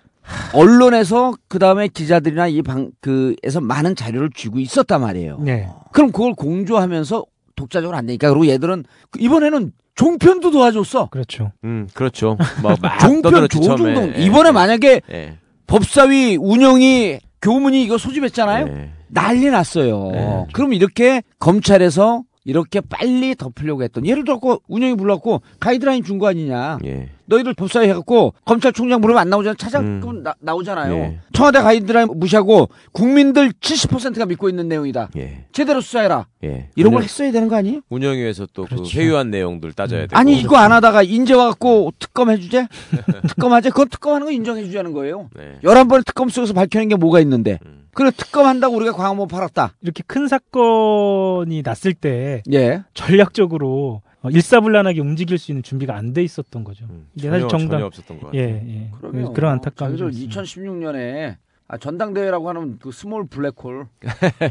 언론에서 0.53 1.33
그다음에 1.49 1.87
기자들이나 1.89 2.49
이 2.49 2.63
방 2.63 2.91
그에서 3.01 3.61
많은 3.61 3.95
자료를 3.95 4.31
쥐고 4.35 4.59
있었단 4.59 5.01
말이에요. 5.01 5.39
네. 5.41 5.69
그럼 5.93 6.11
그걸 6.11 6.35
공조하면서 6.35 7.25
독자적으로 7.55 7.97
안 7.97 8.07
되니까 8.07 8.29
그리고 8.31 8.47
얘들은 8.49 8.85
그 9.11 9.21
이번에는 9.21 9.73
종편도 9.95 10.51
도와줬어. 10.51 11.09
그렇죠. 11.11 11.53
음, 11.65 11.87
그렇죠. 11.95 12.37
막, 12.63 12.79
막 12.83 12.99
종편 12.99 13.49
조중동. 13.49 14.15
예, 14.17 14.23
이번에 14.25 14.49
예. 14.49 14.53
만약에 14.53 15.01
예. 15.13 15.39
법사위 15.67 16.37
운영이 16.41 17.19
교문이 17.43 17.83
이거 17.85 17.97
소집했잖아요. 17.99 18.67
예. 18.69 18.91
난리 19.09 19.51
났어요. 19.51 20.47
그럼 20.53 20.73
이렇게 20.73 21.23
검찰에서 21.39 22.23
이렇게 22.45 22.81
빨리 22.81 23.35
덮으려고 23.37 23.83
했던 23.85 24.05
예를 24.07 24.25
들어 24.25 24.41
운영이 24.69 24.97
불렀고 24.97 25.43
가이드라인 25.61 26.03
준 26.03 26.19
거 26.19 26.29
아니냐. 26.29 26.79
예. 26.85 27.11
너희들 27.33 27.55
법사위 27.55 27.89
해갖고 27.89 28.35
검찰총장 28.45 29.01
부르면 29.01 29.21
안 29.21 29.31
나오잖아. 29.31 29.55
차장 29.59 29.85
음. 30.05 30.23
나, 30.23 30.35
나오잖아요. 30.41 30.93
예. 30.95 31.19
청와대 31.33 31.61
가이드라인 31.63 32.09
무시하고 32.15 32.69
국민들 32.93 33.51
70%가 33.53 34.27
믿고 34.27 34.49
있는 34.51 34.69
내용이다. 34.69 35.09
예. 35.17 35.45
제대로 35.53 35.81
수사해라. 35.81 36.27
예. 36.45 36.69
이런 36.77 36.93
걸 36.93 37.01
운영- 37.01 37.05
했어야 37.05 37.33
되는 37.33 37.49
거 37.49 37.57
아니에요? 37.57 37.81
운영위에서 37.89 38.47
또 38.53 38.67
그 38.67 38.83
회유한 38.95 39.31
내용들 39.31 39.73
따져야 39.73 40.03
되고. 40.03 40.17
아니 40.17 40.39
이거 40.39 40.57
안 40.57 40.73
하다가 40.73 41.03
인제 41.03 41.35
와갖고 41.35 41.93
특검 41.99 42.31
해주재? 42.31 42.69
특검 43.29 43.53
하재? 43.53 43.71
그건 43.71 43.89
특검하는 43.89 44.27
거 44.27 44.31
인정해 44.33 44.63
주자는 44.65 44.93
거예요. 44.93 45.31
네. 45.35 45.59
11번의 45.65 46.05
특검 46.05 46.29
속에서 46.29 46.53
밝혀낸 46.53 46.89
게 46.89 46.97
뭐가 46.97 47.21
있는데. 47.21 47.59
그래 47.95 48.11
특검 48.17 48.47
한다고 48.47 48.77
우리가 48.77 48.93
광화문 48.93 49.29
팔았다. 49.29 49.75
이렇게 49.83 50.03
큰 50.07 50.27
사건이 50.27 51.63
났을 51.63 51.93
때 51.95 52.43
예. 52.53 52.83
전략적으로 52.95 54.01
어, 54.23 54.31
일사불란하게 54.31 55.01
움직일 55.01 55.39
수 55.39 55.51
있는 55.51 55.63
준비가 55.63 55.97
안 55.97 56.13
돼 56.13 56.23
있었던 56.23 56.63
거죠. 56.65 56.87
이게 57.15 57.29
사실 57.29 57.45
음, 57.45 57.49
전혀- 57.49 57.59
정당 57.59 57.71
전혀 57.71 57.87
없었던 57.87 58.21
것 58.21 58.35
예, 58.35 58.53
같아요. 58.53 58.69
예. 58.69 58.91
그러면 59.01 59.33
그런 59.33 59.61
자기들 59.63 60.11
있습니다. 60.11 60.43
2016년에 60.43 61.37
아, 61.69 61.79
전당대회라고 61.79 62.51
하는 62.51 62.79
그 62.79 62.93
small 62.93 63.27
블랙홀. 63.29 63.87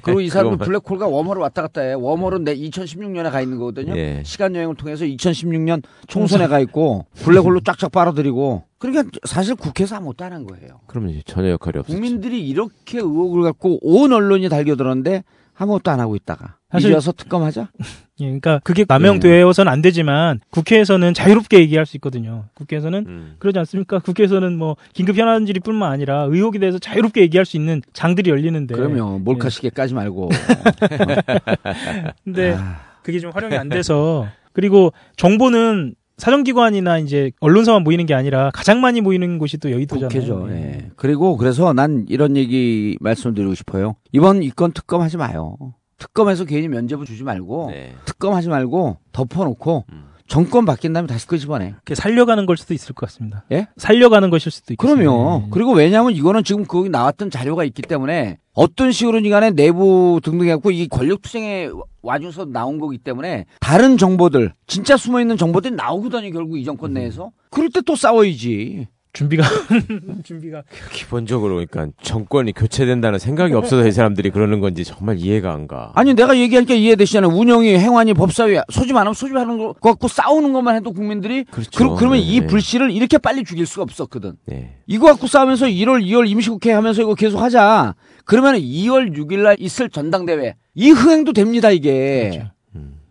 그리고 0.02 0.22
이 0.22 0.30
사람은 0.30 0.58
그거만. 0.58 0.82
블랙홀과 0.82 1.08
웜홀을 1.08 1.40
왔다 1.42 1.62
갔다 1.62 1.82
해. 1.82 1.94
웜홀은 1.94 2.44
내 2.46 2.56
2016년에 2.56 3.30
가 3.32 3.42
있는 3.42 3.60
거거든요. 3.60 3.96
예. 3.96 4.24
시간 4.26 4.56
여행을 4.56 4.74
통해서 4.76 5.06
2016년 5.06 5.84
총선에 6.08 6.48
가 6.48 6.60
있고 6.62 7.06
블랙홀로 7.18 7.60
쫙쫙 7.66 7.92
빨아들이고. 7.92 8.64
그러니까 8.80 9.04
사실 9.26 9.54
국회에서 9.56 9.98
아무것도 9.98 10.26
안 10.26 10.34
한 10.34 10.46
거예요. 10.46 10.80
그러면 10.88 11.22
전혀 11.26 11.50
역할이 11.52 11.78
없었죠. 11.78 11.94
국민들이 11.94 12.48
이렇게 12.48 12.98
의혹을 12.98 13.44
갖고 13.44 13.78
온 13.84 14.12
언론이 14.14 14.50
달겨들었는데 14.50 15.24
아무것도 15.56 15.92
안 15.92 16.00
하고 16.00 16.16
있다가 16.16 16.56
사실- 16.72 16.90
이제 16.90 16.96
와서 16.96 17.12
특검하자? 17.12 17.70
예, 18.22 18.26
그러니까 18.26 18.60
그게 18.64 18.86
남용되어서는 18.88 19.72
안 19.72 19.82
되지만 19.82 20.40
국회에서는 20.52 21.14
자유롭게 21.16 21.60
얘기할 21.60 21.86
수 21.88 21.98
있거든요. 21.98 22.46
국회에서는 22.54 23.06
음. 23.08 23.36
그러지 23.40 23.58
않습니까? 23.60 24.00
국회에서는 24.00 24.58
뭐 24.58 24.76
긴급 24.94 25.18
현안 25.18 25.46
질의뿐만 25.48 25.92
아니라 25.92 26.28
의혹에 26.30 26.60
대해서 26.60 26.78
자유롭게 26.78 27.22
얘기할 27.22 27.46
수 27.46 27.58
있는 27.58 27.82
장들이 27.94 28.30
열리는데. 28.30 28.76
그러면 28.76 29.24
몰카 29.24 29.50
시계 29.50 29.70
까지 29.70 29.94
말고. 29.96 30.30
근데 32.24 32.54
아. 32.58 32.80
그게 33.02 33.20
좀 33.20 33.32
활용이 33.34 33.56
안 33.56 33.70
돼서 33.70 34.28
그리고 34.54 34.94
정보는 35.18 35.96
사정기관이나 36.18 37.00
이제 37.00 37.32
언론사만 37.40 37.84
모이는 37.84 38.06
게 38.06 38.14
아니라 38.14 38.52
가장 38.54 38.80
많이 38.82 39.02
모이는 39.02 39.40
곳이 39.40 39.58
또 39.58 39.72
여의도잖아요. 39.72 40.10
국회죠. 40.10 40.48
예. 40.52 40.92
그리고 40.96 41.36
그래서 41.36 41.74
난 41.74 42.06
이런 42.10 42.38
얘기 42.38 42.96
말씀드리고 43.02 43.56
싶어요. 43.56 43.96
이번 44.12 44.44
이건 44.44 44.72
특검 44.72 45.02
하지 45.02 45.18
마요. 45.18 45.58
특검에서 46.02 46.46
괜히 46.46 46.68
면죄부 46.68 47.06
주지 47.06 47.24
말고 47.24 47.68
네. 47.72 47.94
특검 48.06 48.34
하지 48.34 48.50
말고 48.50 48.98
덮어놓고 49.12 49.86
정권 50.28 50.66
바뀐 50.66 50.94
다음에 50.94 51.08
다시 51.08 51.28
끄집어내. 51.28 51.76
그게 51.84 51.94
살려가는 51.94 52.46
걸 52.46 52.58
수도 52.58 52.74
있을 52.74 52.96
것 52.96 53.06
같습니다. 53.08 53.44
예? 53.52 53.68
살려가는 53.78 54.30
것일 54.30 54.50
수도 54.52 54.74
있고. 54.74 54.88
그럼요. 54.88 55.50
그리고 55.52 55.74
왜냐하면 55.74 56.14
이거는 56.14 56.44
지금 56.44 56.66
거기 56.66 56.90
나왔던 56.90 57.30
자료가 57.30 57.66
있기 57.66 57.82
때문에 57.82 58.38
어떤 58.54 58.92
식으로든 58.94 59.30
간에 59.30 59.52
내부 59.52 60.20
등등 60.24 60.48
해갖고 60.48 60.72
이 60.72 60.88
권력투쟁에 60.88 61.70
와줘서 62.02 62.46
나온 62.46 62.80
거기 62.80 62.98
때문에 62.98 63.46
다른 63.60 63.98
정보들, 63.98 64.54
진짜 64.68 64.98
숨어있는 64.98 65.38
정보들이 65.38 65.76
나오거든요, 65.76 66.32
결국 66.32 66.58
이 66.58 66.64
정권 66.64 66.94
내에서. 66.94 67.32
그럴 67.50 67.70
때 67.70 67.82
또 67.82 67.96
싸워야지. 67.96 68.88
준비가, 69.14 69.44
준비가. 70.24 70.64
기본적으로 70.94 71.56
그러니까 71.56 71.88
정권이 72.02 72.54
교체된다는 72.54 73.20
생각이 73.20 73.54
없어서 73.54 73.86
이 73.88 73.92
사람들이 73.92 74.30
그러는 74.30 74.62
건지 74.62 74.86
정말 74.86 75.18
이해가 75.18 75.52
안 75.52 75.68
가. 75.68 75.92
아니 75.96 76.14
내가 76.14 76.38
얘기하니까 76.38 76.74
이해되시잖아요. 76.74 77.32
운영이 77.32 77.78
행안이 77.78 78.14
법사위 78.14 78.60
소집 78.72 78.96
안 78.96 79.02
하면 79.02 79.14
소집하는 79.14 79.58
거 79.58 79.74
갖고 79.74 80.08
싸우는 80.08 80.54
것만 80.54 80.76
해도 80.76 80.94
국민들이 80.94 81.44
그렇죠. 81.44 81.96
그, 81.96 82.04
러면 82.04 82.20
이 82.20 82.40
네. 82.40 82.48
불씨를 82.48 82.92
이렇게 82.92 83.18
빨리 83.18 83.44
죽일 83.44 83.66
수가 83.66 83.84
없었거든. 83.84 84.34
네. 84.46 84.78
이거 84.88 85.08
갖고 85.08 85.28
싸우면서 85.28 85.66
1월, 85.66 86.04
2월 86.06 86.30
임시국회 86.30 86.72
하면서 86.72 87.02
이거 87.02 87.14
계속 87.14 87.40
하자. 87.42 87.96
그러면 88.24 88.56
2월 88.56 89.16
6일 89.16 89.40
날 89.40 89.58
있을 89.60 89.90
전당대회 89.90 90.56
이 90.76 90.90
흥행도 90.90 91.34
됩니다 91.34 91.70
이게. 91.72 92.48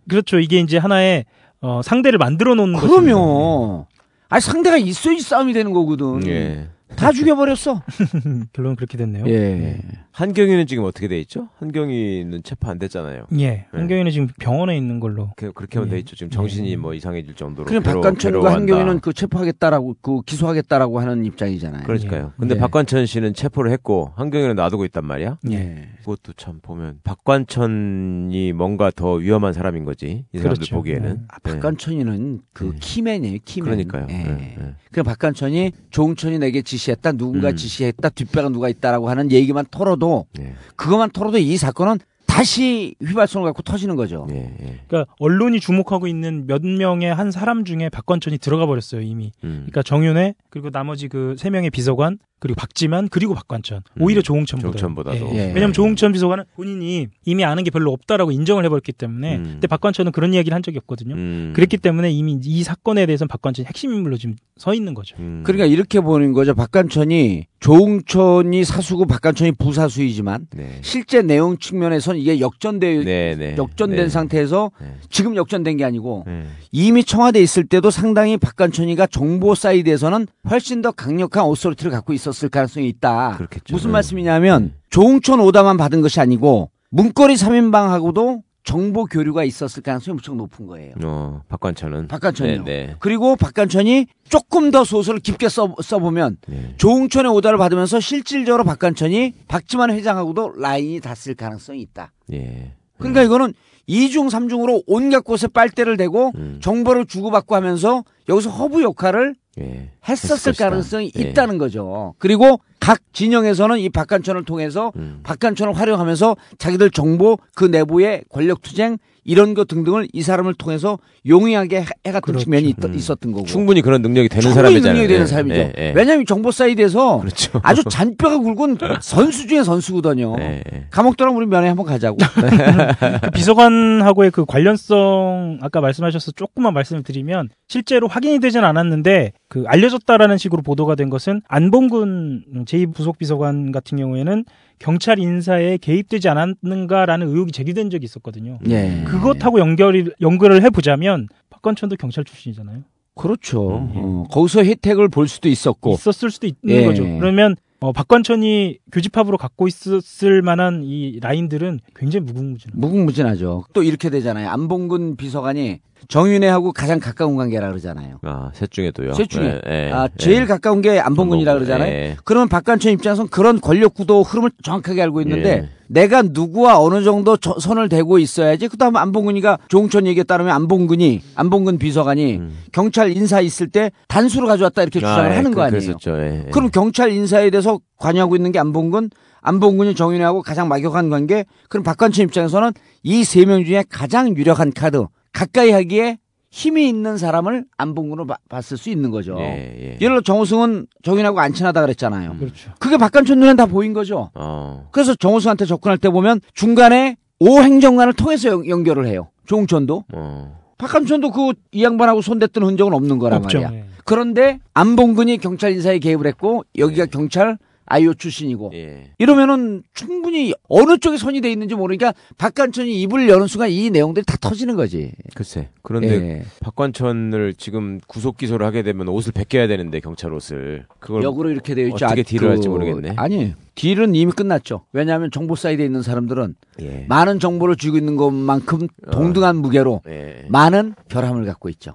그렇죠. 0.09 0.41
이게 0.41 0.59
이제 0.59 0.79
하나의 0.79 1.25
어, 1.61 1.83
상대를 1.85 2.19
만들어 2.19 2.55
놓는 2.55 2.81
거죠. 2.81 2.89
그럼요. 2.89 3.87
아니 4.31 4.41
상대가 4.41 4.77
있어야지 4.77 5.23
싸움이 5.23 5.53
되는 5.53 5.73
거거든. 5.73 6.27
예. 6.29 6.69
다 6.97 7.13
죽여버렸어. 7.13 7.83
결론 8.53 8.77
그렇게 8.77 8.99
됐네요. 8.99 9.25
예. 9.27 9.79
한경희는 10.13 10.67
지금 10.67 10.85
어떻게 10.85 11.09
돼 11.09 11.19
있죠? 11.21 11.49
한경희는 11.59 12.43
체포 12.43 12.69
안 12.69 12.79
됐잖아요. 12.79 13.27
예. 13.39 13.67
한경희는 13.71 14.11
지금 14.11 14.29
병원에 14.39 14.77
있는 14.77 15.01
걸로. 15.01 15.31
그, 15.37 15.53
그렇게 15.53 15.79
하면 15.79 15.89
예. 15.89 15.93
돼 15.95 15.99
있죠. 16.01 16.17
지금 16.17 16.31
정신이 16.31 16.77
뭐 16.77 16.93
이상해질 16.93 17.35
정도로. 17.35 17.67
그럼 17.67 17.83
괴로- 17.83 17.95
박관천과. 17.95 18.53
한경희는 18.53 19.01
그 19.01 19.13
체포하겠다라고 19.13 19.97
그 20.03 20.21
기소하겠다라고 20.23 21.01
하는 21.01 21.25
입장이잖아요. 21.25 21.85
그러니까요. 21.85 22.33
근데 22.39 22.57
예. 22.57 22.59
박관천 22.59 23.07
씨는 23.07 23.33
체포를 23.35 23.71
했고 23.73 24.13
한 24.17 24.25
경위는 24.25 24.57
놔두고 24.57 24.85
있단 24.87 25.05
말이야. 25.07 25.39
예. 25.53 25.89
그것도 26.01 26.35
참 26.37 26.59
보면 26.61 26.99
박관천이 27.05 28.53
뭔가 28.53 28.91
더 28.95 29.15
위험한 29.15 29.53
사람인 29.53 29.85
거지. 29.85 30.25
이 30.33 30.39
사람들 30.39 30.59
그렇죠. 30.67 30.77
보기에는. 30.77 31.25
아, 31.29 31.39
박관천이는 31.43 32.41
그 32.53 32.75
key 32.81 32.97
man이에요, 32.97 33.39
key 33.45 33.59
man. 33.59 33.77
네. 33.77 33.85
그러니까요. 33.85 34.07
예. 34.11 34.25
예, 34.29 34.57
예. 34.61 34.75
그 34.93 35.03
박관천이 35.03 35.73
조응천이 35.91 36.39
내게 36.39 36.63
지 36.63 36.77
시했다, 36.81 37.13
누군가 37.13 37.51
음. 37.51 37.57
지시했다, 37.57 38.09
뒷배가 38.09 38.49
누가 38.49 38.69
있다라고 38.69 39.09
하는 39.09 39.31
얘기만 39.31 39.67
털어도 39.71 40.27
예. 40.41 40.55
그것만 40.77 41.11
털어도 41.11 41.39
이 41.39 41.57
사건은 41.57 41.99
다시 42.27 42.95
휘발성을 43.05 43.45
갖고 43.49 43.63
터지는 43.63 43.97
거죠. 43.97 44.27
예, 44.31 44.79
그러니까 44.87 45.13
언론이 45.19 45.59
주목하고 45.61 46.07
있는 46.07 46.47
몇 46.47 46.65
명의 46.65 47.13
한 47.13 47.31
사람 47.33 47.65
중에 47.65 47.89
박관천이 47.89 48.39
들어가 48.39 48.67
버렸어요 48.67 49.01
이미. 49.01 49.33
음. 49.45 49.67
그러니까 49.67 49.83
정윤회 49.83 50.35
그리고 50.49 50.71
나머지 50.71 51.09
그 51.09 51.35
세 51.37 51.51
명의 51.51 51.71
비서관 51.71 52.19
그리고 52.41 52.57
박지만 52.57 53.09
그리고 53.09 53.35
박관천 53.35 53.83
오히려 54.01 54.23
조응천보다. 54.23 54.69
음. 54.69 54.73
조응천보다도. 54.73 55.31
예. 55.35 55.39
예. 55.39 55.47
왜냐하면 55.49 55.73
조응천 55.73 56.13
비서관은 56.13 56.45
본인이 56.57 57.09
이미 57.25 57.45
아는 57.45 57.63
게 57.63 57.71
별로 57.71 57.93
없다라고 57.93 58.33
인정을 58.33 58.65
해버렸기 58.65 58.93
때문에. 58.93 59.37
음. 59.37 59.43
근데 59.45 59.67
박관천은 59.67 60.13
그런 60.13 60.35
이야기를 60.35 60.55
한 60.55 60.63
적이 60.63 60.79
없거든요. 60.79 61.15
음. 61.15 61.53
그랬기 61.55 61.77
때문에 61.77 62.11
이미 62.11 62.41
이 62.43 62.63
사건에 62.63 63.07
대해서는 63.07 63.29
박관천이 63.29 63.67
핵심 63.67 63.93
인물로 63.93 64.17
지금 64.17 64.37
서 64.57 64.75
있는 64.75 64.95
거죠. 64.95 65.17
음. 65.19 65.43
그러니까 65.45 65.67
이렇게 65.67 66.01
보는 66.01 66.33
거죠. 66.33 66.55
박관천이 66.55 67.47
조응천이 67.61 68.65
사수고 68.65 69.07
박관천이 69.07 69.53
부사수이지만 69.53 70.47
네. 70.55 70.79
실제 70.81 71.21
내용 71.21 71.59
측면에서는 71.59 72.19
이게 72.19 72.41
역전돼 72.41 73.05
네, 73.05 73.37
네. 73.37 73.55
역전된 73.59 73.99
네. 73.99 74.09
상태에서 74.09 74.71
지금 75.11 75.37
역전된 75.37 75.77
게 75.77 75.85
아니고 75.85 76.25
네. 76.27 76.45
이미 76.73 77.05
청와대에 77.05 77.43
있을 77.43 77.65
때도 77.65 77.91
상당히 77.91 78.39
박관천이가 78.39 79.09
정보 79.09 79.55
사이드에서는 79.55 80.27
훨씬 80.49 80.81
더 80.81 80.91
강력한 80.91 81.45
authority를 81.45 81.91
갖고 81.93 82.15
있었 82.15 82.30
을 82.45 82.49
가능성이 82.51 82.89
있다. 82.89 83.39
무슨 83.71 83.91
말씀이냐면 83.91 84.75
조응천 84.91 85.41
order만 85.41 85.77
받은 85.77 86.01
것이 86.01 86.21
아니고 86.21 86.71
문고리 86.91 87.35
3인방하고도 87.35 88.43
정보 88.63 89.07
교류가 89.07 89.45
있었을 89.45 89.83
가능성이 89.83 90.17
무척 90.17 90.37
높은 90.37 90.67
거예요. 90.67 90.95
어, 91.03 91.43
박관천은. 91.49 92.09
박관천이요. 92.09 92.65
네, 92.65 92.87
네. 92.87 92.97
그리고 92.99 93.35
박관천이 93.37 94.07
조금 94.29 94.71
더 94.71 94.85
소설을 94.85 95.21
깊게 95.21 95.49
써, 95.49 95.75
써보면 95.83 96.37
네. 96.47 96.75
조응천의 96.77 97.33
order를 97.33 97.59
받으면서 97.59 98.01
실질적으로 98.01 98.65
박관천이 98.65 99.33
박지만 99.49 99.91
회장하고도 99.91 100.53
라인이 100.57 101.01
닿았을 101.01 101.35
가능성이 101.35 101.81
있다. 101.81 102.13
예. 102.33 102.75
그러니까 102.99 103.23
이거는 103.23 103.55
이중삼중으로 103.87 104.85
온갖 104.87 105.25
곳에 105.25 105.49
빨대를 105.49 105.97
대고 105.97 106.33
음. 106.37 106.59
정보를 106.63 107.07
주고받고 107.07 107.57
하면서 107.57 108.05
여기서 108.29 108.51
허브 108.51 108.83
역할을 108.83 109.35
예. 109.59 109.91
했었을. 110.09 110.53
가능성이 110.55 111.13
예. 111.19 111.21
있다는 111.23 111.59
거죠. 111.59 112.15
그리고 112.19 112.61
각 112.81 113.01
진영에서는 113.13 113.79
이 113.79 113.89
박관천을 113.91 114.45
통해서 114.45 114.93
음. 114.97 115.21
박관천을 115.23 115.75
활용하면서 115.75 116.37
자기들 116.59 116.91
정보 116.91 117.37
그 117.55 117.65
내부의 117.67 118.25
권력 118.31 118.63
투쟁 118.63 118.97
이런 119.23 119.53
것 119.53 119.69
등등을 119.69 120.09
이 120.15 120.23
사람을 120.23 120.55
통해서 120.55 120.99
용이하게 121.29 121.83
해- 121.83 121.87
해갔던 122.07 122.39
측면이 122.39 122.71
있, 122.71 122.77
있었던 122.95 123.33
거고. 123.33 123.45
충분히 123.45 123.83
그런 123.83 124.01
능력이 124.01 124.31
되는 124.31 124.41
충분히 124.41 124.55
사람이잖아요. 124.55 124.93
능력이 124.95 125.09
되는 125.13 125.23
예, 125.23 125.27
사람이죠. 125.27 125.55
예, 125.57 125.73
예. 125.77 125.93
왜냐하면 125.95 126.25
정보 126.25 126.51
사이드에서 126.51 127.21
그렇죠. 127.21 127.61
아주 127.63 127.85
잔뼈가 127.85 128.39
굵은 128.39 128.79
선수 129.03 129.47
중에 129.47 129.63
선수거든요. 129.63 130.37
예, 130.41 130.63
감옥 130.91 131.19
들어가면 131.19 131.37
우리 131.43 131.47
면회 131.47 131.69
한번 131.69 131.85
가자고. 131.85 132.17
그 133.23 133.31
비서관하고의 133.33 134.31
그 134.31 134.47
관련성 134.47 135.59
아까 135.61 135.83
말씀하셔서 135.83 136.33
조금만 136.33 136.73
말씀을 136.73 137.03
드리면 137.03 137.51
실제로 137.69 138.09
확인이 138.09 138.41
되진 138.41 138.65
않았는데 138.65 139.33
그 139.51 139.65
알려 139.67 139.90
졌다라는 139.91 140.39
식으로 140.39 140.63
보도가 140.63 140.95
된 140.95 141.11
것은 141.11 141.43
안봉근 141.49 142.65
제2부속 142.65 143.19
비서관 143.19 143.73
같은 143.73 143.99
경우에는 143.99 144.45
경찰 144.79 145.19
인사에 145.19 145.77
개입되지 145.77 146.29
않았는가라는 146.29 147.29
의혹이 147.29 147.53
제기된 147.53 147.91
적이 147.91 148.05
있었거든요. 148.05 148.59
예. 148.69 149.03
그것하고 149.07 149.59
연결이 149.59 150.11
연결을 150.21 150.63
해보자면 150.63 151.29
박관천도 151.51 151.97
경찰 151.97 152.25
출신이잖아요. 152.25 152.83
그렇죠. 153.15 153.91
어, 153.95 154.25
거기서 154.31 154.65
혜택을 154.65 155.09
볼 155.09 155.29
수도 155.29 155.49
있었고. 155.49 155.93
있었을 155.93 156.31
수도 156.31 156.47
있는 156.47 156.83
예. 156.83 156.85
거죠. 156.87 157.03
그러면 157.03 157.57
어, 157.81 157.93
박관천이 157.93 158.79
교집합으로 158.93 159.39
갖고 159.39 159.67
있었을 159.67 160.43
만한 160.43 160.83
이 160.85 161.19
라인들은 161.21 161.81
굉장히 161.97 162.27
무궁무진. 162.27 162.71
무궁무진하죠. 162.75 163.65
또 163.73 163.83
이렇게 163.83 164.11
되잖아요. 164.11 164.49
안봉근 164.51 165.17
비서관이 165.17 165.81
정윤회하고 166.09 166.73
가장 166.73 166.99
가까운 167.01 167.37
관계라 167.37 167.69
그러잖아요. 167.69 168.19
아, 168.23 168.51
셋 168.55 168.71
중에도요. 168.71 169.15
셋 169.15 169.29
중에 169.29 169.61
예, 169.69 169.89
예, 169.89 169.93
아, 169.93 170.05
예. 170.05 170.09
제일 170.19 170.47
가까운 170.47 170.81
게 170.83 170.99
안봉근이라 170.99 171.55
그러잖아요. 171.55 171.93
예. 171.93 172.17
그러면 172.25 172.49
박관천 172.49 172.93
입장에서는 172.93 173.31
그런 173.31 173.61
권력 173.61 173.95
구도 173.95 174.23
흐름을 174.23 174.51
정확하게 174.63 175.03
알고 175.03 175.21
있는데 175.23 175.51
예. 175.51 175.69
내가 175.89 176.23
누구와 176.23 176.79
어느 176.81 177.03
정도 177.03 177.37
저- 177.37 177.59
선을 177.59 177.89
대고 177.89 178.19
있어야지. 178.19 178.69
그다음에 178.69 178.99
안봉근이가 179.01 179.59
조홍천 179.69 180.07
얘기에 180.07 180.23
따르면 180.25 180.53
안봉근이 180.55 181.23
안봉근 181.35 181.79
비서관이 181.79 182.41
경찰 182.73 183.17
인사 183.17 183.41
있을 183.41 183.69
때 183.69 183.91
단수로 184.09 184.47
가져왔다 184.47 184.83
이렇게 184.83 185.01
주장을 185.01 185.25
음. 185.25 185.27
아, 185.27 185.31
예, 185.33 185.37
하는 185.37 185.51
그- 185.51 185.57
거 185.57 185.63
아니에요. 185.63 185.81
그랬었죠. 185.81 186.17
예, 186.19 186.45
예. 186.47 186.51
그럼 186.51 186.71
경찰 186.71 187.11
인사에 187.13 187.51
대해서 187.51 187.81
관여하고 187.99 188.37
있는 188.37 188.53
게 188.53 188.59
안봉근, 188.59 189.11
안봉근이 189.43 189.95
정윤회하고 189.95 190.43
가장 190.43 190.69
막역한 190.69 191.09
관계. 191.11 191.45
그럼 191.69 191.83
박관천 191.83 192.25
입장에서는 192.27 192.73
이 193.03 193.23
세 193.25 193.45
명 193.47 193.65
중에 193.65 193.85
가장 193.89 194.37
유력한 194.37 194.71
카드, 194.73 195.05
가까이 195.33 195.71
하기에 195.71 196.19
힘이 196.51 196.89
있는 196.89 197.17
사람을 197.17 197.65
안봉근으로 197.77 198.27
봐- 198.27 198.39
봤을 198.49 198.77
수 198.77 198.91
있는 198.91 199.11
거죠. 199.11 199.37
예, 199.39 199.45
예. 199.79 199.85
예를 200.01 200.17
들어 200.17 200.21
정우승은 200.21 200.87
정윤하고 201.05 201.39
안 201.39 201.53
친하다 201.53 201.81
그랬잖아요. 201.83 202.37
그렇죠. 202.39 202.73
그게 202.81 202.97
박관천 202.97 203.39
눈엔 203.39 203.55
다 203.57 203.67
보인 203.67 203.93
거죠. 203.93 204.31
어. 204.35 204.89
그래서 204.91 205.15
정우승한테 205.15 205.65
접근할 205.67 205.97
때 205.99 206.11
보면 206.11 206.41
중간에 206.55 207.17
오 207.39 207.61
행정관을 207.63 208.15
통해서 208.15 208.49
연- 208.49 208.69
연결을 208.69 209.07
해요. 209.07 209.29
조홍천도. 209.47 210.05
어. 210.13 210.61
박감천도 210.79 211.31
그 211.31 211.53
이 211.73 211.85
양반하고 211.85 212.21
손댔던 212.23 212.65
흔적은 212.65 212.93
없는 212.95 213.19
거란 213.19 213.45
없죠. 213.45 213.61
말이야. 213.61 213.79
예. 213.79 213.85
그런데 214.05 214.59
안봉근이 214.75 215.39
경찰 215.39 215.71
인사에 215.73 216.01
개입을 216.01 216.27
했고 216.27 216.65
여기가 216.79 217.07
경찰 217.07 217.59
아이오 217.91 218.15
출신이고 218.15 218.71
예. 218.75 219.11
이러면은 219.19 219.83
충분히 219.95 220.55
어느 220.69 220.97
쪽에 220.99 221.17
손이 221.17 221.41
돼 221.41 221.51
있는지 221.51 221.75
모르니까 221.75 222.15
박관천이 222.39 223.03
입을 223.03 223.29
여는 223.29 223.49
순간 223.49 223.69
이 223.69 223.91
내용들이 223.91 224.25
다 224.25 224.37
터지는 224.41 224.77
거지. 224.77 225.11
글쎄. 225.35 225.69
그런데 225.83 226.09
예. 226.15 226.43
박관천을 226.61 227.55
지금 227.59 227.99
구속 228.07 228.37
기소를 228.37 228.65
하게 228.65 228.83
되면 228.83 229.09
옷을 229.09 229.33
벗겨야 229.33 229.67
되는데 229.67 229.99
경찰 229.99 230.33
옷을 230.33 230.87
그걸 231.01 231.25
역으로 231.25 231.51
이렇게 231.51 231.75
되어 231.75 231.89
있죠. 231.89 232.07
어떻게 232.07 232.21
아, 232.21 232.25
딜을 232.25 232.41
그- 232.47 232.49
할지 232.55 232.69
모르겠네. 232.69 233.15
아니 233.17 233.55
딜은 233.75 234.15
이미 234.15 234.33
끝났죠. 234.33 234.85
왜냐하면 234.93 235.31
정보 235.31 235.55
사이드에 235.55 235.85
있는 235.85 236.03
사람들은 236.03 236.55
예. 236.81 237.07
많은 237.09 237.39
정보를 237.39 237.77
쥐고 237.77 237.97
있는 237.97 238.17
것만큼 238.17 238.89
어. 239.07 239.11
동등한 239.11 239.57
무게로 239.57 240.03
예. 240.09 240.45
많은 240.49 240.95
결함을 241.09 241.45
갖고 241.47 241.69
있죠. 241.71 241.95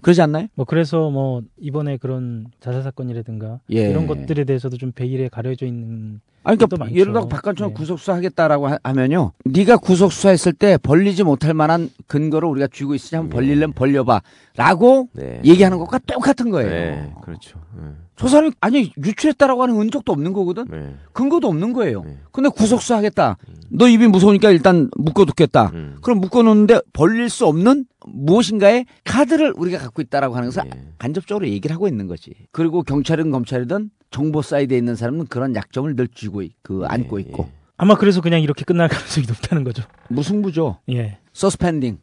그러지 0.00 0.22
않나요? 0.22 0.46
뭐 0.54 0.64
그래서 0.64 1.10
뭐 1.10 1.42
이번에 1.58 1.96
그런 1.96 2.46
자살 2.60 2.82
사건이라든가 2.82 3.60
예. 3.72 3.90
이런 3.90 4.06
것들에 4.06 4.44
대해서도 4.44 4.76
좀 4.76 4.92
베일에 4.92 5.28
가려져 5.28 5.66
있는 5.66 6.20
아니, 6.42 6.56
그러니까. 6.56 6.90
예를 6.92 7.12
들어 7.12 7.26
박관천 7.28 7.74
구속 7.74 7.98
수사 7.98 8.14
하겠다라고 8.14 8.68
하- 8.68 8.78
하면요, 8.82 9.32
네가 9.44 9.76
구속 9.76 10.10
수사했을 10.12 10.52
때 10.54 10.78
벌리지 10.78 11.22
못할 11.22 11.52
만한 11.54 11.90
근거를 12.06 12.48
우리가 12.48 12.68
쥐고 12.72 12.94
있으니 12.94 13.18
한번 13.18 13.36
벌리려면 13.36 13.72
벌려봐라고 13.74 15.08
네. 15.12 15.40
얘기하는 15.44 15.78
것과 15.78 15.98
똑같은 15.98 16.50
거예요. 16.50 16.70
네, 16.70 17.12
그렇죠. 17.22 17.58
예. 17.78 17.88
저 18.16 18.28
사람이 18.28 18.52
아니 18.60 18.92
유출했다라고 19.02 19.62
하는 19.62 19.76
흔적도 19.76 20.12
없는 20.12 20.32
거거든. 20.32 20.66
네. 20.70 20.94
근거도 21.12 21.48
없는 21.48 21.72
거예요. 21.72 22.04
근데 22.32 22.48
구속 22.50 22.82
수사하겠다. 22.82 23.36
너 23.70 23.88
입이 23.88 24.06
무서우니까 24.08 24.50
일단 24.50 24.90
묶어두겠다. 24.96 25.70
음. 25.74 25.96
그럼 26.02 26.20
묶어놓는데 26.20 26.80
벌릴 26.92 27.28
수 27.30 27.46
없는 27.46 27.86
무엇인가의 28.06 28.86
카드를 29.04 29.52
우리가 29.56 29.78
갖고 29.78 30.02
있다라고 30.02 30.34
하는 30.36 30.48
것을 30.48 30.62
예. 30.66 30.70
간접적으로 30.98 31.46
얘기를 31.48 31.74
하고 31.74 31.88
있는 31.88 32.06
거지. 32.06 32.32
그리고 32.52 32.82
경찰이든 32.82 33.30
검찰이든 33.30 33.90
정보 34.10 34.42
사이드에 34.42 34.76
있는 34.78 34.96
사람은 34.96 35.26
그런 35.26 35.54
약점을 35.54 35.94
늘 35.96 36.08
쥐고 36.08 36.42
있- 36.42 36.54
그 36.62 36.84
안고 36.86 37.18
있고 37.20 37.48
아마 37.82 37.94
그래서 37.94 38.20
그냥 38.20 38.42
이렇게 38.42 38.62
끝날 38.66 38.88
가능성이 38.88 39.26
높다는 39.26 39.64
거죠. 39.64 39.82
무승부죠. 40.10 40.80
예. 40.90 41.16
suspending. 41.32 41.96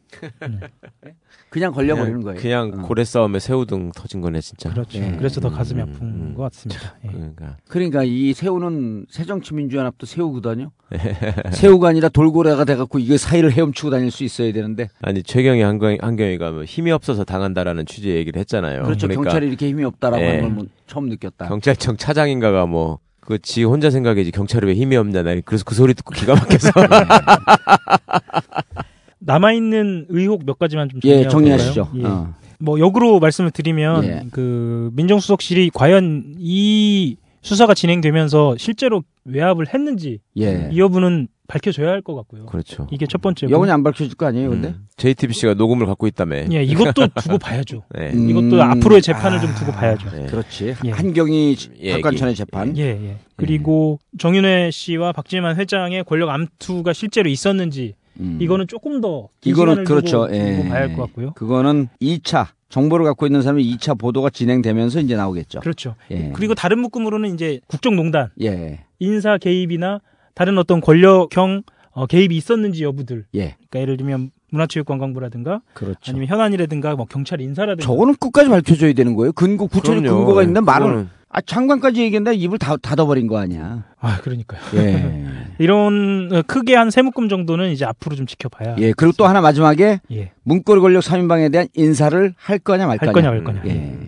그냥 1.50 1.72
걸려버리는 1.72 2.20
그냥, 2.20 2.24
거예요. 2.24 2.40
그냥 2.40 2.80
어. 2.84 2.86
고래 2.88 3.04
싸움에 3.04 3.38
새우등 3.38 3.92
터진 3.94 4.20
거네 4.20 4.40
진짜. 4.40 4.70
그렇죠. 4.70 4.98
예. 4.98 5.14
그래서 5.16 5.40
더 5.40 5.50
가슴이 5.50 5.80
아픈 5.80 6.34
것 6.34 6.42
같습니다. 6.42 6.96
예. 7.04 7.08
그러니까 7.12 7.56
그러니까 7.68 8.02
이 8.02 8.32
새우는 8.32 9.06
새정치민주연합도 9.08 10.04
새우거든요. 10.04 10.72
새우가 11.52 11.88
아니라 11.90 12.08
돌고래가 12.08 12.64
돼갖고 12.64 12.98
이게 12.98 13.16
사이를 13.16 13.52
헤엄치고 13.52 13.90
다닐 13.90 14.10
수 14.10 14.24
있어야 14.24 14.52
되는데. 14.52 14.88
아니 15.00 15.22
최경희 15.22 15.60
한경, 15.62 15.96
한경이가 16.00 16.50
뭐 16.50 16.64
힘이 16.64 16.90
없어서 16.90 17.22
당한다라는 17.22 17.86
취지의 17.86 18.16
얘기를 18.16 18.40
했잖아요. 18.40 18.82
그렇죠. 18.82 19.06
그러니까 19.06 19.30
경찰이 19.30 19.46
이렇게 19.46 19.68
힘이 19.68 19.84
없다라고 19.84 20.20
예. 20.22 20.26
하는 20.26 20.40
걸 20.42 20.50
뭐 20.50 20.66
처음 20.88 21.08
느꼈다. 21.08 21.46
경찰청 21.48 21.96
차장인가가 21.96 22.66
뭐. 22.66 22.98
그 23.28 23.38
지 23.38 23.62
혼자 23.62 23.90
생각이지 23.90 24.30
경찰이 24.30 24.66
왜 24.66 24.74
힘이 24.74 24.96
없냐 24.96 25.22
나 25.22 25.38
그래서 25.44 25.62
그 25.64 25.74
소리 25.74 25.92
듣고 25.92 26.14
기가 26.14 26.34
막혀서 26.34 26.70
남아 29.20 29.52
있는 29.52 30.06
의혹 30.08 30.46
몇 30.46 30.58
가지만 30.58 30.88
좀 30.88 31.00
예, 31.04 31.28
정리하시죠. 31.28 31.90
볼까요? 31.90 32.02
예. 32.02 32.06
어. 32.08 32.34
뭐 32.58 32.80
역으로 32.80 33.20
말씀을 33.20 33.50
드리면 33.50 34.04
예. 34.04 34.24
그 34.30 34.90
민정수석실이 34.94 35.72
과연 35.74 36.36
이 36.38 37.16
수사가 37.42 37.74
진행되면서 37.74 38.56
실제로 38.58 39.02
외압을 39.24 39.72
했는지 39.72 40.18
예. 40.38 40.68
이 40.72 40.78
여부는 40.78 41.28
밝혀져야 41.46 41.88
할 41.88 42.02
것 42.02 42.14
같고요. 42.14 42.44
그렇죠. 42.46 42.86
이게 42.90 43.06
첫 43.06 43.22
번째고. 43.22 43.50
영원히 43.50 43.72
안 43.72 43.82
밝혀질 43.82 44.16
거 44.16 44.26
아니에요, 44.26 44.50
근데? 44.50 44.74
JTBC가 44.98 45.54
녹음을 45.54 45.86
갖고 45.86 46.06
있다며. 46.06 46.44
예, 46.52 46.62
이것도 46.62 47.08
두고 47.22 47.38
봐야죠. 47.38 47.84
네. 47.98 48.12
음. 48.12 48.28
이것도 48.28 48.62
앞으로의 48.62 49.00
재판을 49.00 49.40
좀 49.40 49.54
두고 49.54 49.72
봐야죠. 49.72 50.10
그렇지. 50.26 50.74
예. 50.84 50.90
한경희 50.90 51.56
얘기. 51.78 51.92
박관천의 51.92 52.34
재판. 52.34 52.76
예, 52.76 52.82
예. 52.82 53.16
그리고 53.36 53.98
정윤회 54.18 54.70
씨와 54.70 55.12
박지만 55.12 55.56
회장의 55.56 56.04
권력 56.04 56.28
암투가 56.28 56.92
실제로 56.92 57.30
있었는지 57.30 57.94
이거는 58.40 58.66
조금 58.66 59.00
더긴 59.00 59.30
이거는 59.52 59.84
그렇죠. 59.84 60.26
두고 60.26 60.36
예. 60.36 60.56
두고 60.56 60.68
봐야 60.68 60.80
할 60.82 60.88
것 60.94 61.02
같고요. 61.06 61.32
그거는 61.34 61.88
2차 62.02 62.48
정보를 62.68 63.04
갖고 63.06 63.26
있는 63.26 63.42
사람이 63.42 63.64
2차 63.76 63.98
보도가 63.98 64.30
진행되면서 64.30 65.00
이제 65.00 65.16
나오겠죠. 65.16 65.60
그렇죠. 65.60 65.94
예. 66.10 66.30
그리고 66.34 66.54
다른 66.54 66.78
묶음으로는 66.80 67.32
이제 67.34 67.60
국정농단, 67.66 68.28
예. 68.42 68.84
인사 68.98 69.38
개입이나 69.38 70.00
다른 70.34 70.58
어떤 70.58 70.80
권력형 70.80 71.62
어, 71.92 72.06
개입이 72.06 72.36
있었는지 72.36 72.84
여부들. 72.84 73.24
예. 73.34 73.56
그러니까 73.70 73.80
예를 73.80 73.96
들면 73.96 74.30
문화체육관광부라든가 74.50 75.62
그렇죠. 75.74 75.98
아니면 76.08 76.28
현안이라든가 76.28 76.94
뭐 76.96 77.06
경찰 77.06 77.40
인사라든가 77.40 77.84
저거는 77.84 78.14
끝까지 78.16 78.48
밝혀줘야 78.50 78.92
되는 78.92 79.14
거예요. 79.14 79.32
근거 79.32 79.66
구체적. 79.66 80.02
근거가 80.02 80.42
있는데 80.42 80.60
말을 80.60 80.86
그거는- 80.86 81.08
아 81.30 81.40
장관까지 81.42 82.00
얘기했는데 82.02 82.36
입을 82.38 82.58
다 82.58 82.76
닫아버린 82.78 83.26
거 83.26 83.36
아니야. 83.38 83.84
아, 84.00 84.18
그러니까요. 84.22 84.60
예. 84.74 85.24
이런 85.58 86.30
어, 86.32 86.42
크게 86.46 86.74
한 86.74 86.88
세 86.90 87.02
묶음 87.02 87.28
정도는 87.28 87.70
이제 87.70 87.84
앞으로 87.84 88.16
좀 88.16 88.26
지켜봐야. 88.26 88.76
예. 88.78 88.92
그리고 88.92 89.12
또 89.18 89.26
하나 89.26 89.40
마지막에 89.42 90.00
예. 90.10 90.32
문고리 90.44 90.80
권력 90.80 91.00
3인방에 91.00 91.52
대한 91.52 91.68
인사를 91.74 92.34
할 92.36 92.58
거냐 92.58 92.86
말할 92.86 93.12
거냐. 93.12 93.12
거냐 93.12 93.30
말 93.30 93.44
거냐. 93.44 93.62
예. 93.66 93.98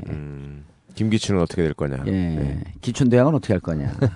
김기춘은 0.95 1.41
어떻게 1.43 1.63
될 1.63 1.75
거냐. 1.75 1.99
예. 2.07 2.11
네. 2.11 2.61
기춘 2.81 3.09
대학은 3.11 3.35
어떻게 3.35 3.53
할 3.55 3.61
거냐. 3.61 3.93
예. 4.03 4.09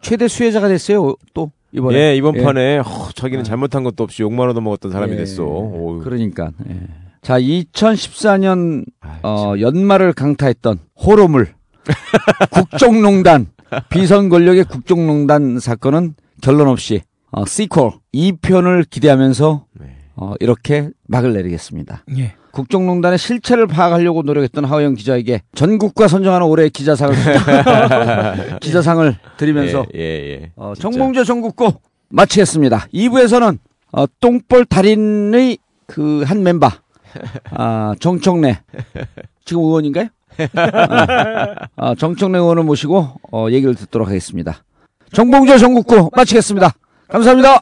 최대 0.00 0.28
수혜자가 0.28 0.68
됐어요. 0.68 1.14
또 1.34 1.50
이번에. 1.72 1.98
예, 1.98 2.16
이번 2.16 2.36
예. 2.36 2.42
판에 2.42 2.78
허, 2.78 3.10
자기는 3.12 3.44
잘못한 3.44 3.82
것도 3.84 4.02
없이 4.04 4.22
욕만 4.22 4.48
얻어 4.48 4.60
먹었던 4.60 4.90
사람이 4.92 5.12
예. 5.12 5.16
됐어. 5.18 5.44
어우. 5.44 6.00
그러니까. 6.02 6.50
예. 6.68 6.76
자, 7.22 7.38
2014년 7.40 8.84
어, 9.22 9.54
연말을 9.60 10.12
강타했던 10.14 10.78
호러물 11.04 11.48
국정농단 12.50 13.46
비선 13.88 14.28
권력의 14.28 14.64
국정농단 14.64 15.58
사건은 15.60 16.14
결론 16.40 16.68
없이 16.68 17.02
어, 17.30 17.44
시퀄 17.44 18.00
2편을 18.14 18.88
기대하면서 18.90 19.64
어, 20.16 20.34
이렇게 20.40 20.90
막을 21.06 21.32
내리겠습니다. 21.32 22.04
예. 22.18 22.34
국정농단의 22.52 23.16
실체를 23.16 23.68
파악하려고 23.68 24.22
노력했던 24.22 24.64
하호영 24.64 24.94
기자에게 24.94 25.42
전국과 25.54 26.08
선정하는 26.08 26.46
올해의 26.48 26.70
기자상을 26.70 27.14
기자상을 28.60 29.16
드리면서 29.36 29.86
예, 29.94 30.00
예, 30.00 30.30
예. 30.42 30.52
어, 30.56 30.72
정봉재 30.76 31.22
전국고 31.24 31.80
마치겠습니다. 32.08 32.88
2부에서는 32.92 33.58
어, 33.92 34.04
똥볼 34.20 34.64
달인의 34.64 35.58
그 35.86 36.24
한 36.24 36.42
멤버 36.42 36.70
아, 37.50 37.94
정청래 38.00 38.60
지금 39.44 39.62
의원인가요? 39.62 40.06
아, 40.54 41.54
아, 41.76 41.94
정청래 41.96 42.38
의원을 42.38 42.62
모시고 42.64 43.20
어, 43.32 43.46
얘기를 43.50 43.74
듣도록 43.74 44.08
하겠습니다. 44.08 44.62
정봉재 45.12 45.58
전국고 45.58 46.10
마치겠습니다. 46.14 46.72
감사합니다. 47.08 47.60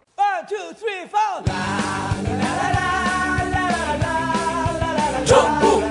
정부 5.25 5.88